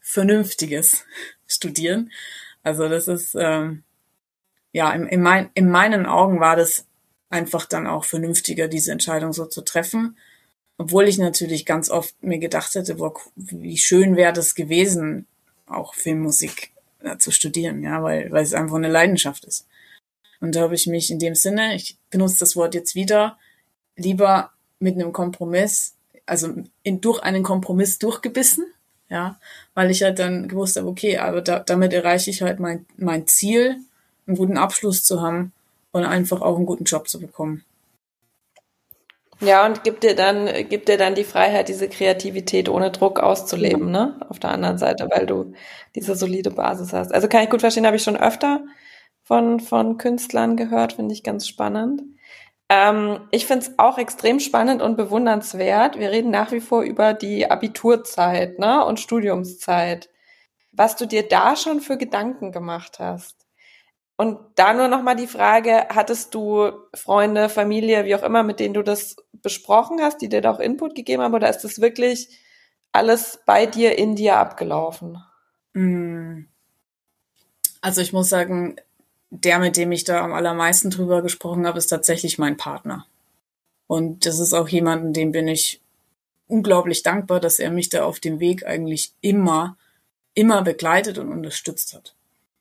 Vernünftiges 0.00 1.04
studieren. 1.46 2.10
Also 2.62 2.88
das 2.88 3.08
ist 3.08 3.36
ähm, 3.38 3.84
ja, 4.76 4.92
in, 4.92 5.06
in, 5.06 5.22
mein, 5.22 5.48
in 5.54 5.70
meinen 5.70 6.04
Augen 6.04 6.38
war 6.38 6.54
das 6.54 6.84
einfach 7.30 7.64
dann 7.64 7.86
auch 7.86 8.04
vernünftiger, 8.04 8.68
diese 8.68 8.92
Entscheidung 8.92 9.32
so 9.32 9.46
zu 9.46 9.62
treffen. 9.62 10.18
Obwohl 10.76 11.08
ich 11.08 11.16
natürlich 11.16 11.64
ganz 11.64 11.88
oft 11.88 12.22
mir 12.22 12.38
gedacht 12.38 12.74
hätte, 12.74 12.96
boah, 12.96 13.14
wie 13.36 13.78
schön 13.78 14.16
wäre 14.16 14.34
das 14.34 14.54
gewesen, 14.54 15.26
auch 15.64 15.94
Filmmusik 15.94 16.72
äh, 17.00 17.16
zu 17.16 17.30
studieren, 17.30 17.82
ja, 17.82 18.02
weil, 18.02 18.30
weil 18.32 18.42
es 18.42 18.52
einfach 18.52 18.76
eine 18.76 18.90
Leidenschaft 18.90 19.46
ist. 19.46 19.66
Und 20.42 20.54
da 20.54 20.60
habe 20.60 20.74
ich 20.74 20.86
mich 20.86 21.10
in 21.10 21.20
dem 21.20 21.34
Sinne, 21.34 21.74
ich 21.74 21.96
benutze 22.10 22.40
das 22.40 22.54
Wort 22.54 22.74
jetzt 22.74 22.94
wieder, 22.94 23.38
lieber 23.96 24.50
mit 24.78 24.96
einem 24.96 25.14
Kompromiss, 25.14 25.94
also 26.26 26.52
in, 26.82 27.00
durch 27.00 27.22
einen 27.22 27.42
Kompromiss 27.42 27.98
durchgebissen, 27.98 28.66
ja, 29.08 29.40
weil 29.72 29.90
ich 29.90 30.02
halt 30.02 30.18
dann 30.18 30.48
gewusst 30.48 30.76
habe, 30.76 30.86
okay, 30.86 31.16
aber 31.16 31.40
da, 31.40 31.60
damit 31.60 31.94
erreiche 31.94 32.28
ich 32.28 32.42
halt 32.42 32.60
mein, 32.60 32.84
mein 32.98 33.26
Ziel 33.26 33.80
einen 34.26 34.36
guten 34.36 34.58
Abschluss 34.58 35.04
zu 35.04 35.20
haben 35.20 35.52
und 35.92 36.04
einfach 36.04 36.42
auch 36.42 36.56
einen 36.56 36.66
guten 36.66 36.84
Job 36.84 37.08
zu 37.08 37.20
bekommen. 37.20 37.64
Ja, 39.40 39.66
und 39.66 39.84
gibt 39.84 40.02
dir 40.02 40.14
dann, 40.14 40.46
gibt 40.68 40.88
dir 40.88 40.96
dann 40.96 41.14
die 41.14 41.24
Freiheit, 41.24 41.68
diese 41.68 41.88
Kreativität 41.88 42.70
ohne 42.70 42.90
Druck 42.90 43.20
auszuleben, 43.20 43.90
ne? 43.90 44.18
Auf 44.30 44.38
der 44.38 44.50
anderen 44.50 44.78
Seite, 44.78 45.08
weil 45.10 45.26
du 45.26 45.52
diese 45.94 46.14
solide 46.14 46.50
Basis 46.50 46.94
hast. 46.94 47.12
Also 47.12 47.28
kann 47.28 47.44
ich 47.44 47.50
gut 47.50 47.60
verstehen, 47.60 47.86
habe 47.86 47.96
ich 47.96 48.02
schon 48.02 48.16
öfter 48.16 48.64
von, 49.22 49.60
von 49.60 49.98
Künstlern 49.98 50.56
gehört, 50.56 50.94
finde 50.94 51.12
ich 51.12 51.22
ganz 51.22 51.46
spannend. 51.46 52.02
Ähm, 52.70 53.20
ich 53.30 53.46
finde 53.46 53.66
es 53.66 53.78
auch 53.78 53.98
extrem 53.98 54.40
spannend 54.40 54.80
und 54.80 54.96
bewundernswert. 54.96 55.98
Wir 55.98 56.10
reden 56.10 56.30
nach 56.30 56.50
wie 56.52 56.60
vor 56.60 56.82
über 56.82 57.12
die 57.12 57.50
Abiturzeit, 57.50 58.58
ne? 58.58 58.84
Und 58.86 59.00
Studiumszeit. 59.00 60.08
Was 60.72 60.96
du 60.96 61.06
dir 61.06 61.28
da 61.28 61.56
schon 61.56 61.80
für 61.80 61.98
Gedanken 61.98 62.52
gemacht 62.52 62.98
hast. 63.00 63.45
Und 64.16 64.38
da 64.54 64.72
nur 64.72 64.88
noch 64.88 65.02
mal 65.02 65.14
die 65.14 65.26
Frage, 65.26 65.88
hattest 65.90 66.34
du 66.34 66.72
Freunde, 66.94 67.50
Familie, 67.50 68.06
wie 68.06 68.14
auch 68.14 68.22
immer, 68.22 68.42
mit 68.42 68.60
denen 68.60 68.74
du 68.74 68.82
das 68.82 69.16
besprochen 69.42 70.00
hast, 70.00 70.22
die 70.22 70.30
dir 70.30 70.40
da 70.40 70.50
auch 70.50 70.60
Input 70.60 70.94
gegeben 70.94 71.22
haben, 71.22 71.34
oder 71.34 71.50
ist 71.50 71.62
das 71.62 71.80
wirklich 71.80 72.28
alles 72.92 73.40
bei 73.44 73.66
dir 73.66 73.98
in 73.98 74.16
dir 74.16 74.38
abgelaufen? 74.38 75.22
Mm. 75.74 76.46
Also 77.82 78.00
ich 78.00 78.14
muss 78.14 78.30
sagen, 78.30 78.76
der, 79.30 79.58
mit 79.58 79.76
dem 79.76 79.92
ich 79.92 80.04
da 80.04 80.24
am 80.24 80.32
allermeisten 80.32 80.90
drüber 80.90 81.20
gesprochen 81.20 81.66
habe, 81.66 81.78
ist 81.78 81.88
tatsächlich 81.88 82.38
mein 82.38 82.56
Partner. 82.56 83.06
Und 83.86 84.24
das 84.24 84.40
ist 84.40 84.54
auch 84.54 84.68
jemanden, 84.68 85.12
dem 85.12 85.30
bin 85.30 85.46
ich 85.46 85.82
unglaublich 86.48 87.02
dankbar, 87.02 87.38
dass 87.38 87.58
er 87.58 87.70
mich 87.70 87.90
da 87.90 88.04
auf 88.04 88.18
dem 88.18 88.40
Weg 88.40 88.66
eigentlich 88.66 89.12
immer, 89.20 89.76
immer 90.34 90.62
begleitet 90.62 91.18
und 91.18 91.30
unterstützt 91.30 91.94
hat. 91.94 92.15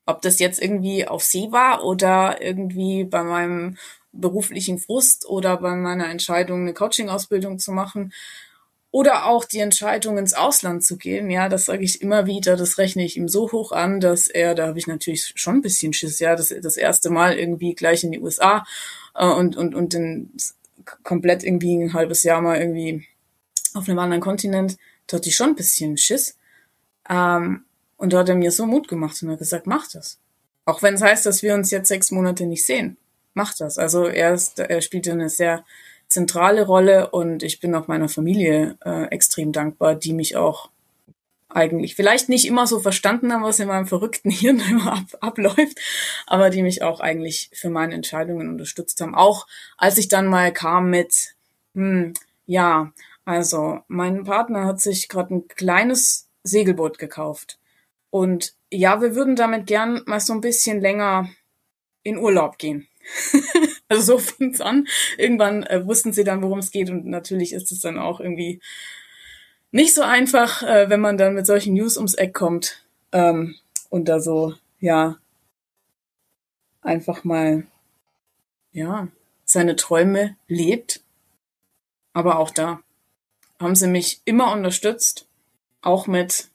Ob 0.05 0.21
das 0.21 0.39
jetzt 0.39 0.61
irgendwie 0.61 1.07
auf 1.07 1.23
See 1.23 1.51
war 1.51 1.83
oder 1.83 2.41
irgendwie 2.41 3.03
bei 3.03 3.23
meinem 3.23 3.77
beruflichen 4.11 4.77
Frust 4.77 5.27
oder 5.27 5.57
bei 5.57 5.75
meiner 5.75 6.09
Entscheidung, 6.09 6.61
eine 6.61 6.73
Coaching-Ausbildung 6.73 7.59
zu 7.59 7.71
machen 7.71 8.13
oder 8.91 9.25
auch 9.25 9.43
die 9.43 9.59
Entscheidung, 9.59 10.17
ins 10.17 10.33
Ausland 10.33 10.83
zu 10.83 10.95
gehen. 10.95 11.29
Ja, 11.29 11.49
das 11.49 11.65
sage 11.65 11.83
ich 11.83 12.01
immer 12.01 12.27
wieder, 12.27 12.55
das 12.55 12.77
rechne 12.77 13.03
ich 13.03 13.17
ihm 13.17 13.27
so 13.27 13.51
hoch 13.51 13.73
an, 13.73 13.99
dass 13.99 14.29
er, 14.29 14.55
da 14.55 14.67
habe 14.67 14.79
ich 14.79 14.87
natürlich 14.87 15.33
schon 15.35 15.55
ein 15.55 15.61
bisschen 15.61 15.91
Schiss, 15.91 16.19
ja, 16.19 16.35
das, 16.37 16.53
das 16.61 16.77
erste 16.77 17.09
Mal 17.09 17.37
irgendwie 17.37 17.75
gleich 17.75 18.05
in 18.05 18.13
die 18.13 18.21
USA 18.21 18.63
äh, 19.13 19.27
und, 19.27 19.57
und, 19.57 19.75
und 19.75 19.93
dann 19.93 20.29
komplett 21.03 21.43
irgendwie 21.43 21.75
ein 21.75 21.93
halbes 21.93 22.23
Jahr 22.23 22.41
mal 22.41 22.57
irgendwie 22.57 23.05
auf 23.73 23.89
einem 23.89 23.99
anderen 23.99 24.21
Kontinent, 24.21 24.77
da 25.07 25.17
hatte 25.17 25.27
ich 25.27 25.35
schon 25.35 25.49
ein 25.49 25.55
bisschen 25.55 25.97
Schiss. 25.97 26.37
Ähm, 27.09 27.65
und 27.97 28.13
da 28.13 28.19
hat 28.19 28.29
er 28.29 28.35
mir 28.35 28.51
so 28.51 28.65
Mut 28.65 28.87
gemacht 28.87 29.21
und 29.21 29.31
hat 29.31 29.39
gesagt, 29.39 29.67
mach 29.67 29.87
das. 29.91 30.19
Auch 30.65 30.81
wenn 30.81 30.95
es 30.95 31.01
heißt, 31.01 31.25
dass 31.25 31.43
wir 31.43 31.53
uns 31.53 31.71
jetzt 31.71 31.87
sechs 31.87 32.11
Monate 32.11 32.45
nicht 32.45 32.65
sehen. 32.65 32.97
Mach 33.33 33.53
das. 33.53 33.77
Also 33.77 34.05
er, 34.05 34.33
ist, 34.33 34.59
er 34.59 34.81
spielt 34.81 35.07
eine 35.07 35.29
sehr 35.29 35.63
zentrale 36.07 36.65
Rolle 36.65 37.09
und 37.09 37.43
ich 37.43 37.59
bin 37.59 37.75
auch 37.75 37.87
meiner 37.87 38.09
Familie 38.09 38.77
äh, 38.83 39.05
extrem 39.05 39.51
dankbar, 39.51 39.95
die 39.95 40.13
mich 40.13 40.35
auch 40.35 40.69
eigentlich 41.49 41.95
vielleicht 41.95 42.27
nicht 42.27 42.45
immer 42.45 42.67
so 42.67 42.79
verstanden 42.79 43.31
haben, 43.31 43.43
was 43.43 43.59
in 43.59 43.67
meinem 43.67 43.87
verrückten 43.87 44.29
Hirn 44.31 44.59
immer 44.59 44.93
ab, 44.93 45.05
abläuft, 45.21 45.79
aber 46.27 46.49
die 46.49 46.61
mich 46.61 46.83
auch 46.83 46.99
eigentlich 46.99 47.49
für 47.53 47.69
meine 47.69 47.95
Entscheidungen 47.95 48.49
unterstützt 48.49 48.99
haben. 49.01 49.15
Auch 49.15 49.47
als 49.77 49.97
ich 49.97 50.07
dann 50.07 50.27
mal 50.27 50.51
kam 50.51 50.89
mit, 50.89 51.35
hm, 51.73 52.13
ja, 52.45 52.91
also 53.23 53.79
mein 53.87 54.23
Partner 54.25 54.65
hat 54.65 54.81
sich 54.81 55.07
gerade 55.07 55.35
ein 55.35 55.47
kleines 55.47 56.27
Segelboot 56.43 56.99
gekauft. 56.99 57.57
Und 58.15 58.53
ja, 58.71 59.01
wir 59.01 59.13
würden 59.13 59.35
damit 59.35 59.67
gern 59.67 60.01
mal 60.05 60.21
so 60.21 60.31
ein 60.31 60.39
bisschen 60.39 60.79
länger 60.79 61.29
in 62.01 62.17
Urlaub 62.17 62.57
gehen. 62.57 62.87
also 63.89 64.03
so 64.03 64.17
fing's 64.19 64.61
an. 64.61 64.87
Irgendwann 65.17 65.63
äh, 65.63 65.85
wussten 65.85 66.13
sie 66.13 66.23
dann, 66.23 66.41
worum 66.41 66.59
es 66.59 66.71
geht 66.71 66.89
und 66.89 67.05
natürlich 67.05 67.51
ist 67.51 67.73
es 67.73 67.81
dann 67.81 67.99
auch 67.99 68.21
irgendwie 68.21 68.61
nicht 69.71 69.93
so 69.93 70.01
einfach, 70.01 70.63
äh, 70.63 70.89
wenn 70.89 71.01
man 71.01 71.17
dann 71.17 71.35
mit 71.35 71.45
solchen 71.45 71.73
News 71.73 71.97
ums 71.97 72.13
Eck 72.13 72.33
kommt 72.33 72.85
ähm, 73.11 73.55
und 73.89 74.07
da 74.07 74.21
so, 74.21 74.53
ja, 74.79 75.17
einfach 76.83 77.25
mal, 77.25 77.67
ja, 78.71 79.09
seine 79.43 79.75
Träume 79.75 80.37
lebt. 80.47 81.01
Aber 82.13 82.39
auch 82.39 82.51
da 82.51 82.79
haben 83.59 83.75
sie 83.75 83.87
mich 83.87 84.21
immer 84.23 84.53
unterstützt, 84.53 85.27
auch 85.81 86.07
mit, 86.07 86.47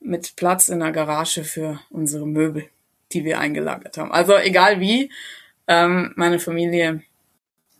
mit 0.00 0.36
Platz 0.36 0.68
in 0.68 0.80
der 0.80 0.92
Garage 0.92 1.44
für 1.44 1.80
unsere 1.90 2.26
Möbel, 2.26 2.68
die 3.12 3.24
wir 3.24 3.38
eingelagert 3.38 3.98
haben. 3.98 4.12
Also 4.12 4.36
egal 4.36 4.80
wie, 4.80 5.12
ähm, 5.68 6.12
meine 6.16 6.38
Familie, 6.38 7.02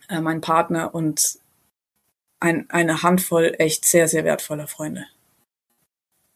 äh, 0.08 0.20
mein 0.20 0.40
Partner 0.40 0.94
und 0.94 1.38
ein, 2.40 2.68
eine 2.70 3.02
Handvoll 3.02 3.54
echt 3.58 3.84
sehr, 3.84 4.08
sehr 4.08 4.24
wertvoller 4.24 4.66
Freunde, 4.66 5.06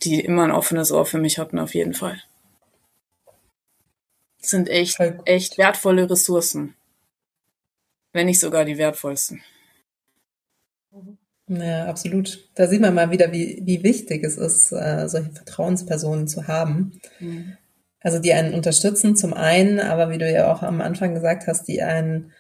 die 0.02 0.20
immer 0.20 0.44
ein 0.44 0.50
offenes 0.50 0.92
Ohr 0.92 1.06
für 1.06 1.18
mich 1.18 1.38
hatten, 1.38 1.58
auf 1.58 1.74
jeden 1.74 1.94
Fall. 1.94 2.22
Das 4.40 4.50
sind 4.50 4.68
echt, 4.68 4.98
echt 5.24 5.56
wertvolle 5.56 6.10
Ressourcen. 6.10 6.76
Wenn 8.12 8.26
nicht 8.26 8.40
sogar 8.40 8.64
die 8.64 8.78
wertvollsten. 8.78 9.42
Ja, 11.46 11.86
absolut. 11.86 12.48
Da 12.54 12.66
sieht 12.66 12.80
man 12.80 12.94
mal 12.94 13.10
wieder, 13.10 13.32
wie, 13.32 13.60
wie 13.64 13.82
wichtig 13.82 14.24
es 14.24 14.36
ist, 14.36 14.72
äh, 14.72 15.08
solche 15.08 15.30
Vertrauenspersonen 15.30 16.26
zu 16.26 16.48
haben. 16.48 17.00
Mhm. 17.20 17.56
Also 18.00 18.18
die 18.18 18.32
einen 18.32 18.54
unterstützen 18.54 19.16
zum 19.16 19.34
einen, 19.34 19.80
aber 19.80 20.10
wie 20.10 20.18
du 20.18 20.30
ja 20.30 20.52
auch 20.52 20.62
am 20.62 20.80
Anfang 20.80 21.14
gesagt 21.14 21.46
hast, 21.46 21.68
die 21.68 21.82
einen 21.82 22.32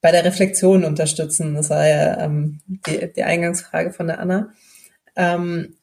bei 0.00 0.12
der 0.12 0.24
Reflexion 0.24 0.84
unterstützen. 0.84 1.54
Das 1.54 1.70
war 1.70 1.86
ja 1.86 2.20
ähm, 2.20 2.60
die, 2.66 3.12
die 3.12 3.22
Eingangsfrage 3.22 3.92
von 3.92 4.06
der 4.06 4.20
Anna. 4.20 4.52
Ähm, 5.16 5.74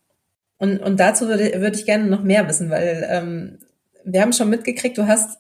und, 0.58 0.80
und 0.80 1.00
dazu 1.00 1.28
würde, 1.28 1.62
würde 1.62 1.78
ich 1.78 1.86
gerne 1.86 2.06
noch 2.06 2.24
mehr 2.24 2.48
wissen, 2.48 2.70
weil 2.70 3.06
ähm, 3.10 3.60
wir 4.04 4.22
haben 4.22 4.34
schon 4.34 4.50
mitgekriegt, 4.50 4.98
du 4.98 5.08
hast 5.08 5.40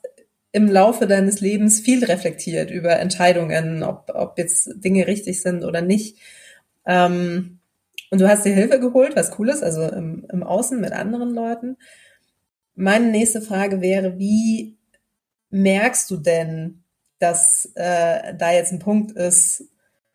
im 0.51 0.67
Laufe 0.67 1.07
deines 1.07 1.41
Lebens 1.41 1.79
viel 1.79 2.03
reflektiert 2.03 2.71
über 2.71 2.99
Entscheidungen, 2.99 3.83
ob, 3.83 4.11
ob 4.13 4.37
jetzt 4.37 4.69
Dinge 4.75 5.07
richtig 5.07 5.41
sind 5.41 5.63
oder 5.63 5.81
nicht. 5.81 6.17
Ähm, 6.85 7.59
und 8.11 8.21
du 8.21 8.29
hast 8.29 8.45
dir 8.45 8.53
Hilfe 8.53 8.79
geholt, 8.79 9.15
was 9.15 9.37
cool 9.39 9.49
ist, 9.49 9.63
also 9.63 9.83
im, 9.83 10.25
im 10.31 10.43
Außen 10.43 10.79
mit 10.79 10.93
anderen 10.93 11.31
Leuten. 11.31 11.77
Meine 12.75 13.07
nächste 13.07 13.41
Frage 13.41 13.81
wäre, 13.81 14.17
wie 14.19 14.77
merkst 15.49 16.09
du 16.11 16.17
denn, 16.17 16.83
dass 17.19 17.71
äh, 17.75 18.33
da 18.35 18.51
jetzt 18.51 18.71
ein 18.71 18.79
Punkt 18.79 19.11
ist, 19.11 19.65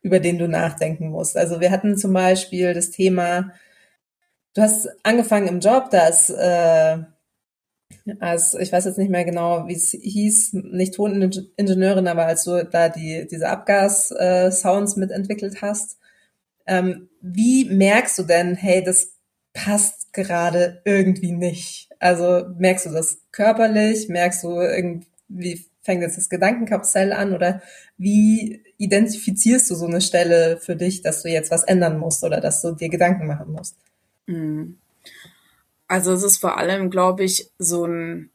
über 0.02 0.20
den 0.20 0.38
du 0.38 0.48
nachdenken 0.48 1.08
musst? 1.08 1.36
Also 1.36 1.60
wir 1.60 1.70
hatten 1.70 1.96
zum 1.96 2.12
Beispiel 2.12 2.74
das 2.74 2.90
Thema, 2.90 3.52
du 4.54 4.62
hast 4.62 4.88
angefangen 5.02 5.48
im 5.48 5.60
Job, 5.60 5.90
da 5.90 6.08
ist 6.08 6.30
äh, 6.30 6.98
als 8.18 8.54
ich 8.54 8.72
weiß 8.72 8.84
jetzt 8.84 8.98
nicht 8.98 9.10
mehr 9.10 9.24
genau, 9.24 9.66
wie 9.68 9.74
es 9.74 9.90
hieß, 9.90 10.54
nicht 10.54 10.94
Toningenieurin, 10.94 12.08
aber 12.08 12.26
als 12.26 12.44
du 12.44 12.64
da 12.64 12.88
die 12.88 13.26
diese 13.30 13.48
Abgas-Sounds 13.48 14.96
äh, 14.96 15.00
mitentwickelt 15.00 15.62
hast, 15.62 15.98
ähm, 16.70 17.08
wie 17.20 17.64
merkst 17.64 18.16
du 18.16 18.22
denn, 18.22 18.54
hey, 18.54 18.82
das 18.82 19.14
passt 19.52 20.12
gerade 20.12 20.80
irgendwie 20.84 21.32
nicht? 21.32 21.90
Also 21.98 22.46
merkst 22.56 22.86
du 22.86 22.90
das 22.90 23.18
körperlich? 23.32 24.08
Merkst 24.08 24.44
du 24.44 24.60
irgendwie, 24.60 25.66
fängt 25.82 26.02
jetzt 26.02 26.16
das 26.16 26.28
Gedankenkarussell 26.28 27.12
an? 27.12 27.34
Oder 27.34 27.60
wie 27.98 28.62
identifizierst 28.78 29.68
du 29.68 29.74
so 29.74 29.86
eine 29.86 30.00
Stelle 30.00 30.58
für 30.58 30.76
dich, 30.76 31.02
dass 31.02 31.22
du 31.22 31.28
jetzt 31.28 31.50
was 31.50 31.64
ändern 31.64 31.98
musst 31.98 32.22
oder 32.22 32.40
dass 32.40 32.62
du 32.62 32.70
dir 32.70 32.88
Gedanken 32.88 33.26
machen 33.26 33.50
musst? 33.50 33.74
Mhm. 34.26 34.78
Also 35.88 36.12
es 36.12 36.22
ist 36.22 36.38
vor 36.38 36.56
allem, 36.56 36.88
glaube 36.88 37.24
ich, 37.24 37.50
so 37.58 37.84
ein 37.84 38.30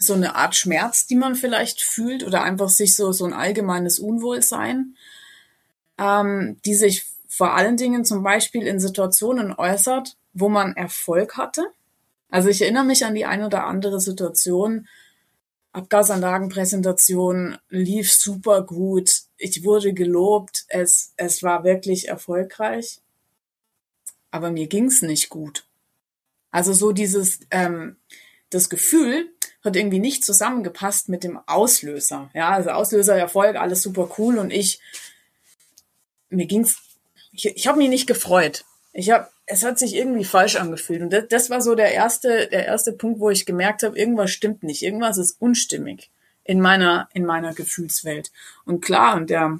so 0.00 0.14
eine 0.14 0.36
Art 0.36 0.54
Schmerz, 0.54 1.06
die 1.06 1.16
man 1.16 1.34
vielleicht 1.34 1.82
fühlt 1.82 2.24
oder 2.24 2.42
einfach 2.42 2.68
sich 2.68 2.96
so 2.96 3.12
so 3.12 3.24
ein 3.24 3.32
allgemeines 3.32 3.98
Unwohlsein, 4.00 4.96
ähm, 5.98 6.56
die 6.64 6.74
sich 6.74 7.07
vor 7.38 7.54
allen 7.54 7.76
Dingen 7.76 8.04
zum 8.04 8.24
Beispiel 8.24 8.66
in 8.66 8.80
Situationen 8.80 9.54
äußert, 9.54 10.16
wo 10.32 10.48
man 10.48 10.74
Erfolg 10.74 11.36
hatte. 11.36 11.70
Also 12.30 12.48
ich 12.48 12.60
erinnere 12.62 12.82
mich 12.82 13.04
an 13.04 13.14
die 13.14 13.26
eine 13.26 13.46
oder 13.46 13.64
andere 13.64 14.00
Situation, 14.00 14.88
Abgasanlagenpräsentation 15.70 17.56
lief 17.68 18.12
super 18.12 18.62
gut, 18.62 19.22
ich 19.36 19.62
wurde 19.62 19.94
gelobt, 19.94 20.64
es, 20.66 21.12
es 21.16 21.44
war 21.44 21.62
wirklich 21.62 22.08
erfolgreich, 22.08 22.98
aber 24.32 24.50
mir 24.50 24.66
ging's 24.66 25.02
nicht 25.02 25.28
gut. 25.28 25.64
Also 26.50 26.72
so 26.72 26.90
dieses, 26.90 27.38
ähm, 27.52 27.98
das 28.50 28.68
Gefühl 28.68 29.30
hat 29.62 29.76
irgendwie 29.76 30.00
nicht 30.00 30.24
zusammengepasst 30.24 31.08
mit 31.08 31.22
dem 31.22 31.38
Auslöser. 31.46 32.30
Ja, 32.34 32.48
also 32.48 32.70
Auslöser, 32.70 33.16
Erfolg, 33.16 33.54
alles 33.54 33.80
super 33.80 34.10
cool 34.18 34.38
und 34.38 34.50
ich, 34.50 34.80
mir 36.30 36.46
ging's 36.46 36.87
ich, 37.38 37.56
ich 37.56 37.66
habe 37.66 37.78
mich 37.78 37.88
nicht 37.88 38.06
gefreut. 38.06 38.64
Ich 38.92 39.10
habe, 39.10 39.28
es 39.46 39.64
hat 39.64 39.78
sich 39.78 39.94
irgendwie 39.94 40.24
falsch 40.24 40.56
angefühlt. 40.56 41.02
Und 41.02 41.12
das, 41.12 41.28
das 41.28 41.50
war 41.50 41.62
so 41.62 41.74
der 41.74 41.92
erste, 41.92 42.48
der 42.48 42.66
erste 42.66 42.92
Punkt, 42.92 43.20
wo 43.20 43.30
ich 43.30 43.46
gemerkt 43.46 43.82
habe, 43.82 43.98
irgendwas 43.98 44.30
stimmt 44.30 44.62
nicht, 44.62 44.82
irgendwas 44.82 45.18
ist 45.18 45.40
unstimmig 45.40 46.10
in 46.44 46.60
meiner, 46.60 47.08
in 47.12 47.24
meiner 47.24 47.54
Gefühlswelt. 47.54 48.32
Und 48.64 48.80
klar, 48.80 49.16
und 49.16 49.30
der, 49.30 49.58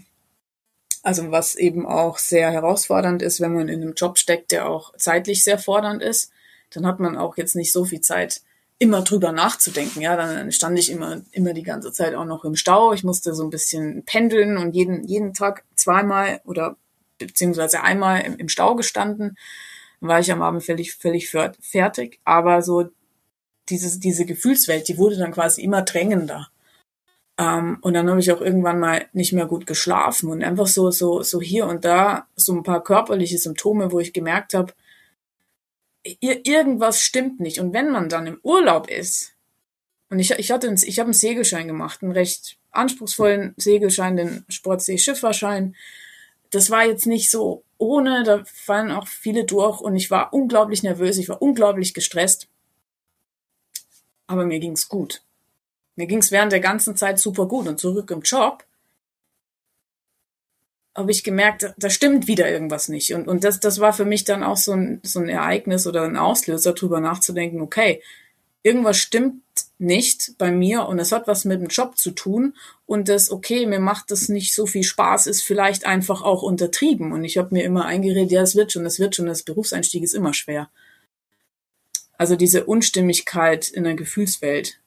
also 1.03 1.31
was 1.31 1.55
eben 1.55 1.87
auch 1.87 2.19
sehr 2.19 2.51
herausfordernd 2.51 3.23
ist, 3.23 3.41
wenn 3.41 3.55
man 3.55 3.69
in 3.69 3.83
einem 3.83 3.95
Job 3.95 4.19
steckt, 4.19 4.51
der 4.51 4.69
auch 4.69 4.93
zeitlich 4.97 5.45
sehr 5.45 5.59
fordernd 5.59 6.03
ist, 6.03 6.33
dann 6.71 6.87
hat 6.87 6.99
man 6.99 7.17
auch 7.17 7.37
jetzt 7.37 7.55
nicht 7.55 7.73
so 7.73 7.85
viel 7.85 8.01
Zeit, 8.01 8.43
immer 8.81 9.03
drüber 9.03 9.33
nachzudenken. 9.33 10.01
Ja, 10.01 10.17
dann 10.17 10.53
stand 10.53 10.79
ich 10.79 10.91
immer, 10.91 11.23
immer 11.33 11.53
die 11.53 11.63
ganze 11.63 11.93
Zeit 11.93 12.15
auch 12.15 12.25
noch 12.25 12.45
im 12.45 12.57
Stau. 12.57 12.93
Ich 12.93 13.05
musste 13.05 13.35
so 13.35 13.43
ein 13.45 13.51
bisschen 13.51 14.05
pendeln 14.05 14.57
und 14.57 14.75
jeden, 14.75 15.05
jeden 15.05 15.35
Tag 15.35 15.65
zweimal 15.75 16.41
oder 16.45 16.77
beziehungsweise 17.19 17.83
einmal 17.83 18.23
im, 18.23 18.37
im 18.37 18.49
Stau 18.49 18.75
gestanden. 18.75 19.37
War 20.01 20.21
ich 20.21 20.31
am 20.31 20.43
Abend 20.43 20.65
völlig, 20.65 20.95
völlig 20.95 21.31
fertig. 21.31 22.21
Aber 22.25 22.63
so 22.63 22.89
dieses, 23.69 23.99
diese 24.01 24.25
Gefühlswelt, 24.25 24.89
die 24.89 24.99
wurde 24.99 25.17
dann 25.17 25.33
quasi 25.33 25.63
immer 25.63 25.83
drängender. 25.83 26.49
Ähm, 27.39 27.79
und 27.83 27.95
dann 27.95 28.09
habe 28.09 28.21
ich 28.21 28.33
auch 28.33 28.41
irgendwann 28.41 28.81
mal 28.81 29.07
nicht 29.13 29.33
mehr 29.33 29.47
gut 29.47 29.67
geschlafen 29.67 30.31
und 30.31 30.43
einfach 30.43 30.67
so, 30.67 30.91
so, 30.91 31.23
so 31.23 31.41
hier 31.41 31.67
und 31.67 31.85
da 31.85 32.27
so 32.37 32.53
ein 32.55 32.63
paar 32.63 32.83
körperliche 32.83 33.39
Symptome, 33.39 33.93
wo 33.93 34.01
ich 34.01 34.13
gemerkt 34.13 34.55
habe, 34.55 34.73
irgendwas 36.21 37.01
stimmt 37.01 37.41
nicht. 37.41 37.61
Und 37.61 37.73
wenn 37.73 37.91
man 37.91 38.09
dann 38.09 38.27
im 38.27 38.41
Urlaub 38.43 38.89
ist, 38.89 39.35
und 40.11 40.19
ich, 40.19 40.31
ich 40.33 40.51
hatte, 40.51 40.75
ich 40.83 40.99
habe 40.99 41.09
einen 41.09 41.13
Segelschein 41.13 41.69
gemacht, 41.69 42.03
einen 42.03 42.13
recht 42.13 42.59
anspruchsvollen 42.71 43.55
Segelschein, 43.57 44.17
den 44.17 44.45
Sportsee-Schifferschein 44.49 45.75
das 46.51 46.71
war 46.71 46.85
jetzt 46.85 47.07
nicht 47.07 47.31
so 47.31 47.65
ohne, 47.79 48.25
da 48.25 48.43
fallen 48.45 48.91
auch 48.91 49.07
viele 49.07 49.45
durch 49.45 49.81
und 49.81 49.97
ich 49.97 50.11
war 50.11 50.33
unglaublich 50.33 50.83
nervös, 50.83 51.19
ich 51.19 51.29
war 51.29 51.41
unglaublich 51.41 51.95
gestresst. 51.95 52.49
Aber 54.27 54.45
mir 54.45 54.59
ging's 54.59 54.89
gut. 54.89 55.23
Mir 55.97 56.07
ging's 56.07 56.31
während 56.31 56.53
der 56.53 56.61
ganzen 56.61 56.97
Zeit 56.97 57.19
super 57.19 57.47
gut 57.47 57.69
und 57.69 57.81
zurück 57.81 58.11
im 58.11 58.23
Job 58.23 58.65
habe 60.99 61.13
ich 61.13 61.23
gemerkt, 61.23 61.73
da 61.79 61.91
stimmt 61.91 62.27
wieder 62.27 62.51
irgendwas 62.51 62.89
nicht. 62.89 63.15
Und, 63.15 63.29
und 63.29 63.45
das, 63.45 63.61
das 63.61 63.79
war 63.79 63.93
für 63.93 64.05
mich 64.05 64.25
dann 64.25 64.43
auch 64.43 64.57
so 64.57 64.73
ein, 64.73 65.01
so 65.05 65.21
ein 65.21 65.29
Ereignis 65.29 65.87
oder 65.87 66.03
ein 66.03 66.17
Auslöser, 66.17 66.73
drüber 66.73 67.01
nachzudenken, 67.01 67.61
okay, 67.61 68.03
irgendwas 68.65 68.99
stimmt 68.99 69.43
nicht 69.79 70.37
bei 70.39 70.51
mir 70.51 70.87
und 70.87 70.99
es 70.99 71.13
hat 71.13 71.29
was 71.29 71.45
mit 71.45 71.61
dem 71.61 71.69
Job 71.69 71.97
zu 71.97 72.11
tun 72.11 72.55
und 72.87 73.09
das, 73.09 73.31
okay, 73.31 73.65
mir 73.67 73.79
macht 73.79 74.11
das 74.11 74.29
nicht 74.29 74.55
so 74.55 74.67
viel 74.67 74.83
Spaß, 74.83 75.27
ist 75.29 75.43
vielleicht 75.43 75.87
einfach 75.87 76.23
auch 76.23 76.43
untertrieben. 76.43 77.13
Und 77.13 77.25
ich 77.25 77.39
habe 77.39 77.55
mir 77.55 77.65
immer 77.65 77.85
eingeredet, 77.85 78.33
ja, 78.33 78.43
es 78.43 78.57
wird 78.57 78.73
schon, 78.73 78.85
es 78.87 78.99
wird 78.99 79.15
schon, 79.15 79.27
das 79.27 79.45
Berufseinstieg 79.45 80.03
ist 80.03 80.15
immer 80.15 80.35
schwer. 80.35 80.69
Also 82.17 82.35
diese 82.35 82.65
Unstimmigkeit 82.65 83.69
in 83.69 83.85
der 83.85 83.95
Gefühlswelt, 83.95 84.81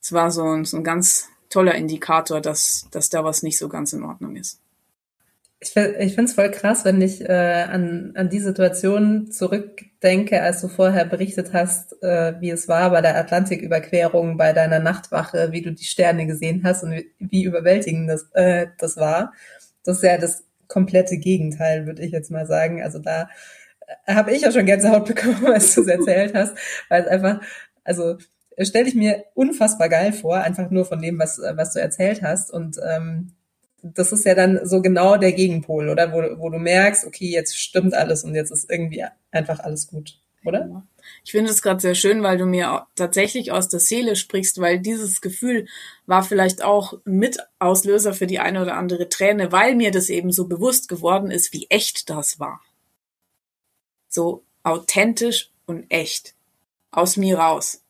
es 0.00 0.12
war 0.12 0.30
so 0.30 0.44
ein, 0.44 0.64
so 0.64 0.76
ein 0.76 0.84
ganz 0.84 1.28
toller 1.50 1.74
Indikator, 1.74 2.40
dass, 2.40 2.86
dass 2.92 3.08
da 3.08 3.24
was 3.24 3.42
nicht 3.42 3.58
so 3.58 3.68
ganz 3.68 3.92
in 3.92 4.04
Ordnung 4.04 4.36
ist. 4.36 4.60
Ich, 5.66 5.76
ich 5.76 6.14
finde 6.14 6.30
es 6.30 6.34
voll 6.34 6.50
krass, 6.50 6.84
wenn 6.84 7.00
ich 7.00 7.20
äh, 7.20 7.64
an, 7.68 8.12
an 8.14 8.28
die 8.28 8.38
Situation 8.38 9.32
zurückdenke, 9.32 10.40
als 10.40 10.60
du 10.60 10.68
vorher 10.68 11.04
berichtet 11.04 11.52
hast, 11.52 12.00
äh, 12.02 12.34
wie 12.40 12.50
es 12.50 12.68
war 12.68 12.90
bei 12.90 13.00
der 13.00 13.16
Atlantiküberquerung, 13.16 14.36
bei 14.36 14.52
deiner 14.52 14.78
Nachtwache, 14.78 15.50
wie 15.50 15.62
du 15.62 15.72
die 15.72 15.84
Sterne 15.84 16.26
gesehen 16.26 16.62
hast 16.62 16.84
und 16.84 16.92
wie, 16.92 17.10
wie 17.18 17.42
überwältigend 17.42 18.08
das, 18.08 18.30
äh, 18.34 18.68
das 18.78 18.96
war. 18.96 19.32
Das 19.84 19.96
ist 19.96 20.02
ja 20.04 20.18
das 20.18 20.44
komplette 20.68 21.18
Gegenteil, 21.18 21.86
würde 21.86 22.02
ich 22.02 22.12
jetzt 22.12 22.30
mal 22.30 22.46
sagen. 22.46 22.82
Also 22.82 23.00
da 23.00 23.28
äh, 24.06 24.14
habe 24.14 24.32
ich 24.32 24.42
ja 24.42 24.52
schon 24.52 24.66
Gänsehaut 24.66 25.04
bekommen, 25.06 25.46
als 25.46 25.74
du 25.74 25.82
es 25.82 25.88
erzählt 25.88 26.34
hast, 26.34 26.56
weil 26.88 27.02
es 27.02 27.08
einfach, 27.08 27.40
also 27.82 28.18
stelle 28.60 28.88
ich 28.88 28.94
mir 28.94 29.24
unfassbar 29.34 29.88
geil 29.88 30.12
vor, 30.12 30.36
einfach 30.36 30.70
nur 30.70 30.84
von 30.84 31.00
dem, 31.00 31.18
was, 31.18 31.38
was 31.38 31.72
du 31.72 31.80
erzählt 31.80 32.22
hast. 32.22 32.52
Und 32.52 32.76
ähm, 32.88 33.32
das 33.82 34.12
ist 34.12 34.24
ja 34.24 34.34
dann 34.34 34.60
so 34.64 34.80
genau 34.82 35.16
der 35.16 35.32
Gegenpol, 35.32 35.88
oder? 35.88 36.12
Wo, 36.12 36.40
wo 36.40 36.50
du 36.50 36.58
merkst, 36.58 37.06
okay, 37.06 37.30
jetzt 37.30 37.56
stimmt 37.56 37.94
alles 37.94 38.24
und 38.24 38.34
jetzt 38.34 38.50
ist 38.50 38.70
irgendwie 38.70 39.04
einfach 39.30 39.60
alles 39.60 39.86
gut, 39.86 40.18
oder? 40.44 40.86
Ich 41.24 41.32
finde 41.32 41.50
es 41.50 41.62
gerade 41.62 41.80
sehr 41.80 41.94
schön, 41.94 42.22
weil 42.22 42.38
du 42.38 42.46
mir 42.46 42.86
tatsächlich 42.94 43.52
aus 43.52 43.68
der 43.68 43.80
Seele 43.80 44.16
sprichst, 44.16 44.60
weil 44.60 44.80
dieses 44.80 45.20
Gefühl 45.20 45.66
war 46.06 46.22
vielleicht 46.22 46.62
auch 46.62 46.98
Mitauslöser 47.04 48.12
für 48.12 48.26
die 48.26 48.38
eine 48.38 48.62
oder 48.62 48.76
andere 48.76 49.08
Träne, 49.08 49.52
weil 49.52 49.74
mir 49.74 49.90
das 49.90 50.08
eben 50.08 50.32
so 50.32 50.48
bewusst 50.48 50.88
geworden 50.88 51.30
ist, 51.30 51.52
wie 51.52 51.66
echt 51.68 52.10
das 52.10 52.40
war. 52.40 52.60
So 54.08 54.44
authentisch 54.62 55.52
und 55.66 55.86
echt. 55.90 56.34
Aus 56.90 57.16
mir 57.16 57.38
raus. 57.38 57.82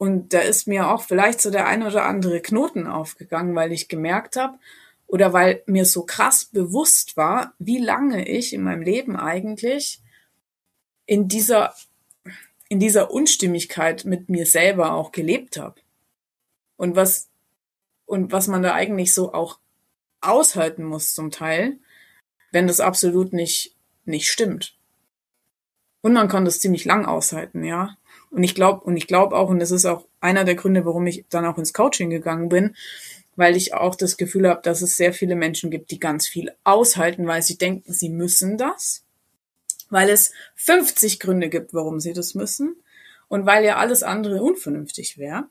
Und 0.00 0.32
da 0.32 0.40
ist 0.40 0.66
mir 0.66 0.88
auch 0.88 1.02
vielleicht 1.02 1.42
so 1.42 1.50
der 1.50 1.66
ein 1.66 1.82
oder 1.82 2.06
andere 2.06 2.40
Knoten 2.40 2.86
aufgegangen, 2.86 3.54
weil 3.54 3.70
ich 3.70 3.86
gemerkt 3.86 4.36
habe 4.36 4.58
oder 5.06 5.34
weil 5.34 5.62
mir 5.66 5.84
so 5.84 6.06
krass 6.06 6.46
bewusst 6.46 7.18
war, 7.18 7.52
wie 7.58 7.76
lange 7.76 8.26
ich 8.26 8.54
in 8.54 8.62
meinem 8.62 8.80
Leben 8.80 9.14
eigentlich 9.14 10.00
in 11.04 11.28
dieser, 11.28 11.74
in 12.70 12.80
dieser 12.80 13.10
Unstimmigkeit 13.10 14.06
mit 14.06 14.30
mir 14.30 14.46
selber 14.46 14.94
auch 14.94 15.12
gelebt 15.12 15.58
habe. 15.58 15.78
Und 16.78 16.96
was, 16.96 17.28
und 18.06 18.32
was 18.32 18.48
man 18.48 18.62
da 18.62 18.72
eigentlich 18.72 19.12
so 19.12 19.34
auch 19.34 19.58
aushalten 20.22 20.84
muss 20.84 21.12
zum 21.12 21.30
Teil, 21.30 21.78
wenn 22.52 22.66
das 22.66 22.80
absolut 22.80 23.34
nicht, 23.34 23.76
nicht 24.06 24.30
stimmt. 24.30 24.78
Und 26.00 26.14
man 26.14 26.28
kann 26.28 26.46
das 26.46 26.58
ziemlich 26.58 26.86
lang 26.86 27.04
aushalten, 27.04 27.64
ja. 27.64 27.98
Und 28.30 28.44
ich 28.44 28.54
glaube, 28.54 28.84
und 28.84 28.96
ich 28.96 29.06
glaube 29.06 29.36
auch, 29.36 29.48
und 29.48 29.58
das 29.58 29.70
ist 29.70 29.86
auch 29.86 30.06
einer 30.20 30.44
der 30.44 30.54
Gründe, 30.54 30.84
warum 30.84 31.06
ich 31.06 31.24
dann 31.28 31.44
auch 31.44 31.58
ins 31.58 31.72
Coaching 31.72 32.10
gegangen 32.10 32.48
bin, 32.48 32.76
weil 33.36 33.56
ich 33.56 33.74
auch 33.74 33.94
das 33.94 34.16
Gefühl 34.16 34.48
habe, 34.48 34.62
dass 34.62 34.82
es 34.82 34.96
sehr 34.96 35.12
viele 35.12 35.34
Menschen 35.34 35.70
gibt, 35.70 35.90
die 35.90 35.98
ganz 35.98 36.28
viel 36.28 36.52
aushalten, 36.62 37.26
weil 37.26 37.42
sie 37.42 37.58
denken, 37.58 37.92
sie 37.92 38.08
müssen 38.08 38.56
das, 38.56 39.04
weil 39.88 40.08
es 40.08 40.32
50 40.56 41.18
Gründe 41.20 41.48
gibt, 41.48 41.74
warum 41.74 42.00
sie 42.00 42.12
das 42.12 42.34
müssen 42.34 42.76
und 43.28 43.46
weil 43.46 43.64
ja 43.64 43.76
alles 43.76 44.02
andere 44.02 44.42
unvernünftig 44.42 45.18
wäre. 45.18 45.48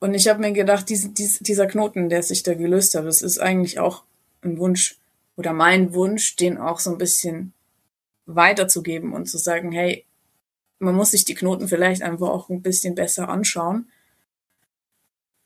Und 0.00 0.14
ich 0.14 0.26
habe 0.26 0.40
mir 0.40 0.52
gedacht, 0.52 0.88
dies, 0.88 1.14
dies, 1.14 1.38
dieser 1.38 1.66
Knoten, 1.66 2.08
der 2.08 2.24
sich 2.24 2.42
da 2.42 2.54
gelöst 2.54 2.96
hat, 2.96 3.06
das 3.06 3.22
ist 3.22 3.38
eigentlich 3.38 3.78
auch 3.78 4.02
ein 4.42 4.58
Wunsch 4.58 4.98
oder 5.36 5.52
mein 5.52 5.94
Wunsch, 5.94 6.34
den 6.34 6.58
auch 6.58 6.80
so 6.80 6.90
ein 6.90 6.98
bisschen 6.98 7.52
weiterzugeben 8.26 9.12
und 9.12 9.26
zu 9.26 9.38
sagen, 9.38 9.72
hey, 9.72 10.04
man 10.78 10.94
muss 10.94 11.12
sich 11.12 11.24
die 11.24 11.34
Knoten 11.34 11.68
vielleicht 11.68 12.02
einfach 12.02 12.28
auch 12.28 12.48
ein 12.48 12.62
bisschen 12.62 12.94
besser 12.94 13.28
anschauen. 13.28 13.90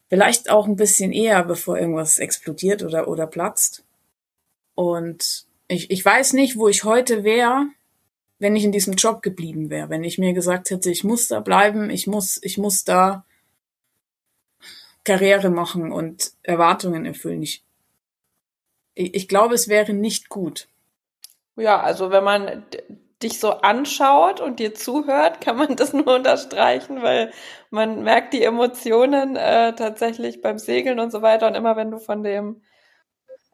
Vielleicht 0.09 0.51
auch 0.51 0.66
ein 0.66 0.77
bisschen 0.77 1.12
eher, 1.12 1.45
bevor 1.45 1.79
irgendwas 1.79 2.18
explodiert 2.18 2.83
oder, 2.83 3.09
oder 3.09 3.27
platzt. 3.27 3.85
Und 4.74 5.47
ich, 5.68 5.91
ich 5.91 6.05
weiß 6.05 6.33
nicht, 6.35 6.57
wo 6.57 6.68
ich 6.68 6.85
heute 6.85 7.24
wäre, 7.24 7.66
wenn 8.39 8.57
ich 8.57 8.64
in 8.64 8.72
diesem 8.72 8.95
Job 8.95 9.22
geblieben 9.22 9.70
wäre, 9.70 9.89
wenn 9.91 10.05
ich 10.05 10.18
mir 10.18 10.33
gesagt 10.33 10.70
hätte, 10.70 10.91
ich 10.91 11.05
muss 11.05 11.29
da 11.29 11.41
bleiben, 11.41 11.91
ich 11.91 12.07
muss, 12.07 12.39
ich 12.43 12.59
muss 12.59 12.85
da 12.85 13.24
Karriere 15.05 15.51
machen 15.51 15.93
und 15.93 16.33
Erwartungen 16.43 17.07
erfüllen. 17.07 17.43
Ich, 17.43 17.64
ich 18.95 19.29
glaube, 19.29 19.55
es 19.55 19.68
wäre 19.68 19.93
nicht 19.93 20.29
gut. 20.29 20.68
Ja, 21.57 21.80
also 21.80 22.11
wenn 22.11 22.24
man 22.24 22.64
dich 23.22 23.40
so 23.40 23.50
anschaut 23.50 24.40
und 24.40 24.59
dir 24.59 24.74
zuhört, 24.74 25.40
kann 25.40 25.57
man 25.57 25.76
das 25.76 25.92
nur 25.94 26.14
unterstreichen, 26.16 27.02
weil 27.02 27.32
man 27.70 28.02
merkt 28.02 28.34
die 28.34 28.42
Emotionen 28.42 29.36
äh, 29.36 29.74
tatsächlich 29.74 30.42
beim 30.42 30.59
Segeln 30.59 31.00
und 31.00 31.11
so 31.11 31.22
weiter. 31.22 31.46
Und 31.46 31.54
immer 31.54 31.76
wenn 31.76 31.90
du 31.90 31.98
von 31.98 32.22
dem 32.22 32.62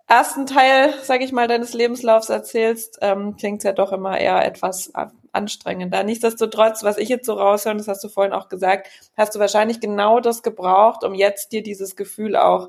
ersten 0.08 0.46
Teil, 0.46 0.92
sag 1.02 1.22
ich 1.22 1.32
mal, 1.32 1.48
deines 1.48 1.74
Lebenslaufs 1.74 2.28
erzählst, 2.28 2.98
ähm, 3.02 3.36
klingt 3.36 3.64
ja 3.64 3.72
doch 3.72 3.92
immer 3.92 4.18
eher 4.18 4.44
etwas 4.44 4.92
anstrengender. 5.32 6.02
Nichtsdestotrotz, 6.02 6.82
was 6.82 6.98
ich 6.98 7.08
jetzt 7.08 7.26
so 7.26 7.34
raushöre, 7.34 7.76
das 7.76 7.88
hast 7.88 8.04
du 8.04 8.08
vorhin 8.08 8.32
auch 8.32 8.48
gesagt, 8.48 8.88
hast 9.16 9.34
du 9.34 9.38
wahrscheinlich 9.38 9.80
genau 9.80 10.20
das 10.20 10.42
gebraucht, 10.42 11.04
um 11.04 11.14
jetzt 11.14 11.52
dir 11.52 11.62
dieses 11.62 11.96
Gefühl 11.96 12.36
auch 12.36 12.68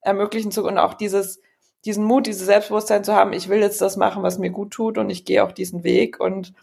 ermöglichen 0.00 0.50
zu 0.50 0.64
und 0.66 0.78
auch 0.78 0.94
dieses 0.94 1.40
diesen 1.84 2.04
Mut, 2.04 2.26
dieses 2.26 2.46
Selbstbewusstsein 2.46 3.04
zu 3.04 3.14
haben, 3.14 3.32
ich 3.32 3.48
will 3.48 3.60
jetzt 3.60 3.80
das 3.80 3.96
machen, 3.96 4.22
was 4.22 4.38
mir 4.38 4.50
gut 4.50 4.72
tut 4.72 4.98
und 4.98 5.10
ich 5.10 5.24
gehe 5.24 5.44
auch 5.44 5.52
diesen 5.52 5.84
Weg 5.84 6.20
und 6.20 6.54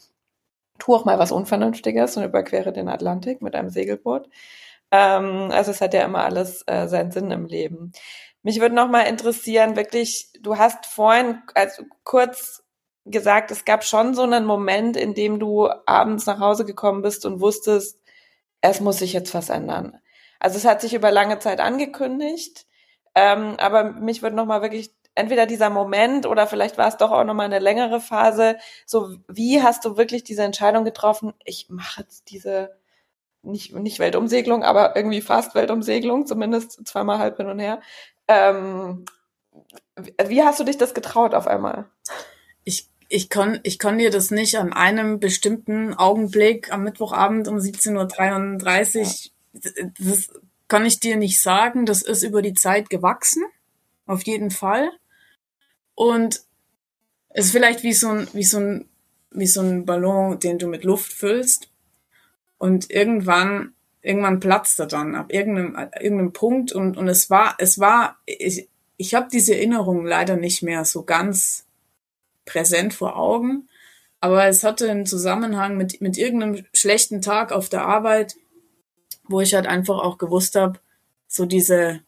tue 0.78 0.96
auch 0.96 1.06
mal 1.06 1.20
was 1.20 1.32
Unvernünftiges 1.32 2.16
und 2.18 2.24
überquere 2.24 2.72
den 2.72 2.88
Atlantik 2.88 3.42
mit 3.42 3.56
einem 3.56 3.70
Segelboot. 3.70 4.30
Ähm, 4.92 5.50
also 5.52 5.72
es 5.72 5.82
hat 5.82 5.94
ja 5.94 6.04
immer 6.04 6.24
alles 6.24 6.64
äh, 6.68 6.88
seinen 6.88 7.12
Sinn 7.12 7.32
im 7.32 7.46
Leben. 7.46 7.92
Mich 8.42 8.62
würde 8.62 8.76
noch 8.76 8.90
mal 8.90 9.02
interessieren, 9.02 9.76
wirklich, 9.76 10.32
du 10.42 10.58
hast 10.58 10.86
vorhin 10.86 11.42
also 11.54 11.84
kurz 12.04 12.64
gesagt, 13.06 13.52
es 13.52 13.66
gab 13.66 13.84
schon 13.84 14.14
so 14.14 14.24
einen 14.24 14.46
Moment, 14.46 14.96
in 14.96 15.14
dem 15.14 15.40
du 15.40 15.70
abends 15.86 16.26
nach 16.26 16.40
Hause 16.40 16.66
gekommen 16.66 17.02
bist 17.02 17.26
und 17.26 17.42
wusstest, 17.42 18.00
es 18.62 18.80
muss 18.80 19.00
sich 19.00 19.14
jetzt 19.14 19.34
was 19.34 19.50
ändern. 19.50 19.98
Also 20.40 20.58
es 20.58 20.66
hat 20.66 20.82
sich 20.82 20.94
über 20.94 21.12
lange 21.12 21.40
Zeit 21.40 21.60
angekündigt, 21.60 22.66
ähm, 23.16 23.56
aber 23.58 23.92
mich 23.92 24.22
würde 24.22 24.36
noch 24.36 24.46
mal 24.46 24.62
wirklich 24.62 24.94
entweder 25.20 25.46
dieser 25.46 25.70
Moment 25.70 26.26
oder 26.26 26.48
vielleicht 26.48 26.78
war 26.78 26.88
es 26.88 26.98
doch 26.98 27.12
auch 27.12 27.24
nochmal 27.24 27.46
eine 27.46 27.60
längere 27.60 28.00
Phase. 28.00 28.58
So, 28.86 29.18
wie 29.28 29.62
hast 29.62 29.86
du 29.86 29.98
wirklich 29.98 30.24
diese 30.24 30.44
Entscheidung 30.44 30.86
getroffen? 30.86 31.34
Ich 31.44 31.68
mache 31.70 32.02
jetzt 32.02 32.32
diese 32.32 32.78
nicht, 33.42 33.74
nicht 33.74 34.00
Weltumsegelung, 34.00 34.64
aber 34.64 34.96
irgendwie 34.96 35.22
fast 35.22 35.56
Weltumsegelung, 35.56 36.26
zumindest 36.26 36.86
zweimal 36.88 37.20
halb 37.20 37.38
hin 37.38 37.48
und 37.48 37.60
her. 37.60 37.82
Ähm, 38.28 39.06
wie 40.26 40.44
hast 40.44 40.60
du 40.60 40.64
dich 40.64 40.78
das 40.78 40.94
getraut 40.94 41.34
auf 41.34 41.48
einmal? 41.48 41.86
Ich, 42.64 42.90
ich, 43.08 43.30
kann, 43.30 43.60
ich 43.64 43.80
kann 43.80 43.98
dir 43.98 44.12
das 44.12 44.32
nicht 44.32 44.58
an 44.58 44.74
einem 44.74 45.20
bestimmten 45.20 45.94
Augenblick 45.94 46.72
am 46.72 46.84
Mittwochabend 46.84 47.48
um 47.48 47.58
17.33 47.58 49.32
Uhr, 49.54 49.92
das 50.00 50.30
kann 50.68 50.86
ich 50.86 51.00
dir 51.00 51.18
nicht 51.18 51.42
sagen. 51.42 51.86
Das 51.86 52.02
ist 52.02 52.24
über 52.24 52.42
die 52.42 52.54
Zeit 52.54 52.90
gewachsen, 52.90 53.44
auf 54.06 54.24
jeden 54.24 54.52
Fall. 54.52 54.92
Und 56.00 56.44
es 57.28 57.48
ist 57.48 57.52
vielleicht 57.52 57.84
wie 57.84 57.92
so 57.92 58.08
ein, 58.08 58.28
wie 58.32 58.46
so 58.46 58.58
ein, 58.58 58.88
wie 59.32 59.48
so 59.48 59.60
ein 59.60 59.86
Ballon, 59.86 60.40
den 60.40 60.58
du 60.58 60.68
mit 60.68 60.86
Luft 60.86 61.12
füllst. 61.12 61.68
Und 62.58 62.90
irgendwann, 62.90 63.74
irgendwann 64.02 64.40
platzt 64.40 64.80
er 64.80 64.86
dann 64.86 65.14
ab 65.14 65.34
irgendeinem, 65.34 65.76
irgendeinem 66.00 66.32
Punkt. 66.32 66.72
Und, 66.72 66.96
und 66.96 67.10
es 67.10 67.30
war, 67.30 67.56
es 67.58 67.80
war, 67.80 68.18
ich, 68.26 68.70
ich 68.96 69.14
habe 69.14 69.28
diese 69.30 69.56
Erinnerung 69.56 70.06
leider 70.06 70.38
nicht 70.38 70.64
mehr 70.64 70.86
so 70.86 71.04
ganz 71.04 71.66
präsent 72.46 72.94
vor 72.94 73.18
Augen. 73.18 73.68
Aber 74.22 74.46
es 74.46 74.64
hatte 74.64 74.90
einen 74.90 75.06
Zusammenhang 75.06 75.76
mit, 75.76 76.00
mit 76.00 76.18
irgendeinem 76.18 76.66
schlechten 76.74 77.22
Tag 77.22 77.52
auf 77.52 77.68
der 77.68 77.86
Arbeit, 77.86 78.38
wo 79.28 79.42
ich 79.42 79.54
halt 79.54 79.68
einfach 79.68 80.00
auch 80.00 80.18
gewusst 80.18 80.56
habe, 80.56 80.80
so 81.28 81.46
diese, 81.46 82.00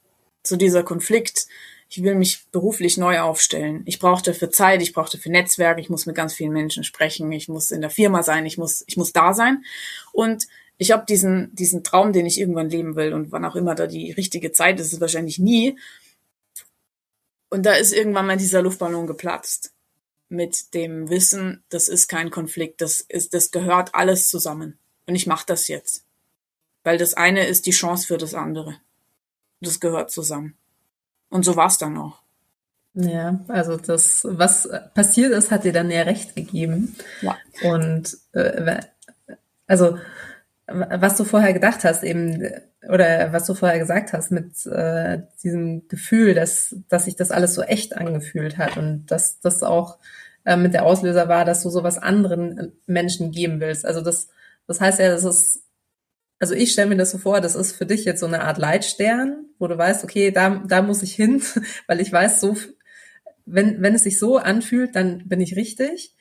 so 0.43 0.55
dieser 0.55 0.83
Konflikt, 0.83 1.47
ich 1.93 2.03
will 2.03 2.15
mich 2.15 2.45
beruflich 2.53 2.97
neu 2.97 3.19
aufstellen. 3.19 3.83
Ich 3.85 3.99
brauche 3.99 4.23
dafür 4.23 4.49
Zeit, 4.49 4.81
ich 4.81 4.93
brauche 4.93 5.11
dafür 5.11 5.29
Netzwerk, 5.29 5.77
ich 5.77 5.89
muss 5.89 6.05
mit 6.05 6.15
ganz 6.15 6.33
vielen 6.33 6.53
Menschen 6.53 6.85
sprechen, 6.85 7.29
ich 7.33 7.49
muss 7.49 7.69
in 7.69 7.81
der 7.81 7.89
Firma 7.89 8.23
sein, 8.23 8.45
ich 8.45 8.57
muss, 8.57 8.85
ich 8.87 8.95
muss 8.95 9.11
da 9.11 9.33
sein. 9.33 9.65
Und 10.13 10.47
ich 10.77 10.91
habe 10.91 11.05
diesen, 11.05 11.53
diesen 11.53 11.83
Traum, 11.83 12.13
den 12.13 12.25
ich 12.25 12.39
irgendwann 12.39 12.69
leben 12.69 12.95
will 12.95 13.13
und 13.13 13.33
wann 13.33 13.43
auch 13.43 13.57
immer 13.57 13.75
da 13.75 13.87
die 13.87 14.11
richtige 14.11 14.53
Zeit 14.53 14.79
ist, 14.79 14.93
ist 14.93 15.01
wahrscheinlich 15.01 15.37
nie. 15.37 15.77
Und 17.49 17.65
da 17.65 17.73
ist 17.73 17.91
irgendwann 17.91 18.25
mal 18.25 18.37
dieser 18.37 18.61
Luftballon 18.61 19.05
geplatzt. 19.05 19.73
Mit 20.29 20.73
dem 20.73 21.09
Wissen, 21.09 21.61
das 21.67 21.89
ist 21.89 22.07
kein 22.07 22.31
Konflikt, 22.31 22.79
das 22.79 23.01
ist, 23.01 23.33
das 23.33 23.51
gehört 23.51 23.93
alles 23.93 24.29
zusammen. 24.29 24.79
Und 25.07 25.15
ich 25.15 25.27
mache 25.27 25.45
das 25.45 25.67
jetzt. 25.67 26.05
Weil 26.85 26.97
das 26.97 27.15
eine 27.15 27.47
ist 27.47 27.65
die 27.65 27.71
Chance 27.71 28.07
für 28.07 28.17
das 28.17 28.33
andere. 28.33 28.77
Das 29.59 29.81
gehört 29.81 30.09
zusammen. 30.09 30.55
Und 31.31 31.43
so 31.43 31.55
war 31.55 31.67
es 31.67 31.79
dann 31.79 31.97
auch. 31.97 32.21
Ja, 32.93 33.39
also 33.47 33.77
das, 33.77 34.27
was 34.29 34.69
passiert 34.93 35.31
ist, 35.31 35.49
hat 35.49 35.63
dir 35.63 35.73
dann 35.73 35.89
ja 35.89 36.01
recht 36.01 36.35
gegeben. 36.35 36.95
Ja. 37.21 37.37
Und 37.63 38.17
äh, 38.33 38.81
also 39.65 39.97
was 40.67 41.17
du 41.17 41.23
vorher 41.23 41.53
gedacht 41.53 41.83
hast, 41.83 42.03
eben, 42.03 42.47
oder 42.87 43.33
was 43.33 43.45
du 43.45 43.53
vorher 43.53 43.79
gesagt 43.79 44.13
hast, 44.13 44.31
mit 44.31 44.65
äh, 44.65 45.21
diesem 45.43 45.87
Gefühl, 45.87 46.33
dass, 46.33 46.75
dass 46.89 47.05
sich 47.05 47.15
das 47.15 47.31
alles 47.31 47.53
so 47.53 47.61
echt 47.61 47.97
angefühlt 47.97 48.57
hat 48.57 48.77
und 48.77 49.07
dass 49.07 49.39
das 49.39 49.63
auch 49.63 49.97
äh, 50.45 50.55
mit 50.55 50.73
der 50.73 50.85
Auslöser 50.85 51.27
war, 51.27 51.45
dass 51.45 51.63
du 51.63 51.69
sowas 51.69 51.97
anderen 51.97 52.73
Menschen 52.85 53.31
geben 53.31 53.59
willst. 53.59 53.85
Also 53.85 54.01
das, 54.01 54.29
das 54.67 54.79
heißt 54.79 54.99
ja, 54.99 55.09
das 55.09 55.23
ist 55.23 55.63
also 56.41 56.55
ich 56.55 56.71
stelle 56.71 56.89
mir 56.89 56.97
das 56.97 57.11
so 57.11 57.19
vor, 57.19 57.39
das 57.39 57.53
ist 57.53 57.73
für 57.73 57.85
dich 57.85 58.03
jetzt 58.03 58.19
so 58.19 58.25
eine 58.25 58.41
Art 58.41 58.57
Leitstern, 58.57 59.45
wo 59.59 59.67
du 59.67 59.77
weißt, 59.77 60.03
okay, 60.03 60.31
da, 60.31 60.63
da 60.67 60.81
muss 60.81 61.03
ich 61.03 61.13
hin, 61.13 61.43
weil 61.87 62.01
ich 62.01 62.11
weiß, 62.11 62.41
so, 62.41 62.57
wenn, 63.45 63.79
wenn 63.83 63.93
es 63.93 64.03
sich 64.03 64.17
so 64.17 64.37
anfühlt, 64.37 64.95
dann 64.95 65.27
bin 65.27 65.39
ich 65.39 65.55
richtig. 65.55 66.15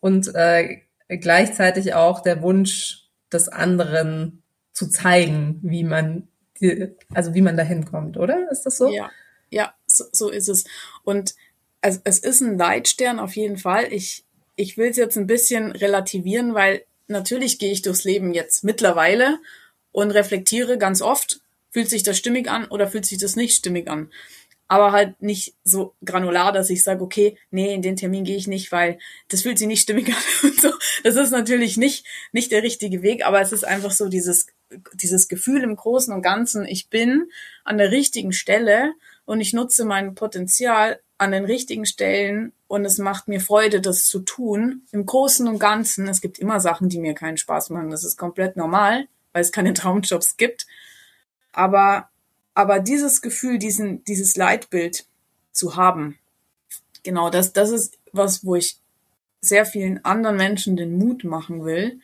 Und 0.00 0.34
äh, 0.34 0.78
gleichzeitig 1.08 1.94
auch 1.94 2.20
der 2.20 2.42
Wunsch 2.42 3.08
des 3.32 3.48
anderen 3.48 4.42
zu 4.72 4.88
zeigen, 4.88 5.60
wie 5.62 5.84
man 5.84 6.26
die, 6.60 6.88
also 7.14 7.34
wie 7.34 7.42
man 7.42 7.56
da 7.56 7.62
hinkommt, 7.62 8.16
oder? 8.16 8.50
Ist 8.50 8.62
das 8.62 8.76
so? 8.76 8.88
Ja, 8.88 9.08
ja, 9.50 9.72
so, 9.86 10.04
so 10.10 10.30
ist 10.30 10.48
es. 10.48 10.64
Und 11.04 11.36
also 11.80 12.00
es 12.02 12.18
ist 12.18 12.40
ein 12.40 12.58
Leitstern 12.58 13.20
auf 13.20 13.36
jeden 13.36 13.56
Fall. 13.56 13.92
Ich, 13.92 14.24
ich 14.56 14.76
will 14.76 14.90
es 14.90 14.96
jetzt 14.96 15.16
ein 15.16 15.28
bisschen 15.28 15.70
relativieren, 15.70 16.54
weil 16.54 16.82
natürlich 17.06 17.60
gehe 17.60 17.70
ich 17.70 17.82
durchs 17.82 18.02
Leben 18.02 18.34
jetzt 18.34 18.64
mittlerweile 18.64 19.38
und 19.92 20.10
reflektiere 20.10 20.78
ganz 20.78 21.02
oft, 21.02 21.40
fühlt 21.70 21.88
sich 21.88 22.02
das 22.02 22.18
stimmig 22.18 22.50
an 22.50 22.66
oder 22.66 22.88
fühlt 22.88 23.06
sich 23.06 23.18
das 23.18 23.36
nicht 23.36 23.56
stimmig 23.56 23.88
an. 23.88 24.10
Aber 24.68 24.92
halt 24.92 25.20
nicht 25.20 25.54
so 25.64 25.94
granular, 26.04 26.52
dass 26.52 26.70
ich 26.70 26.84
sage, 26.84 27.02
okay, 27.02 27.36
nee, 27.50 27.74
in 27.74 27.82
den 27.82 27.96
Termin 27.96 28.22
gehe 28.22 28.36
ich 28.36 28.46
nicht, 28.46 28.70
weil 28.70 28.98
das 29.28 29.42
fühlt 29.42 29.58
sich 29.58 29.66
nicht 29.66 29.82
stimmig 29.82 30.08
an 30.08 30.22
und 30.50 30.60
so. 30.60 30.70
Das 31.02 31.16
ist 31.16 31.30
natürlich 31.30 31.76
nicht, 31.76 32.06
nicht 32.32 32.52
der 32.52 32.62
richtige 32.62 33.02
Weg, 33.02 33.24
aber 33.26 33.40
es 33.40 33.52
ist 33.52 33.64
einfach 33.64 33.90
so 33.90 34.08
dieses, 34.08 34.46
dieses 34.94 35.26
Gefühl 35.26 35.62
im 35.62 35.74
Großen 35.74 36.14
und 36.14 36.22
Ganzen, 36.22 36.66
ich 36.66 36.88
bin 36.88 37.30
an 37.64 37.78
der 37.78 37.90
richtigen 37.90 38.32
Stelle 38.32 38.94
und 39.24 39.40
ich 39.40 39.52
nutze 39.52 39.84
mein 39.84 40.14
Potenzial 40.14 41.00
an 41.18 41.32
den 41.32 41.44
richtigen 41.44 41.84
Stellen 41.84 42.52
und 42.66 42.84
es 42.84 42.98
macht 42.98 43.28
mir 43.28 43.40
Freude, 43.40 43.80
das 43.80 44.06
zu 44.06 44.20
tun. 44.20 44.82
Im 44.90 45.04
Großen 45.04 45.46
und 45.48 45.58
Ganzen, 45.58 46.08
es 46.08 46.20
gibt 46.20 46.38
immer 46.38 46.60
Sachen, 46.60 46.88
die 46.88 46.98
mir 46.98 47.14
keinen 47.14 47.36
Spaß 47.36 47.70
machen. 47.70 47.90
Das 47.90 48.04
ist 48.04 48.16
komplett 48.16 48.56
normal, 48.56 49.06
weil 49.32 49.42
es 49.42 49.52
keine 49.52 49.74
Traumjobs 49.74 50.36
gibt. 50.36 50.66
Aber, 51.52 52.08
aber 52.54 52.80
dieses 52.80 53.22
Gefühl, 53.22 53.58
diesen, 53.58 54.04
dieses 54.04 54.36
Leitbild 54.36 55.06
zu 55.52 55.76
haben, 55.76 56.18
genau, 57.02 57.30
das, 57.30 57.52
das 57.52 57.70
ist 57.70 57.98
was, 58.12 58.44
wo 58.44 58.56
ich 58.56 58.78
sehr 59.40 59.64
vielen 59.64 60.04
anderen 60.04 60.36
Menschen 60.36 60.76
den 60.76 60.98
Mut 60.98 61.24
machen 61.24 61.64
will, 61.64 62.00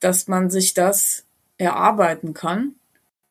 dass 0.00 0.28
man 0.28 0.50
sich 0.50 0.74
das 0.74 1.24
erarbeiten 1.58 2.34
kann. 2.34 2.74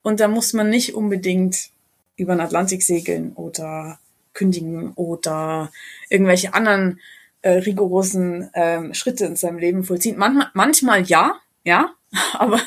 Und 0.03 0.20
da 0.20 0.28
muss 0.28 0.53
man 0.53 0.70
nicht 0.70 0.93
unbedingt 0.93 1.70
über 2.18 2.36
den 2.36 2.41
Atlantik 2.41 2.84
segeln 2.84 3.34
oder 3.34 3.99
kündigen 4.34 4.93
oder 4.93 5.72
irgendwelche 6.09 6.53
anderen 6.53 6.99
äh, 7.41 7.51
rigorosen 7.51 8.49
ähm, 8.53 8.93
Schritte 8.93 9.26
in 9.26 9.36
seinem 9.36 9.57
Leben 9.57 9.84
vollziehen. 9.84 10.18
Manchmal, 10.18 10.49
manchmal 10.53 11.03
ja, 11.03 11.39
ja, 11.66 11.93
aber, 12.34 12.61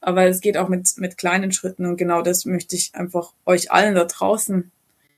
aber 0.00 0.24
es 0.26 0.40
geht 0.40 0.56
auch 0.56 0.68
mit, 0.68 0.96
mit 0.96 1.18
kleinen 1.18 1.52
Schritten 1.52 1.84
und 1.84 1.98
genau 1.98 2.22
das 2.22 2.46
möchte 2.46 2.76
ich 2.76 2.94
einfach 2.94 3.32
euch 3.44 3.70
allen 3.70 3.94
da 3.94 4.04
draußen 4.04 4.70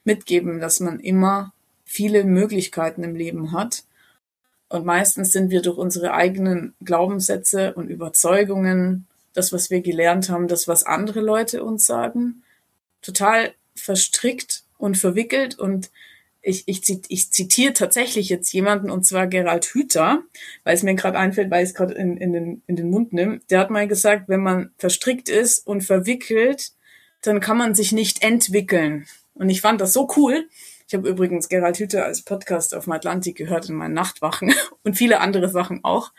mitgeben, 0.03 0.59
dass 0.59 0.81
man 0.81 0.99
immer 0.99 1.53
viele 1.85 2.23
Möglichkeiten 2.23 3.03
im 3.03 3.15
Leben 3.15 3.51
hat. 3.51 3.83
Und 4.69 4.85
meistens 4.85 5.31
sind 5.31 5.49
wir 5.49 5.61
durch 5.61 5.77
unsere 5.77 6.13
eigenen 6.13 6.75
Glaubenssätze 6.83 7.73
und 7.73 7.89
Überzeugungen, 7.89 9.07
das, 9.33 9.51
was 9.53 9.69
wir 9.69 9.81
gelernt 9.81 10.29
haben, 10.29 10.47
das, 10.47 10.67
was 10.67 10.85
andere 10.85 11.21
Leute 11.21 11.63
uns 11.63 11.85
sagen, 11.85 12.43
total 13.01 13.53
verstrickt 13.75 14.63
und 14.77 14.97
verwickelt 14.97 15.57
und 15.57 15.89
ich, 16.41 16.67
ich, 16.67 16.81
ich 17.09 17.31
zitiere 17.31 17.73
tatsächlich 17.73 18.29
jetzt 18.29 18.51
jemanden, 18.53 18.89
und 18.89 19.05
zwar 19.05 19.27
Gerald 19.27 19.65
Hüther, 19.65 20.23
weil 20.63 20.75
es 20.75 20.83
mir 20.83 20.95
gerade 20.95 21.17
einfällt, 21.17 21.51
weil 21.51 21.63
ich 21.63 21.69
es 21.69 21.75
gerade 21.75 21.93
in, 21.93 22.17
in, 22.17 22.33
den, 22.33 22.63
in 22.65 22.75
den 22.75 22.89
Mund 22.89 23.13
nehme. 23.13 23.41
Der 23.49 23.59
hat 23.59 23.69
mal 23.69 23.87
gesagt, 23.87 24.29
wenn 24.29 24.41
man 24.41 24.71
verstrickt 24.77 25.29
ist 25.29 25.67
und 25.67 25.81
verwickelt, 25.81 26.71
dann 27.21 27.41
kann 27.41 27.57
man 27.57 27.75
sich 27.75 27.91
nicht 27.91 28.23
entwickeln. 28.23 29.05
Und 29.33 29.49
ich 29.49 29.61
fand 29.61 29.81
das 29.81 29.93
so 29.93 30.07
cool. 30.15 30.47
Ich 30.87 30.93
habe 30.95 31.09
übrigens 31.09 31.49
Gerald 31.49 31.77
Hüther 31.77 32.05
als 32.05 32.23
Podcast 32.23 32.73
auf 32.73 32.85
dem 32.85 32.93
Atlantik 32.93 33.35
gehört 33.35 33.69
in 33.69 33.75
meinen 33.75 33.93
Nachtwachen 33.93 34.53
und 34.83 34.95
viele 34.95 35.19
andere 35.19 35.49
Sachen 35.49 35.83
auch. 35.83 36.13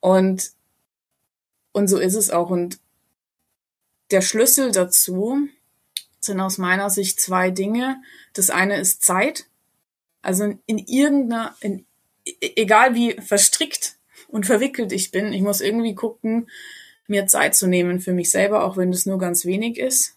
Und, 0.00 0.52
und 1.72 1.88
so 1.88 1.98
ist 1.98 2.14
es 2.14 2.30
auch. 2.30 2.50
Und 2.50 2.78
der 4.10 4.20
Schlüssel 4.20 4.70
dazu 4.70 5.48
sind 6.20 6.40
aus 6.40 6.58
meiner 6.58 6.90
Sicht 6.90 7.20
zwei 7.20 7.50
Dinge. 7.50 8.02
Das 8.32 8.50
eine 8.50 8.78
ist 8.78 9.02
Zeit. 9.04 9.46
Also 10.22 10.54
in 10.66 10.78
irgendeiner, 10.78 11.54
in, 11.60 11.84
e, 12.24 12.34
egal 12.56 12.94
wie 12.94 13.12
verstrickt 13.20 13.96
und 14.28 14.46
verwickelt 14.46 14.92
ich 14.92 15.10
bin, 15.10 15.32
ich 15.32 15.42
muss 15.42 15.60
irgendwie 15.60 15.94
gucken, 15.94 16.48
mir 17.06 17.26
Zeit 17.26 17.54
zu 17.54 17.66
nehmen 17.66 18.00
für 18.00 18.12
mich 18.12 18.30
selber, 18.30 18.64
auch 18.64 18.76
wenn 18.76 18.92
es 18.92 19.06
nur 19.06 19.18
ganz 19.18 19.44
wenig 19.44 19.78
ist, 19.78 20.16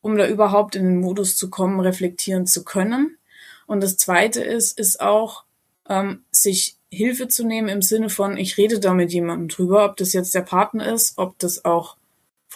um 0.00 0.16
da 0.16 0.28
überhaupt 0.28 0.76
in 0.76 0.84
den 0.84 1.00
Modus 1.00 1.36
zu 1.36 1.50
kommen, 1.50 1.80
reflektieren 1.80 2.46
zu 2.46 2.64
können. 2.64 3.18
Und 3.66 3.82
das 3.82 3.96
zweite 3.96 4.42
ist, 4.42 4.78
ist 4.78 5.00
auch, 5.00 5.44
ähm, 5.88 6.24
sich 6.30 6.76
Hilfe 6.88 7.28
zu 7.28 7.44
nehmen 7.44 7.68
im 7.68 7.82
Sinne 7.82 8.08
von, 8.08 8.36
ich 8.36 8.56
rede 8.56 8.78
da 8.78 8.94
mit 8.94 9.12
jemandem 9.12 9.48
drüber, 9.48 9.84
ob 9.84 9.96
das 9.96 10.12
jetzt 10.12 10.34
der 10.34 10.42
Partner 10.42 10.92
ist, 10.92 11.18
ob 11.18 11.38
das 11.38 11.64
auch 11.64 11.96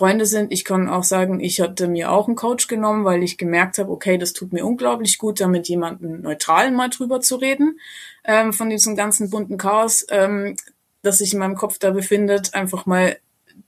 Freunde 0.00 0.24
sind. 0.24 0.50
Ich 0.50 0.64
kann 0.64 0.88
auch 0.88 1.04
sagen, 1.04 1.40
ich 1.40 1.60
hatte 1.60 1.86
mir 1.86 2.10
auch 2.10 2.26
einen 2.26 2.34
Coach 2.34 2.68
genommen, 2.68 3.04
weil 3.04 3.22
ich 3.22 3.36
gemerkt 3.36 3.76
habe, 3.76 3.90
okay, 3.92 4.16
das 4.16 4.32
tut 4.32 4.50
mir 4.50 4.64
unglaublich 4.64 5.18
gut, 5.18 5.42
damit 5.42 5.68
jemanden 5.68 6.22
Neutralen 6.22 6.74
mal 6.74 6.88
drüber 6.88 7.20
zu 7.20 7.36
reden, 7.36 7.78
ähm, 8.24 8.54
von 8.54 8.70
diesem 8.70 8.96
ganzen 8.96 9.28
bunten 9.28 9.58
Chaos, 9.58 10.06
ähm, 10.08 10.56
das 11.02 11.18
sich 11.18 11.34
in 11.34 11.38
meinem 11.38 11.54
Kopf 11.54 11.78
da 11.78 11.90
befindet, 11.90 12.54
einfach 12.54 12.86
mal 12.86 13.18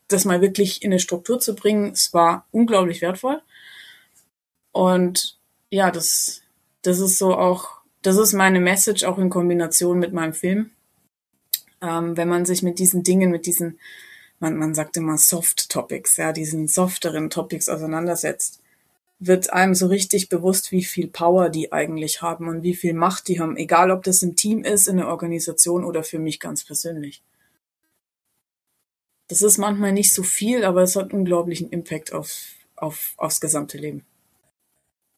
das 0.09 0.25
mal 0.25 0.41
wirklich 0.41 0.83
in 0.83 0.91
eine 0.91 1.01
Struktur 1.01 1.39
zu 1.39 1.55
bringen. 1.55 1.91
Es 1.93 2.15
war 2.15 2.47
unglaublich 2.51 3.03
wertvoll. 3.03 3.43
Und 4.73 5.37
ja, 5.69 5.91
das, 5.91 6.41
das 6.81 6.99
ist 6.99 7.19
so 7.19 7.37
auch, 7.37 7.69
das 8.01 8.17
ist 8.17 8.33
meine 8.33 8.61
Message 8.61 9.05
auch 9.05 9.19
in 9.19 9.29
Kombination 9.29 9.99
mit 9.99 10.15
meinem 10.15 10.33
Film. 10.33 10.71
Ähm, 11.83 12.17
wenn 12.17 12.29
man 12.31 12.47
sich 12.47 12.63
mit 12.63 12.79
diesen 12.79 13.03
Dingen, 13.03 13.31
mit 13.31 13.45
diesen 13.45 13.79
man, 14.43 14.57
man 14.57 14.75
sagt 14.75 14.97
immer 14.97 15.17
Soft 15.17 15.71
Topics, 15.71 16.17
ja, 16.17 16.33
diesen 16.33 16.67
softeren 16.67 17.31
Topics 17.31 17.69
auseinandersetzt, 17.69 18.61
wird 19.21 19.53
einem 19.53 19.75
so 19.75 19.87
richtig 19.87 20.29
bewusst, 20.29 20.73
wie 20.73 20.83
viel 20.83 21.07
Power 21.07 21.49
die 21.49 21.73
eigentlich 21.73 22.23
haben 22.23 22.49
und 22.49 22.65
wie 22.65 22.75
viel 22.75 22.93
Macht 22.93 23.29
die 23.29 23.39
haben, 23.41 23.57
egal 23.57 23.93
ob 23.93 24.03
das 24.03 24.23
im 24.23 24.35
Team 24.35 24.65
ist, 24.65 24.89
in 24.89 24.97
der 24.97 25.07
Organisation 25.07 25.85
oder 25.85 26.03
für 26.03 26.19
mich 26.19 26.41
ganz 26.41 26.65
persönlich. 26.65 27.23
Das 29.29 29.43
ist 29.43 29.59
manchmal 29.59 29.93
nicht 29.93 30.13
so 30.13 30.25
viel, 30.25 30.65
aber 30.65 30.83
es 30.83 30.97
hat 30.97 31.13
unglaublichen 31.13 31.71
Impact 31.71 32.13
auf, 32.13 32.29
auf, 32.75 33.15
aufs 33.17 33.41
gesamte 33.41 33.79
Leben. 33.79 34.05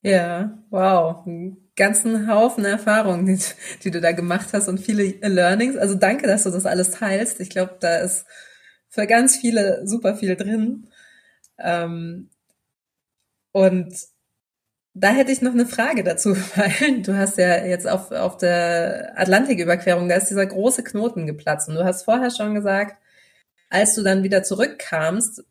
Ja, 0.03 0.59
wow. 0.69 1.27
Einen 1.27 1.71
ganzen 1.77 2.29
Haufen 2.29 2.67
Erfahrungen, 2.67 3.25
die, 3.25 3.39
die 3.85 3.91
du 3.91 4.03
da 4.03 4.13
gemacht 4.13 4.51
hast 4.53 4.69
und 4.69 4.81
viele 4.81 5.15
Learnings. 5.27 5.79
Also 5.79 5.95
danke, 5.95 6.27
dass 6.27 6.43
du 6.43 6.51
das 6.51 6.67
alles 6.67 6.91
teilst. 6.91 7.41
Ich 7.41 7.49
glaube, 7.49 7.79
da 7.81 7.97
ist 8.01 8.27
für 8.95 9.07
ganz 9.09 9.37
viele 9.37 9.87
super 9.87 10.15
viel 10.15 10.37
drin. 10.37 10.87
Ähm, 11.59 12.31
und 13.53 13.93
da 14.95 15.09
hätte 15.09 15.33
ich 15.33 15.43
noch 15.43 15.53
eine 15.53 15.67
Frage 15.67 16.05
dazu, 16.05 16.37
weil 16.57 17.03
du 17.03 17.17
hast 17.17 17.37
ja 17.37 17.65
jetzt 17.65 17.89
auf, 17.89 18.13
auf 18.13 18.37
der 18.37 19.13
Atlantiküberquerung, 19.17 20.09
da 20.09 20.15
ist 20.15 20.31
dieser 20.31 20.47
große 20.47 20.85
Knoten 20.85 21.27
geplatzt. 21.27 21.69
Und 21.69 21.75
du 21.75 21.85
hast 21.85 22.05
vorher 22.05 22.31
schon 22.31 22.55
gesagt, 22.55 22.97
als 23.69 23.97
du 23.97 24.03
dann 24.03 24.23
wieder 24.23 24.45
zurückkamst, 24.45 25.43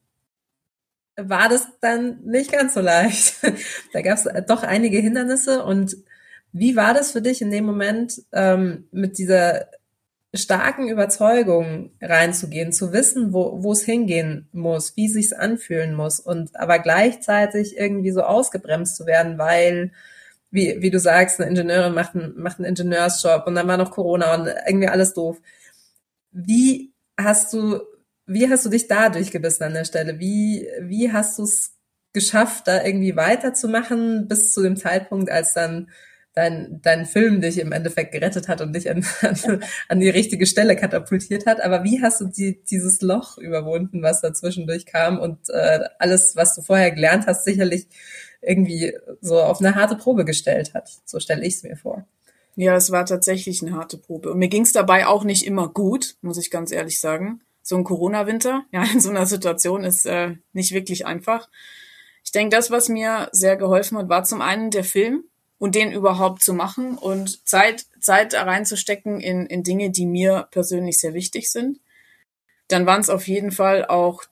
war 1.18 1.50
das 1.50 1.68
dann 1.82 2.22
nicht 2.24 2.52
ganz 2.52 2.74
so 2.74 2.80
leicht. 2.80 3.36
da 3.94 4.02
gab 4.02 4.18
es 4.18 4.28
doch 4.48 4.64
einige 4.64 5.00
Hindernisse. 5.00 5.66
Und 5.66 5.98
wie 6.54 6.78
war 6.78 6.94
das 6.94 7.12
für 7.12 7.22
dich 7.22 7.42
in 7.42 7.52
dem 7.52 7.66
Moment 7.66 8.22
ähm, 8.32 8.88
mit 8.92 9.18
dieser 9.18 9.68
starken 10.34 10.90
Überzeugung 10.90 11.92
reinzugehen, 12.02 12.72
zu 12.74 12.92
wissen, 12.92 13.34
wo, 13.34 13.62
wo 13.62 13.72
es 13.72 13.84
hingehen 13.84 14.48
muss, 14.52 14.98
wie 14.98 15.08
sich's 15.08 15.34
anfühlen 15.34 15.94
muss 15.94 16.20
und 16.20 16.56
aber 16.56 16.80
gleichzeitig 16.80 17.78
irgendwie 17.78 18.12
so 18.12 18.24
ausgebremst 18.24 18.96
zu 18.96 19.06
werden, 19.06 19.38
weil 19.38 19.92
wie, 20.50 20.82
wie 20.82 20.92
du 20.92 21.00
sagst, 21.00 21.40
eine 21.40 21.50
Ingenieurin 21.50 21.94
macht, 21.94 22.16
einen, 22.16 22.40
macht 22.40 22.60
einen 22.60 22.66
Ingenieursjob 22.66 23.46
und 23.48 23.56
dann 23.56 23.68
war 23.68 23.78
noch 23.78 23.92
Corona 23.92 24.36
und 24.36 24.48
irgendwie 24.68 24.88
alles 24.88 25.14
doof. 25.14 25.40
Wie 26.32 26.94
hast 27.18 27.54
du, 27.54 27.82
wie 28.26 28.50
hast 28.50 28.66
du 28.66 28.70
dich 28.70 28.88
da 28.88 29.10
durchgebissen 29.10 29.66
an 29.66 29.74
der 29.74 29.86
Stelle? 29.86 30.20
Wie, 30.20 30.68
wie 30.80 31.12
hast 31.12 31.40
du 31.40 31.44
es 31.44 31.74
geschafft, 32.14 32.68
da 32.68 32.84
irgendwie 32.84 33.16
weiterzumachen 33.16 34.28
bis 34.28 34.54
zu 34.54 34.62
dem 34.62 34.78
Zeitpunkt, 34.78 35.32
als 35.32 35.54
dann 35.54 35.90
dein, 36.34 36.80
dein 36.82 37.06
Film 37.06 37.42
dich 37.42 37.60
im 37.60 37.72
Endeffekt 37.72 38.12
gerettet 38.12 38.48
hat 38.48 38.62
und 38.62 38.74
dich 38.74 38.90
an, 38.92 39.06
an, 39.88 40.00
die 40.00 40.10
richtige 40.10 40.46
Stelle 40.46 40.76
katapultiert 40.76 41.46
hat. 41.46 41.62
Aber 41.62 41.84
wie 41.84 42.02
hast 42.02 42.22
du 42.22 42.26
die, 42.26 42.64
dieses 42.64 43.02
Loch 43.02 43.38
überwunden, 43.38 44.02
was 44.02 44.22
dazwischendurch 44.22 44.86
kam 44.86 45.20
und 45.20 45.50
äh, 45.50 45.80
alles, 46.00 46.36
was 46.36 46.56
du 46.56 46.62
vorher 46.62 46.92
gelernt 46.92 47.28
hast, 47.28 47.46
sicherlich 47.46 47.88
irgendwie 48.42 48.94
so 49.22 49.42
auf 49.42 49.60
eine 49.60 49.76
harte 49.76 49.96
Probe 49.96 50.26
gestellt 50.26 50.74
hat. 50.74 50.90
So 51.06 51.20
stelle 51.20 51.46
ich 51.46 51.56
es 51.56 51.64
mir 51.64 51.78
vor. 51.78 52.06
Ja, 52.56 52.76
es 52.76 52.92
war 52.92 53.06
tatsächlich 53.06 53.62
eine 53.62 53.76
harte 53.76 53.98
Probe. 53.98 54.32
Und 54.32 54.40
mir 54.40 54.50
ging 54.50 54.64
es 54.64 54.74
dabei 54.74 55.08
auch 55.08 55.24
nicht 55.24 55.46
immer 55.46 55.70
gut, 55.70 56.18
muss 56.22 56.38
ich 56.38 56.52
ganz 56.52 56.72
ehrlich 56.72 57.00
sagen. 57.00 57.42
So 57.62 57.78
ein 57.78 57.84
Corona-Winter, 57.84 58.66
ja, 58.72 58.84
in 58.92 59.00
so 59.00 59.10
einer 59.10 59.26
Situation 59.26 59.84
ist 59.84 60.06
äh, 60.06 60.36
nicht 60.52 60.74
wirklich 60.74 61.06
einfach. 61.06 61.50
Ich 62.24 62.32
denke, 62.32 62.56
das, 62.56 62.72
was 62.72 62.90
mir 62.90 63.30
sehr 63.32 63.58
geholfen 63.58 63.98
hat, 63.98 64.10
war 64.10 64.24
zum 64.24 64.42
einen 64.42 64.70
der 64.72 64.84
Film, 64.84 65.24
und 65.64 65.76
den 65.76 65.94
überhaupt 65.94 66.44
zu 66.44 66.54
machen 66.54 66.98
und 66.98 67.48
Zeit, 67.48 67.86
Zeit 68.02 68.34
reinzustecken 68.34 69.22
in, 69.22 69.46
in 69.46 69.64
Dinge, 69.64 69.92
die 69.92 70.06
mir 70.06 70.50
persönlich 70.52 71.00
sehr 71.00 71.14
wichtig 71.14 71.50
sind. 71.50 71.80
Dann 72.68 72.86
waren 72.86 73.00
es 73.00 73.10
auf 73.10 73.30
jeden 73.30 73.54
Fall 73.54 73.86
auch 73.86 74.24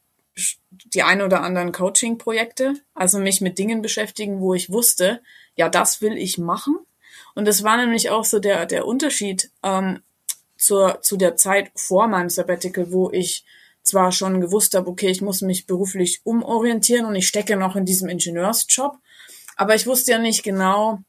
die 0.68 1.04
ein 1.04 1.22
oder 1.22 1.42
anderen 1.42 1.72
Coaching-Projekte, 1.72 2.74
also 2.94 3.18
mich 3.18 3.40
mit 3.40 3.58
Dingen 3.58 3.82
beschäftigen, 3.82 4.42
wo 4.42 4.54
ich 4.54 4.74
wusste, 4.74 5.22
ja, 5.56 5.70
das 5.70 6.02
will 6.02 6.18
ich 6.18 6.38
machen. 6.38 6.76
Und 7.34 7.48
das 7.48 7.64
war 7.64 7.78
nämlich 7.78 8.10
auch 8.10 8.26
so 8.26 8.40
der, 8.40 8.66
der 8.66 8.86
Unterschied 8.86 9.52
ähm, 9.64 10.02
zur, 10.58 11.02
zu 11.02 11.16
der 11.16 11.38
Zeit 11.38 11.72
vor 11.76 12.10
meinem 12.10 12.30
Sabbatical, 12.30 12.92
wo 12.92 13.10
ich 13.10 13.46
zwar 13.84 14.12
schon 14.12 14.42
gewusst 14.42 14.76
habe, 14.76 14.90
okay, 14.90 15.08
ich 15.08 15.22
muss 15.22 15.42
mich 15.42 15.66
beruflich 15.66 16.20
umorientieren 16.26 17.06
und 17.06 17.16
ich 17.16 17.30
stecke 17.30 17.56
noch 17.56 17.78
in 17.78 17.86
diesem 17.86 18.10
Ingenieursjob, 18.10 18.98
aber 19.56 19.76
ich 19.76 19.88
wusste 19.88 20.12
ja 20.12 20.20
nicht 20.20 20.44
genau, 20.44 21.00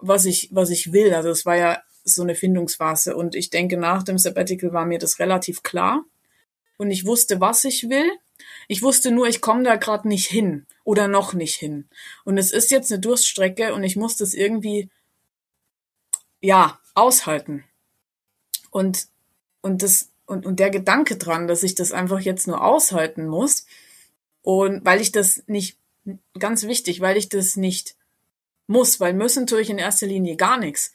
was 0.00 0.24
ich, 0.24 0.48
was 0.52 0.70
ich 0.70 0.92
will. 0.92 1.14
Also 1.14 1.30
es 1.30 1.46
war 1.46 1.56
ja 1.56 1.82
so 2.04 2.22
eine 2.22 2.34
Findungsphase 2.34 3.16
und 3.16 3.34
ich 3.34 3.50
denke, 3.50 3.76
nach 3.76 4.02
dem 4.02 4.18
Sabbatical 4.18 4.72
war 4.72 4.86
mir 4.86 4.98
das 4.98 5.18
relativ 5.18 5.62
klar 5.62 6.04
und 6.78 6.90
ich 6.90 7.04
wusste, 7.04 7.40
was 7.40 7.64
ich 7.64 7.88
will. 7.88 8.10
Ich 8.68 8.82
wusste 8.82 9.10
nur, 9.10 9.28
ich 9.28 9.40
komme 9.40 9.64
da 9.64 9.76
gerade 9.76 10.08
nicht 10.08 10.26
hin 10.26 10.66
oder 10.84 11.08
noch 11.08 11.34
nicht 11.34 11.56
hin. 11.56 11.88
Und 12.24 12.38
es 12.38 12.50
ist 12.52 12.70
jetzt 12.70 12.90
eine 12.90 13.00
Durststrecke 13.00 13.74
und 13.74 13.84
ich 13.84 13.96
muss 13.96 14.16
das 14.16 14.32
irgendwie, 14.32 14.88
ja, 16.40 16.80
aushalten. 16.94 17.64
Und, 18.70 19.08
und 19.60 19.82
das, 19.82 20.10
und, 20.26 20.46
und 20.46 20.58
der 20.58 20.70
Gedanke 20.70 21.16
dran, 21.16 21.48
dass 21.48 21.62
ich 21.62 21.74
das 21.74 21.92
einfach 21.92 22.20
jetzt 22.20 22.46
nur 22.46 22.64
aushalten 22.64 23.26
muss 23.26 23.66
und 24.42 24.84
weil 24.84 25.00
ich 25.00 25.12
das 25.12 25.42
nicht, 25.46 25.76
ganz 26.38 26.64
wichtig, 26.64 27.00
weil 27.00 27.16
ich 27.16 27.28
das 27.28 27.56
nicht 27.56 27.96
muss, 28.70 29.00
weil 29.00 29.12
müssen 29.12 29.46
tue 29.46 29.60
ich 29.60 29.68
in 29.68 29.78
erster 29.78 30.06
Linie 30.06 30.36
gar 30.36 30.56
nichts. 30.56 30.92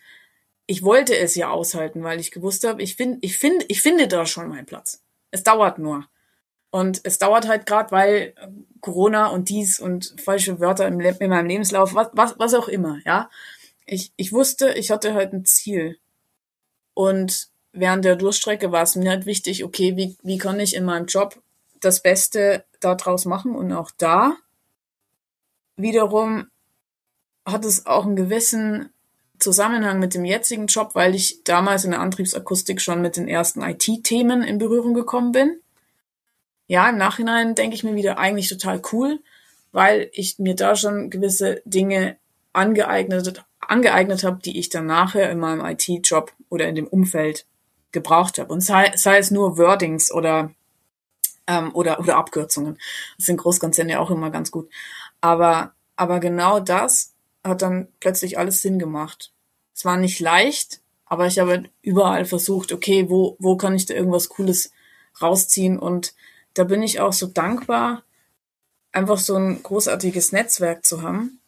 Ich 0.65 0.81
wollte 0.81 1.15
es 1.15 1.35
ja 1.35 1.49
aushalten, 1.49 2.03
weil 2.03 2.19
ich 2.19 2.31
gewusst 2.31 2.65
habe, 2.65 2.81
ich 2.81 2.95
finde, 2.95 3.19
ich 3.21 3.37
finde, 3.37 3.65
ich 3.67 3.81
finde 3.81 4.07
da 4.07 4.25
schon 4.25 4.47
meinen 4.47 4.65
Platz. 4.65 5.03
Es 5.29 5.43
dauert 5.43 5.77
nur. 5.77 6.07
Und 6.71 7.01
es 7.03 7.19
dauert 7.19 7.47
halt 7.47 7.65
gerade, 7.65 7.91
weil 7.91 8.33
Corona 8.81 9.27
und 9.27 9.49
dies 9.49 9.79
und 9.79 10.15
falsche 10.23 10.59
Wörter 10.59 10.87
im, 10.87 10.99
in 10.99 11.29
meinem 11.29 11.47
Lebenslauf, 11.47 11.93
was, 11.93 12.09
was, 12.13 12.39
was 12.39 12.53
auch 12.53 12.67
immer, 12.67 12.99
ja. 13.05 13.29
Ich, 13.85 14.11
ich 14.15 14.33
wusste, 14.33 14.73
ich 14.73 14.89
hatte 14.89 15.13
halt 15.13 15.33
ein 15.33 15.45
Ziel. 15.45 15.99
Und 16.93 17.49
während 17.71 18.05
der 18.05 18.15
Durchstrecke 18.15 18.71
war 18.71 18.83
es 18.83 18.95
mir 18.95 19.09
halt 19.09 19.25
wichtig, 19.25 19.63
okay, 19.63 19.95
wie, 19.95 20.15
wie 20.23 20.37
kann 20.37 20.59
ich 20.59 20.75
in 20.75 20.85
meinem 20.85 21.05
Job 21.05 21.41
das 21.81 22.01
Beste 22.01 22.65
daraus 22.79 23.25
machen? 23.25 23.53
Und 23.55 23.71
auch 23.73 23.91
da 23.97 24.35
wiederum 25.75 26.47
hat 27.45 27.65
es 27.65 27.85
auch 27.85 28.05
einen 28.05 28.15
gewissen 28.15 28.89
Zusammenhang 29.39 29.99
mit 29.99 30.13
dem 30.13 30.25
jetzigen 30.25 30.67
Job, 30.67 30.91
weil 30.93 31.13
ich 31.13 31.43
damals 31.43 31.85
in 31.85 31.91
der 31.91 31.99
Antriebsakustik 31.99 32.81
schon 32.81 33.01
mit 33.01 33.17
den 33.17 33.27
ersten 33.27 33.61
IT-Themen 33.61 34.43
in 34.43 34.57
Berührung 34.57 34.93
gekommen 34.93 35.31
bin. 35.31 35.59
Ja, 36.67 36.89
im 36.89 36.97
Nachhinein 36.97 37.53
denke 37.53 37.75
ich 37.75 37.83
mir 37.83 37.95
wieder 37.95 38.17
eigentlich 38.17 38.49
total 38.49 38.81
cool, 38.91 39.19
weil 39.71 40.09
ich 40.13 40.39
mir 40.39 40.55
da 40.55 40.75
schon 40.75 41.09
gewisse 41.09 41.61
Dinge 41.65 42.17
angeeignet, 42.53 43.43
angeeignet 43.59 44.23
habe, 44.23 44.39
die 44.43 44.57
ich 44.57 44.69
dann 44.69 44.85
nachher 44.85 45.29
in 45.29 45.39
meinem 45.39 45.63
IT-Job 45.63 46.33
oder 46.49 46.67
in 46.67 46.75
dem 46.75 46.87
Umfeld 46.87 47.45
gebraucht 47.91 48.39
habe. 48.39 48.51
Und 48.51 48.61
sei, 48.61 48.93
sei 48.95 49.17
es 49.17 49.31
nur 49.31 49.57
Wordings 49.57 50.11
oder, 50.11 50.51
ähm, 51.45 51.73
oder, 51.75 51.99
oder 51.99 52.17
Abkürzungen. 52.17 52.77
Das 53.17 53.27
sind 53.27 53.37
Großkonzerne 53.37 53.93
ja 53.93 53.99
auch 53.99 54.11
immer 54.11 54.31
ganz 54.31 54.49
gut. 54.49 54.69
Aber, 55.21 55.73
aber 55.95 56.19
genau 56.19 56.59
das 56.59 57.14
hat 57.45 57.61
dann 57.61 57.87
plötzlich 57.99 58.37
alles 58.37 58.61
Sinn 58.61 58.79
gemacht. 58.79 59.31
Es 59.73 59.85
war 59.85 59.97
nicht 59.97 60.19
leicht, 60.19 60.81
aber 61.05 61.27
ich 61.27 61.39
habe 61.39 61.65
überall 61.81 62.25
versucht, 62.25 62.71
okay, 62.71 63.09
wo, 63.09 63.35
wo 63.39 63.55
kann 63.55 63.75
ich 63.75 63.85
da 63.85 63.93
irgendwas 63.93 64.29
Cooles 64.29 64.71
rausziehen? 65.21 65.77
Und 65.77 66.13
da 66.53 66.63
bin 66.63 66.81
ich 66.81 66.99
auch 66.99 67.13
so 67.13 67.27
dankbar, 67.27 68.03
einfach 68.91 69.19
so 69.19 69.35
ein 69.35 69.61
großartiges 69.61 70.31
Netzwerk 70.31 70.85
zu 70.85 71.01
haben, 71.01 71.39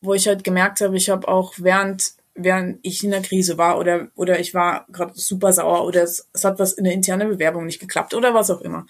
wo 0.00 0.14
ich 0.14 0.26
halt 0.26 0.44
gemerkt 0.44 0.80
habe, 0.80 0.96
ich 0.96 1.10
habe 1.10 1.28
auch 1.28 1.54
während 1.58 2.14
während 2.38 2.78
ich 2.82 3.02
in 3.02 3.12
der 3.12 3.22
Krise 3.22 3.56
war 3.56 3.78
oder 3.78 4.08
oder 4.14 4.38
ich 4.38 4.52
war 4.52 4.84
gerade 4.92 5.14
super 5.14 5.54
sauer 5.54 5.86
oder 5.86 6.02
es, 6.02 6.28
es 6.34 6.44
hat 6.44 6.58
was 6.58 6.74
in 6.74 6.84
der 6.84 6.92
internen 6.92 7.30
Bewerbung 7.30 7.64
nicht 7.64 7.80
geklappt 7.80 8.12
oder 8.12 8.34
was 8.34 8.50
auch 8.50 8.60
immer 8.60 8.86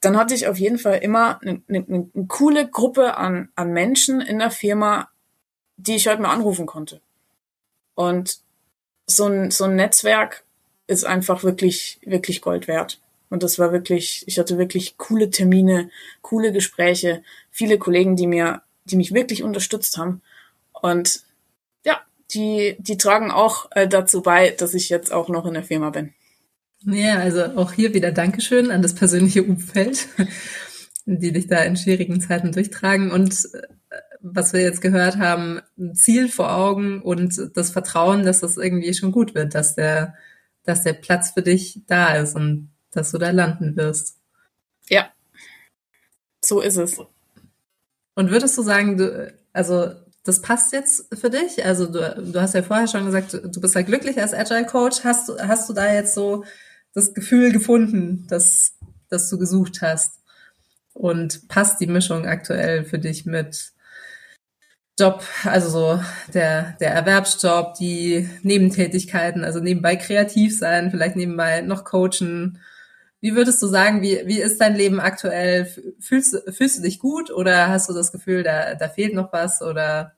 dann 0.00 0.16
hatte 0.16 0.34
ich 0.34 0.46
auf 0.46 0.58
jeden 0.58 0.78
Fall 0.78 0.98
immer 0.98 1.40
eine, 1.42 1.62
eine, 1.68 1.84
eine 1.88 2.26
coole 2.28 2.68
Gruppe 2.68 3.16
an, 3.16 3.48
an 3.54 3.72
Menschen 3.72 4.20
in 4.20 4.38
der 4.38 4.50
Firma, 4.50 5.08
die 5.76 5.96
ich 5.96 6.08
heute 6.08 6.22
mal 6.22 6.32
anrufen 6.32 6.66
konnte. 6.66 7.00
Und 7.94 8.38
so 9.06 9.26
ein, 9.26 9.50
so 9.50 9.64
ein 9.64 9.76
Netzwerk 9.76 10.44
ist 10.86 11.04
einfach 11.04 11.42
wirklich, 11.42 11.98
wirklich 12.04 12.40
Gold 12.40 12.68
wert. 12.68 13.00
Und 13.30 13.42
das 13.42 13.58
war 13.58 13.72
wirklich, 13.72 14.24
ich 14.26 14.38
hatte 14.38 14.58
wirklich 14.58 14.98
coole 14.98 15.30
Termine, 15.30 15.90
coole 16.22 16.52
Gespräche, 16.52 17.22
viele 17.50 17.78
Kollegen, 17.78 18.16
die 18.16 18.26
mir, 18.26 18.62
die 18.84 18.96
mich 18.96 19.12
wirklich 19.12 19.42
unterstützt 19.42 19.98
haben. 19.98 20.22
Und 20.72 21.24
ja, 21.84 22.00
die, 22.32 22.76
die 22.78 22.96
tragen 22.96 23.30
auch 23.30 23.68
äh, 23.72 23.88
dazu 23.88 24.22
bei, 24.22 24.50
dass 24.50 24.74
ich 24.74 24.88
jetzt 24.88 25.12
auch 25.12 25.28
noch 25.28 25.46
in 25.46 25.54
der 25.54 25.64
Firma 25.64 25.90
bin. 25.90 26.14
Ja, 26.86 27.18
also 27.18 27.44
auch 27.56 27.72
hier 27.72 27.94
wieder 27.94 28.12
Dankeschön 28.12 28.70
an 28.70 28.80
das 28.80 28.94
persönliche 28.94 29.42
Umfeld, 29.42 30.06
die 31.04 31.32
dich 31.32 31.48
da 31.48 31.62
in 31.62 31.76
schwierigen 31.76 32.20
Zeiten 32.20 32.52
durchtragen 32.52 33.10
und 33.10 33.32
äh, 33.54 33.62
was 34.20 34.52
wir 34.52 34.60
jetzt 34.60 34.80
gehört 34.80 35.18
haben, 35.18 35.60
ein 35.76 35.94
Ziel 35.94 36.28
vor 36.28 36.52
Augen 36.52 37.02
und 37.02 37.50
das 37.54 37.70
Vertrauen, 37.70 38.24
dass 38.24 38.40
das 38.40 38.56
irgendwie 38.56 38.94
schon 38.94 39.12
gut 39.12 39.34
wird, 39.34 39.54
dass 39.54 39.74
der, 39.74 40.14
dass 40.64 40.82
der 40.82 40.92
Platz 40.92 41.32
für 41.32 41.42
dich 41.42 41.82
da 41.86 42.14
ist 42.14 42.36
und 42.36 42.70
dass 42.92 43.10
du 43.10 43.18
da 43.18 43.30
landen 43.30 43.76
wirst. 43.76 44.18
Ja, 44.88 45.10
so 46.44 46.60
ist 46.60 46.76
es. 46.76 47.00
Und 48.14 48.30
würdest 48.30 48.56
du 48.56 48.62
sagen, 48.62 48.96
du, 48.96 49.34
also 49.52 49.90
das 50.24 50.40
passt 50.40 50.72
jetzt 50.72 51.14
für 51.16 51.30
dich? 51.30 51.64
Also 51.64 51.86
du, 51.86 52.32
du 52.32 52.40
hast 52.40 52.54
ja 52.54 52.62
vorher 52.62 52.88
schon 52.88 53.06
gesagt, 53.06 53.34
du 53.34 53.60
bist 53.60 53.74
ja 53.74 53.82
glücklich 53.82 54.20
als 54.20 54.34
Agile 54.34 54.66
Coach. 54.66 55.04
Hast, 55.04 55.30
hast 55.40 55.68
du 55.68 55.72
da 55.72 55.92
jetzt 55.92 56.14
so 56.14 56.44
das 56.96 57.12
Gefühl 57.12 57.52
gefunden, 57.52 58.26
das, 58.28 58.74
das 59.10 59.28
du 59.28 59.38
gesucht 59.38 59.82
hast? 59.82 60.14
Und 60.94 61.46
passt 61.46 61.78
die 61.78 61.86
Mischung 61.86 62.26
aktuell 62.26 62.84
für 62.84 62.98
dich 62.98 63.26
mit 63.26 63.72
Job, 64.98 65.22
also 65.44 65.68
so 65.68 66.02
der, 66.32 66.74
der 66.80 66.92
Erwerbsjob, 66.92 67.74
die 67.74 68.30
Nebentätigkeiten, 68.42 69.44
also 69.44 69.60
nebenbei 69.60 69.96
kreativ 69.96 70.58
sein, 70.58 70.90
vielleicht 70.90 71.16
nebenbei 71.16 71.60
noch 71.60 71.84
coachen. 71.84 72.62
Wie 73.20 73.36
würdest 73.36 73.62
du 73.62 73.66
sagen, 73.66 74.00
wie, 74.00 74.22
wie 74.24 74.40
ist 74.40 74.58
dein 74.58 74.74
Leben 74.74 74.98
aktuell? 74.98 75.70
Fühlst, 76.00 76.34
fühlst 76.50 76.78
du 76.78 76.82
dich 76.82 76.98
gut 76.98 77.30
oder 77.30 77.68
hast 77.68 77.90
du 77.90 77.92
das 77.92 78.10
Gefühl, 78.10 78.42
da, 78.42 78.74
da 78.74 78.88
fehlt 78.88 79.12
noch 79.12 79.34
was 79.34 79.60
oder? 79.60 80.14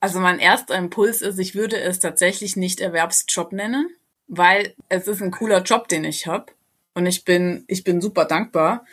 Also 0.00 0.18
mein 0.18 0.40
erster 0.40 0.74
Impuls 0.74 1.22
ist, 1.22 1.38
ich 1.38 1.54
würde 1.54 1.80
es 1.80 2.00
tatsächlich 2.00 2.56
nicht 2.56 2.80
Erwerbsjob 2.80 3.52
nennen 3.52 3.88
weil 4.30 4.74
es 4.88 5.08
ist 5.08 5.20
ein 5.20 5.32
cooler 5.32 5.62
Job, 5.62 5.88
den 5.88 6.04
ich 6.04 6.26
habe 6.26 6.52
und 6.94 7.04
ich 7.04 7.24
bin 7.24 7.64
ich 7.66 7.84
bin 7.84 8.00
super 8.00 8.24
dankbar 8.24 8.86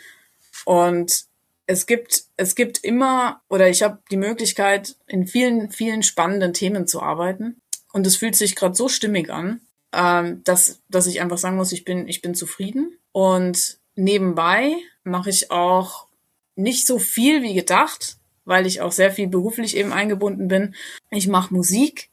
und 0.64 1.24
es 1.66 1.86
gibt 1.86 2.24
es 2.36 2.56
gibt 2.56 2.78
immer 2.78 3.40
oder 3.48 3.68
ich 3.68 3.82
habe 3.82 4.00
die 4.10 4.16
Möglichkeit 4.16 4.96
in 5.06 5.26
vielen 5.26 5.70
vielen 5.70 6.02
spannenden 6.02 6.52
Themen 6.52 6.88
zu 6.88 7.00
arbeiten 7.00 7.60
und 7.92 8.06
es 8.06 8.16
fühlt 8.16 8.34
sich 8.34 8.56
gerade 8.56 8.74
so 8.74 8.88
stimmig 8.88 9.30
an, 9.30 9.60
ähm, 9.92 10.42
dass 10.42 10.80
dass 10.88 11.06
ich 11.06 11.20
einfach 11.20 11.38
sagen 11.38 11.56
muss, 11.56 11.70
ich 11.70 11.84
bin 11.84 12.08
ich 12.08 12.20
bin 12.20 12.34
zufrieden 12.34 12.98
und 13.12 13.78
nebenbei 13.94 14.74
mache 15.04 15.30
ich 15.30 15.52
auch 15.52 16.08
nicht 16.56 16.84
so 16.84 16.98
viel 16.98 17.42
wie 17.42 17.54
gedacht, 17.54 18.16
weil 18.44 18.66
ich 18.66 18.80
auch 18.80 18.90
sehr 18.90 19.12
viel 19.12 19.28
beruflich 19.28 19.76
eben 19.76 19.92
eingebunden 19.92 20.48
bin. 20.48 20.74
Ich 21.10 21.28
mache 21.28 21.54
Musik. 21.54 22.10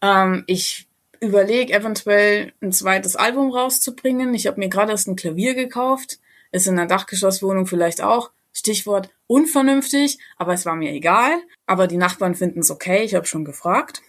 Ähm, 0.00 0.44
ich 0.46 0.86
überlege 1.20 1.72
eventuell 1.72 2.52
ein 2.60 2.72
zweites 2.72 3.16
Album 3.16 3.50
rauszubringen. 3.50 4.34
Ich 4.34 4.46
habe 4.46 4.60
mir 4.60 4.68
gerade 4.68 4.92
erst 4.92 5.08
ein 5.08 5.16
Klavier 5.16 5.54
gekauft. 5.54 6.18
Ist 6.52 6.66
in 6.66 6.78
einer 6.78 6.86
Dachgeschosswohnung 6.86 7.66
vielleicht 7.66 8.00
auch. 8.00 8.30
Stichwort 8.52 9.10
unvernünftig, 9.26 10.18
aber 10.36 10.54
es 10.54 10.64
war 10.64 10.76
mir 10.76 10.92
egal. 10.92 11.32
Aber 11.66 11.86
die 11.86 11.96
Nachbarn 11.96 12.34
finden 12.34 12.60
es 12.60 12.70
okay. 12.70 13.02
Ich 13.02 13.14
habe 13.14 13.26
schon 13.26 13.44
gefragt. 13.44 14.02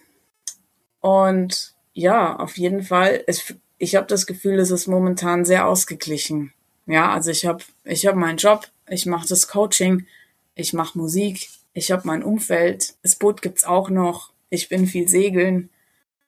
Und 1.00 1.74
ja, 1.92 2.36
auf 2.36 2.56
jeden 2.56 2.82
Fall. 2.82 3.24
Es, 3.26 3.54
ich 3.78 3.96
habe 3.96 4.06
das 4.06 4.26
Gefühl, 4.26 4.58
es 4.58 4.70
ist 4.70 4.86
momentan 4.86 5.44
sehr 5.44 5.66
ausgeglichen. 5.66 6.52
Ja, 6.86 7.12
also 7.12 7.30
ich 7.30 7.46
habe 7.46 7.64
ich 7.84 8.06
hab 8.06 8.14
meinen 8.14 8.38
Job, 8.38 8.68
ich 8.88 9.06
mache 9.06 9.26
das 9.28 9.48
Coaching, 9.48 10.06
ich 10.54 10.72
mache 10.72 10.96
Musik, 10.96 11.48
ich 11.72 11.90
habe 11.90 12.06
mein 12.06 12.22
Umfeld. 12.22 12.94
Das 13.02 13.16
Boot 13.16 13.42
gibt's 13.42 13.64
auch 13.64 13.90
noch. 13.90 14.32
Ich 14.48 14.68
bin 14.68 14.86
viel 14.86 15.08
segeln. 15.08 15.70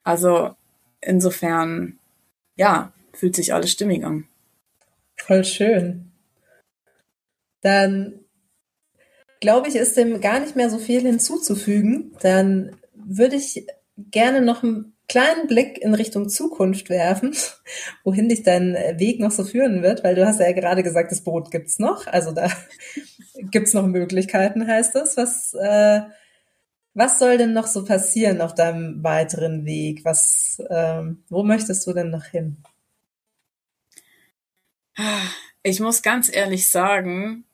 Also 0.03 0.55
insofern, 1.01 1.99
ja, 2.57 2.93
fühlt 3.13 3.37
sich 3.37 3.53
alles 3.53 3.71
stimmig 3.71 4.05
an. 4.05 4.27
Voll 5.17 5.45
schön. 5.45 6.13
Dann 7.61 8.21
glaube 9.41 9.69
ich, 9.69 9.77
ist 9.77 9.97
dem 9.97 10.21
gar 10.21 10.41
nicht 10.41 10.57
mehr 10.57 10.71
so 10.71 10.79
viel 10.79 11.01
hinzuzufügen. 11.01 12.13
Dann 12.21 12.77
würde 12.95 13.37
ich 13.37 13.67
gerne 13.97 14.41
noch 14.41 14.63
einen 14.63 14.95
kleinen 15.09 15.47
Blick 15.47 15.79
in 15.79 15.95
Richtung 15.95 16.29
Zukunft 16.29 16.91
werfen, 16.91 17.35
wohin 18.05 18.29
dich 18.29 18.43
dein 18.43 18.75
Weg 18.99 19.21
noch 19.21 19.31
so 19.31 19.45
führen 19.45 19.83
wird, 19.83 20.05
weil 20.05 20.15
du 20.15 20.27
hast 20.27 20.41
ja 20.41 20.53
gerade 20.53 20.83
gesagt, 20.83 21.11
das 21.11 21.25
Boot 21.25 21.51
gibt's 21.51 21.79
noch. 21.79 22.07
Also 22.07 22.33
da 22.33 22.51
gibt's 23.51 23.75
noch 23.75 23.87
Möglichkeiten, 23.87 24.67
heißt 24.67 24.95
das. 24.95 25.17
Was, 25.17 25.55
äh, 25.55 26.03
was 26.99 27.21
soll 27.21 27.39
denn 27.39 27.53
noch 27.53 27.69
so 27.69 27.85
passieren 27.85 28.41
auf 28.41 28.57
deinem 28.57 29.05
weiteren 29.05 29.65
Weg? 29.65 30.05
Was, 30.05 30.61
ähm, 30.69 31.23
wo 31.29 31.45
möchtest 31.45 31.87
du 31.87 31.93
denn 31.93 32.11
noch 32.11 32.25
hin? 32.25 32.57
Ich 35.63 35.79
muss 35.79 36.03
ganz 36.03 36.29
ehrlich 36.29 36.69
sagen, 36.69 37.45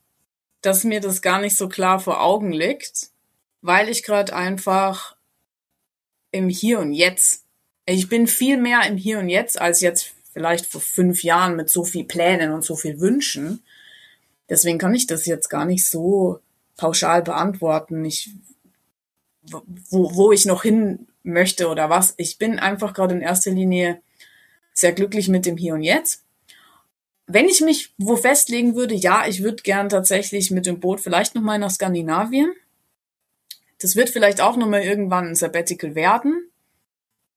dass 0.63 0.85
mir 0.85 1.01
das 1.01 1.21
gar 1.21 1.41
nicht 1.43 1.57
so 1.57 1.69
klar 1.69 2.01
vor 2.01 2.23
Augen 2.23 2.53
liegt, 2.53 3.11
weil 3.61 3.91
ich 3.91 4.03
gerade 4.03 4.35
einfach 4.35 5.15
im 6.31 6.49
Hier 6.49 6.79
und 6.79 6.95
Jetzt. 6.95 7.45
Ich 7.85 8.09
bin 8.09 8.27
viel 8.27 8.57
mehr 8.57 8.87
im 8.87 8.97
Hier 8.97 9.19
und 9.19 9.29
Jetzt 9.29 9.61
als 9.61 9.83
jetzt 9.83 10.15
vielleicht 10.33 10.65
vor 10.65 10.81
fünf 10.81 11.23
Jahren 11.23 11.55
mit 11.55 11.69
so 11.69 11.85
viel 11.85 12.05
Plänen 12.05 12.51
und 12.51 12.65
so 12.65 12.77
viel 12.77 12.99
Wünschen. 12.99 13.63
Deswegen 14.49 14.79
kann 14.79 14.95
ich 14.95 15.07
das 15.07 15.27
jetzt 15.27 15.51
gar 15.51 15.67
nicht 15.67 15.87
so 15.87 16.41
pauschal 16.79 17.23
beantworten. 17.23 18.07
Ich, 18.07 18.31
wo, 19.51 20.15
wo 20.15 20.33
ich 20.33 20.47
noch 20.47 20.63
hin 20.63 21.07
möchte 21.23 21.69
oder 21.69 21.91
was. 21.91 22.15
Ich 22.17 22.39
bin 22.39 22.59
einfach 22.59 22.95
gerade 22.95 23.15
in 23.15 23.21
erster 23.21 23.51
Linie 23.51 24.01
sehr 24.73 24.93
glücklich 24.93 25.29
mit 25.29 25.47
dem 25.47 25.57
Hier 25.57 25.75
und 25.75 25.83
Jetzt 25.83 26.25
wenn 27.27 27.47
ich 27.47 27.61
mich 27.61 27.93
wo 27.99 28.17
festlegen 28.17 28.75
würde, 28.75 28.95
ja, 28.95 29.27
ich 29.27 29.43
würde 29.43 29.63
gern 29.63 29.89
tatsächlich 29.89 30.51
mit 30.51 30.67
dem 30.67 30.81
Boot 30.81 31.01
vielleicht 31.01 31.35
nochmal 31.35 31.59
nach 31.59 31.71
Skandinavien. 31.71 32.53
Das 33.81 33.97
wird 33.97 34.11
vielleicht 34.11 34.41
auch 34.41 34.57
nochmal 34.57 34.83
irgendwann 34.83 35.29
ein 35.29 35.35
Sabbatical 35.35 35.95
werden. 35.95 36.51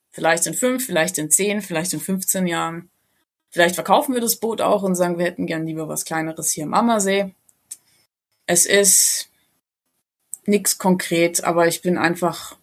Vielleicht 0.09 0.47
in 0.47 0.53
fünf, 0.53 0.85
vielleicht 0.85 1.17
in 1.17 1.29
zehn, 1.29 1.61
vielleicht 1.61 1.93
in 1.93 1.99
15 1.99 2.47
Jahren. 2.47 2.89
Vielleicht 3.49 3.75
verkaufen 3.75 4.13
wir 4.13 4.21
das 4.21 4.37
Boot 4.37 4.61
auch 4.61 4.83
und 4.83 4.95
sagen, 4.95 5.17
wir 5.17 5.25
hätten 5.25 5.45
gern 5.45 5.65
lieber 5.65 5.87
was 5.87 6.05
Kleineres 6.05 6.51
hier 6.51 6.63
im 6.63 6.73
Ammersee. 6.73 7.33
Es 8.45 8.65
ist 8.65 9.26
nichts 10.47 10.77
konkret, 10.77 11.43
aber 11.43 11.67
ich 11.67 11.81
bin 11.81 11.97
einfach, 11.97 12.57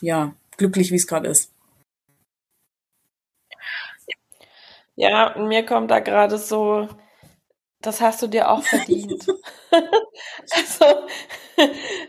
ja, 0.00 0.34
glücklich, 0.56 0.90
wie 0.90 0.96
es 0.96 1.06
gerade 1.06 1.28
ist. 1.28 1.52
Ja, 4.94 5.34
mir 5.38 5.64
kommt 5.64 5.90
da 5.90 6.00
gerade 6.00 6.36
so, 6.36 6.88
das 7.80 8.00
hast 8.00 8.22
du 8.22 8.26
dir 8.26 8.50
auch 8.50 8.62
verdient. 8.62 9.26
also, 10.50 11.06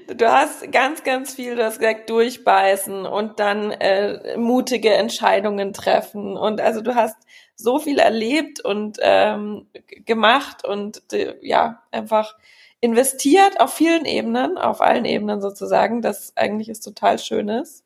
du 0.07 0.32
hast 0.32 0.71
ganz, 0.71 1.03
ganz 1.03 1.34
viel, 1.34 1.55
du 1.55 1.63
hast 1.63 1.80
gesagt, 1.80 2.09
durchbeißen 2.09 3.05
und 3.05 3.39
dann 3.39 3.71
äh, 3.71 4.38
mutige 4.38 4.93
Entscheidungen 4.93 5.74
treffen. 5.74 6.38
Und 6.38 6.61
also 6.61 6.82
du 6.82 6.95
hast 6.95 7.17
so 7.55 7.80
viel 7.80 7.99
erlebt 7.99 8.59
und 8.59 8.97
ähm, 9.01 9.67
gemacht 10.05 10.65
und 10.65 11.01
äh, 11.13 11.36
ja, 11.41 11.84
einfach 11.91 12.36
investiert 12.84 13.59
auf 13.59 13.73
vielen 13.73 14.05
Ebenen, 14.05 14.57
auf 14.57 14.81
allen 14.81 15.05
Ebenen 15.05 15.41
sozusagen, 15.41 16.01
das 16.01 16.36
eigentlich 16.36 16.69
ist 16.69 16.81
total 16.81 17.17
schön 17.17 17.47
ist, 17.49 17.84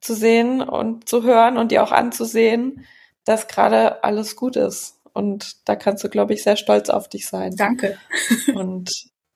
zu 0.00 0.14
sehen 0.14 0.60
und 0.60 1.08
zu 1.08 1.22
hören 1.22 1.56
und 1.56 1.72
dir 1.72 1.82
auch 1.82 1.92
anzusehen 1.92 2.84
dass 3.28 3.46
gerade 3.46 4.02
alles 4.02 4.36
gut 4.36 4.56
ist. 4.56 5.00
Und 5.12 5.68
da 5.68 5.76
kannst 5.76 6.02
du, 6.02 6.08
glaube 6.08 6.32
ich, 6.32 6.42
sehr 6.42 6.56
stolz 6.56 6.88
auf 6.88 7.08
dich 7.08 7.26
sein. 7.26 7.54
Danke. 7.56 7.98
Und 8.54 8.90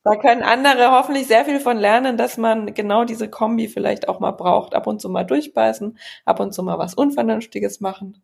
da 0.05 0.17
können 0.17 0.43
andere 0.43 0.91
hoffentlich 0.93 1.27
sehr 1.27 1.45
viel 1.45 1.61
von 1.61 1.77
lernen, 1.77 2.17
dass 2.17 2.39
man 2.39 2.73
genau 2.73 3.05
diese 3.05 3.29
Kombi 3.29 3.69
vielleicht 3.69 4.09
auch 4.09 4.19
mal 4.19 4.31
braucht. 4.31 4.75
Ab 4.75 4.87
und 4.87 5.01
zu 5.01 5.11
mal 5.11 5.25
durchbeißen, 5.25 5.99
ab 6.25 6.41
und 6.41 6.55
zu 6.55 6.63
mal 6.63 6.79
was 6.79 6.95
Unvernünftiges 6.95 7.81
machen. 7.81 8.23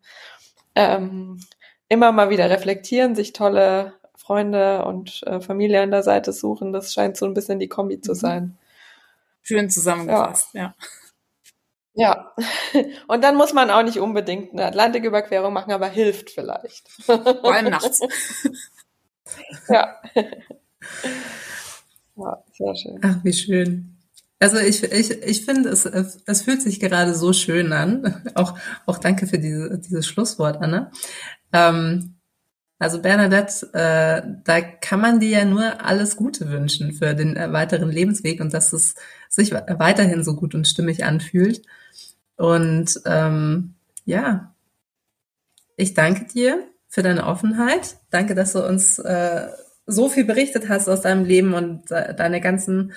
Ähm, 0.73 1.39
immer 1.87 2.11
mal 2.11 2.31
wieder 2.31 2.49
reflektieren, 2.49 3.13
sich 3.13 3.31
tolle 3.31 3.93
Freunde 4.29 4.85
und 4.85 5.23
äh, 5.25 5.41
Familie 5.41 5.81
an 5.81 5.89
der 5.89 6.03
Seite 6.03 6.33
suchen. 6.33 6.71
Das 6.71 6.93
scheint 6.93 7.17
so 7.17 7.25
ein 7.25 7.33
bisschen 7.33 7.57
die 7.57 7.67
Kombi 7.67 7.99
zu 7.99 8.11
mhm. 8.11 8.15
sein. 8.15 8.57
Schön 9.41 9.71
zusammengefasst, 9.71 10.53
ja. 10.53 10.61
ja. 10.61 10.75
Ja, 11.95 12.35
und 13.07 13.23
dann 13.23 13.35
muss 13.35 13.53
man 13.53 13.71
auch 13.71 13.81
nicht 13.81 13.97
unbedingt 13.97 14.53
eine 14.53 14.67
Atlantiküberquerung 14.67 15.51
machen, 15.51 15.71
aber 15.71 15.87
hilft 15.87 16.29
vielleicht. 16.29 16.87
Vor 17.01 17.51
allem 17.51 17.71
nachts. 17.71 18.01
ja. 19.67 19.99
ja, 22.15 22.43
sehr 22.53 22.75
schön. 22.75 22.99
Ach, 23.01 23.23
wie 23.23 23.33
schön. 23.33 23.97
Also 24.37 24.59
ich, 24.59 24.83
ich, 24.83 25.09
ich 25.23 25.43
finde, 25.43 25.69
es, 25.69 25.85
es 25.85 26.41
fühlt 26.43 26.61
sich 26.61 26.79
gerade 26.79 27.15
so 27.15 27.33
schön 27.33 27.73
an. 27.73 28.23
Auch, 28.35 28.59
auch 28.85 28.99
danke 28.99 29.25
für 29.25 29.39
diese, 29.39 29.79
dieses 29.79 30.05
Schlusswort, 30.05 30.61
Anna. 30.61 30.91
Ähm, 31.51 32.18
also 32.79 33.01
Bernadette, 33.01 33.69
äh, 33.73 34.21
da 34.45 34.61
kann 34.61 35.01
man 35.01 35.19
dir 35.19 35.29
ja 35.39 35.45
nur 35.45 35.85
alles 35.85 36.15
Gute 36.15 36.49
wünschen 36.49 36.93
für 36.93 37.13
den 37.13 37.35
äh, 37.35 37.51
weiteren 37.51 37.91
Lebensweg 37.91 38.39
und 38.39 38.53
dass 38.53 38.71
es 38.71 38.95
sich 39.27 39.51
weiterhin 39.51 40.23
so 40.23 40.35
gut 40.35 40.55
und 40.55 40.65
stimmig 40.65 41.03
anfühlt. 41.03 41.61
Und 42.37 43.01
ähm, 43.05 43.75
ja, 44.05 44.55
ich 45.75 45.93
danke 45.93 46.25
dir 46.33 46.63
für 46.87 47.03
deine 47.03 47.25
Offenheit. 47.25 47.97
Danke, 48.11 48.33
dass 48.33 48.53
du 48.53 48.65
uns 48.65 48.97
äh, 48.97 49.49
so 49.85 50.07
viel 50.07 50.23
berichtet 50.23 50.69
hast 50.69 50.87
aus 50.87 51.01
deinem 51.01 51.25
Leben 51.25 51.53
und 51.53 51.91
äh, 51.91 52.15
deine 52.15 52.39
ganzen, 52.39 52.93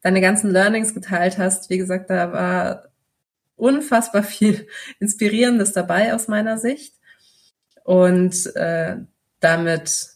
deine 0.00 0.20
ganzen 0.20 0.50
Learnings 0.52 0.94
geteilt 0.94 1.38
hast. 1.38 1.70
Wie 1.70 1.78
gesagt, 1.78 2.08
da 2.08 2.32
war 2.32 2.84
unfassbar 3.56 4.22
viel 4.22 4.68
Inspirierendes 5.00 5.72
dabei 5.72 6.14
aus 6.14 6.28
meiner 6.28 6.56
Sicht. 6.56 6.94
Und 7.82 8.54
äh, 8.54 8.98
damit 9.44 10.08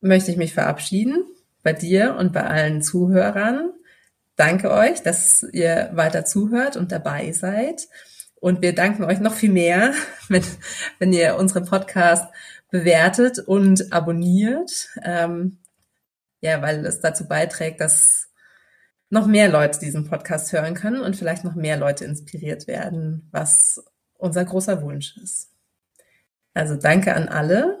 möchte 0.00 0.30
ich 0.30 0.36
mich 0.36 0.54
verabschieden 0.54 1.24
bei 1.62 1.72
dir 1.72 2.16
und 2.16 2.32
bei 2.32 2.44
allen 2.44 2.82
Zuhörern 2.82 3.72
danke 4.38 4.70
euch, 4.70 5.02
dass 5.02 5.44
ihr 5.52 5.90
weiter 5.92 6.24
zuhört 6.24 6.76
und 6.76 6.92
dabei 6.92 7.32
seid. 7.32 7.88
Und 8.36 8.62
wir 8.62 8.74
danken 8.74 9.04
euch 9.04 9.18
noch 9.18 9.34
viel 9.34 9.50
mehr, 9.50 9.92
wenn, 10.28 10.44
wenn 10.98 11.12
ihr 11.12 11.36
unseren 11.36 11.66
Podcast 11.66 12.32
bewertet 12.70 13.40
und 13.40 13.92
abonniert. 13.92 14.88
Ähm, 15.02 15.58
ja, 16.40 16.62
weil 16.62 16.86
es 16.86 17.00
dazu 17.00 17.26
beiträgt, 17.26 17.80
dass 17.80 18.28
noch 19.10 19.26
mehr 19.26 19.48
Leute 19.48 19.80
diesen 19.80 20.08
Podcast 20.08 20.52
hören 20.52 20.74
können 20.74 21.00
und 21.00 21.16
vielleicht 21.16 21.42
noch 21.42 21.56
mehr 21.56 21.76
Leute 21.76 22.04
inspiriert 22.04 22.68
werden, 22.68 23.28
was 23.32 23.82
unser 24.14 24.44
großer 24.44 24.82
Wunsch 24.82 25.16
ist. 25.16 25.50
Also 26.54 26.76
danke 26.76 27.14
an 27.14 27.28
alle 27.28 27.80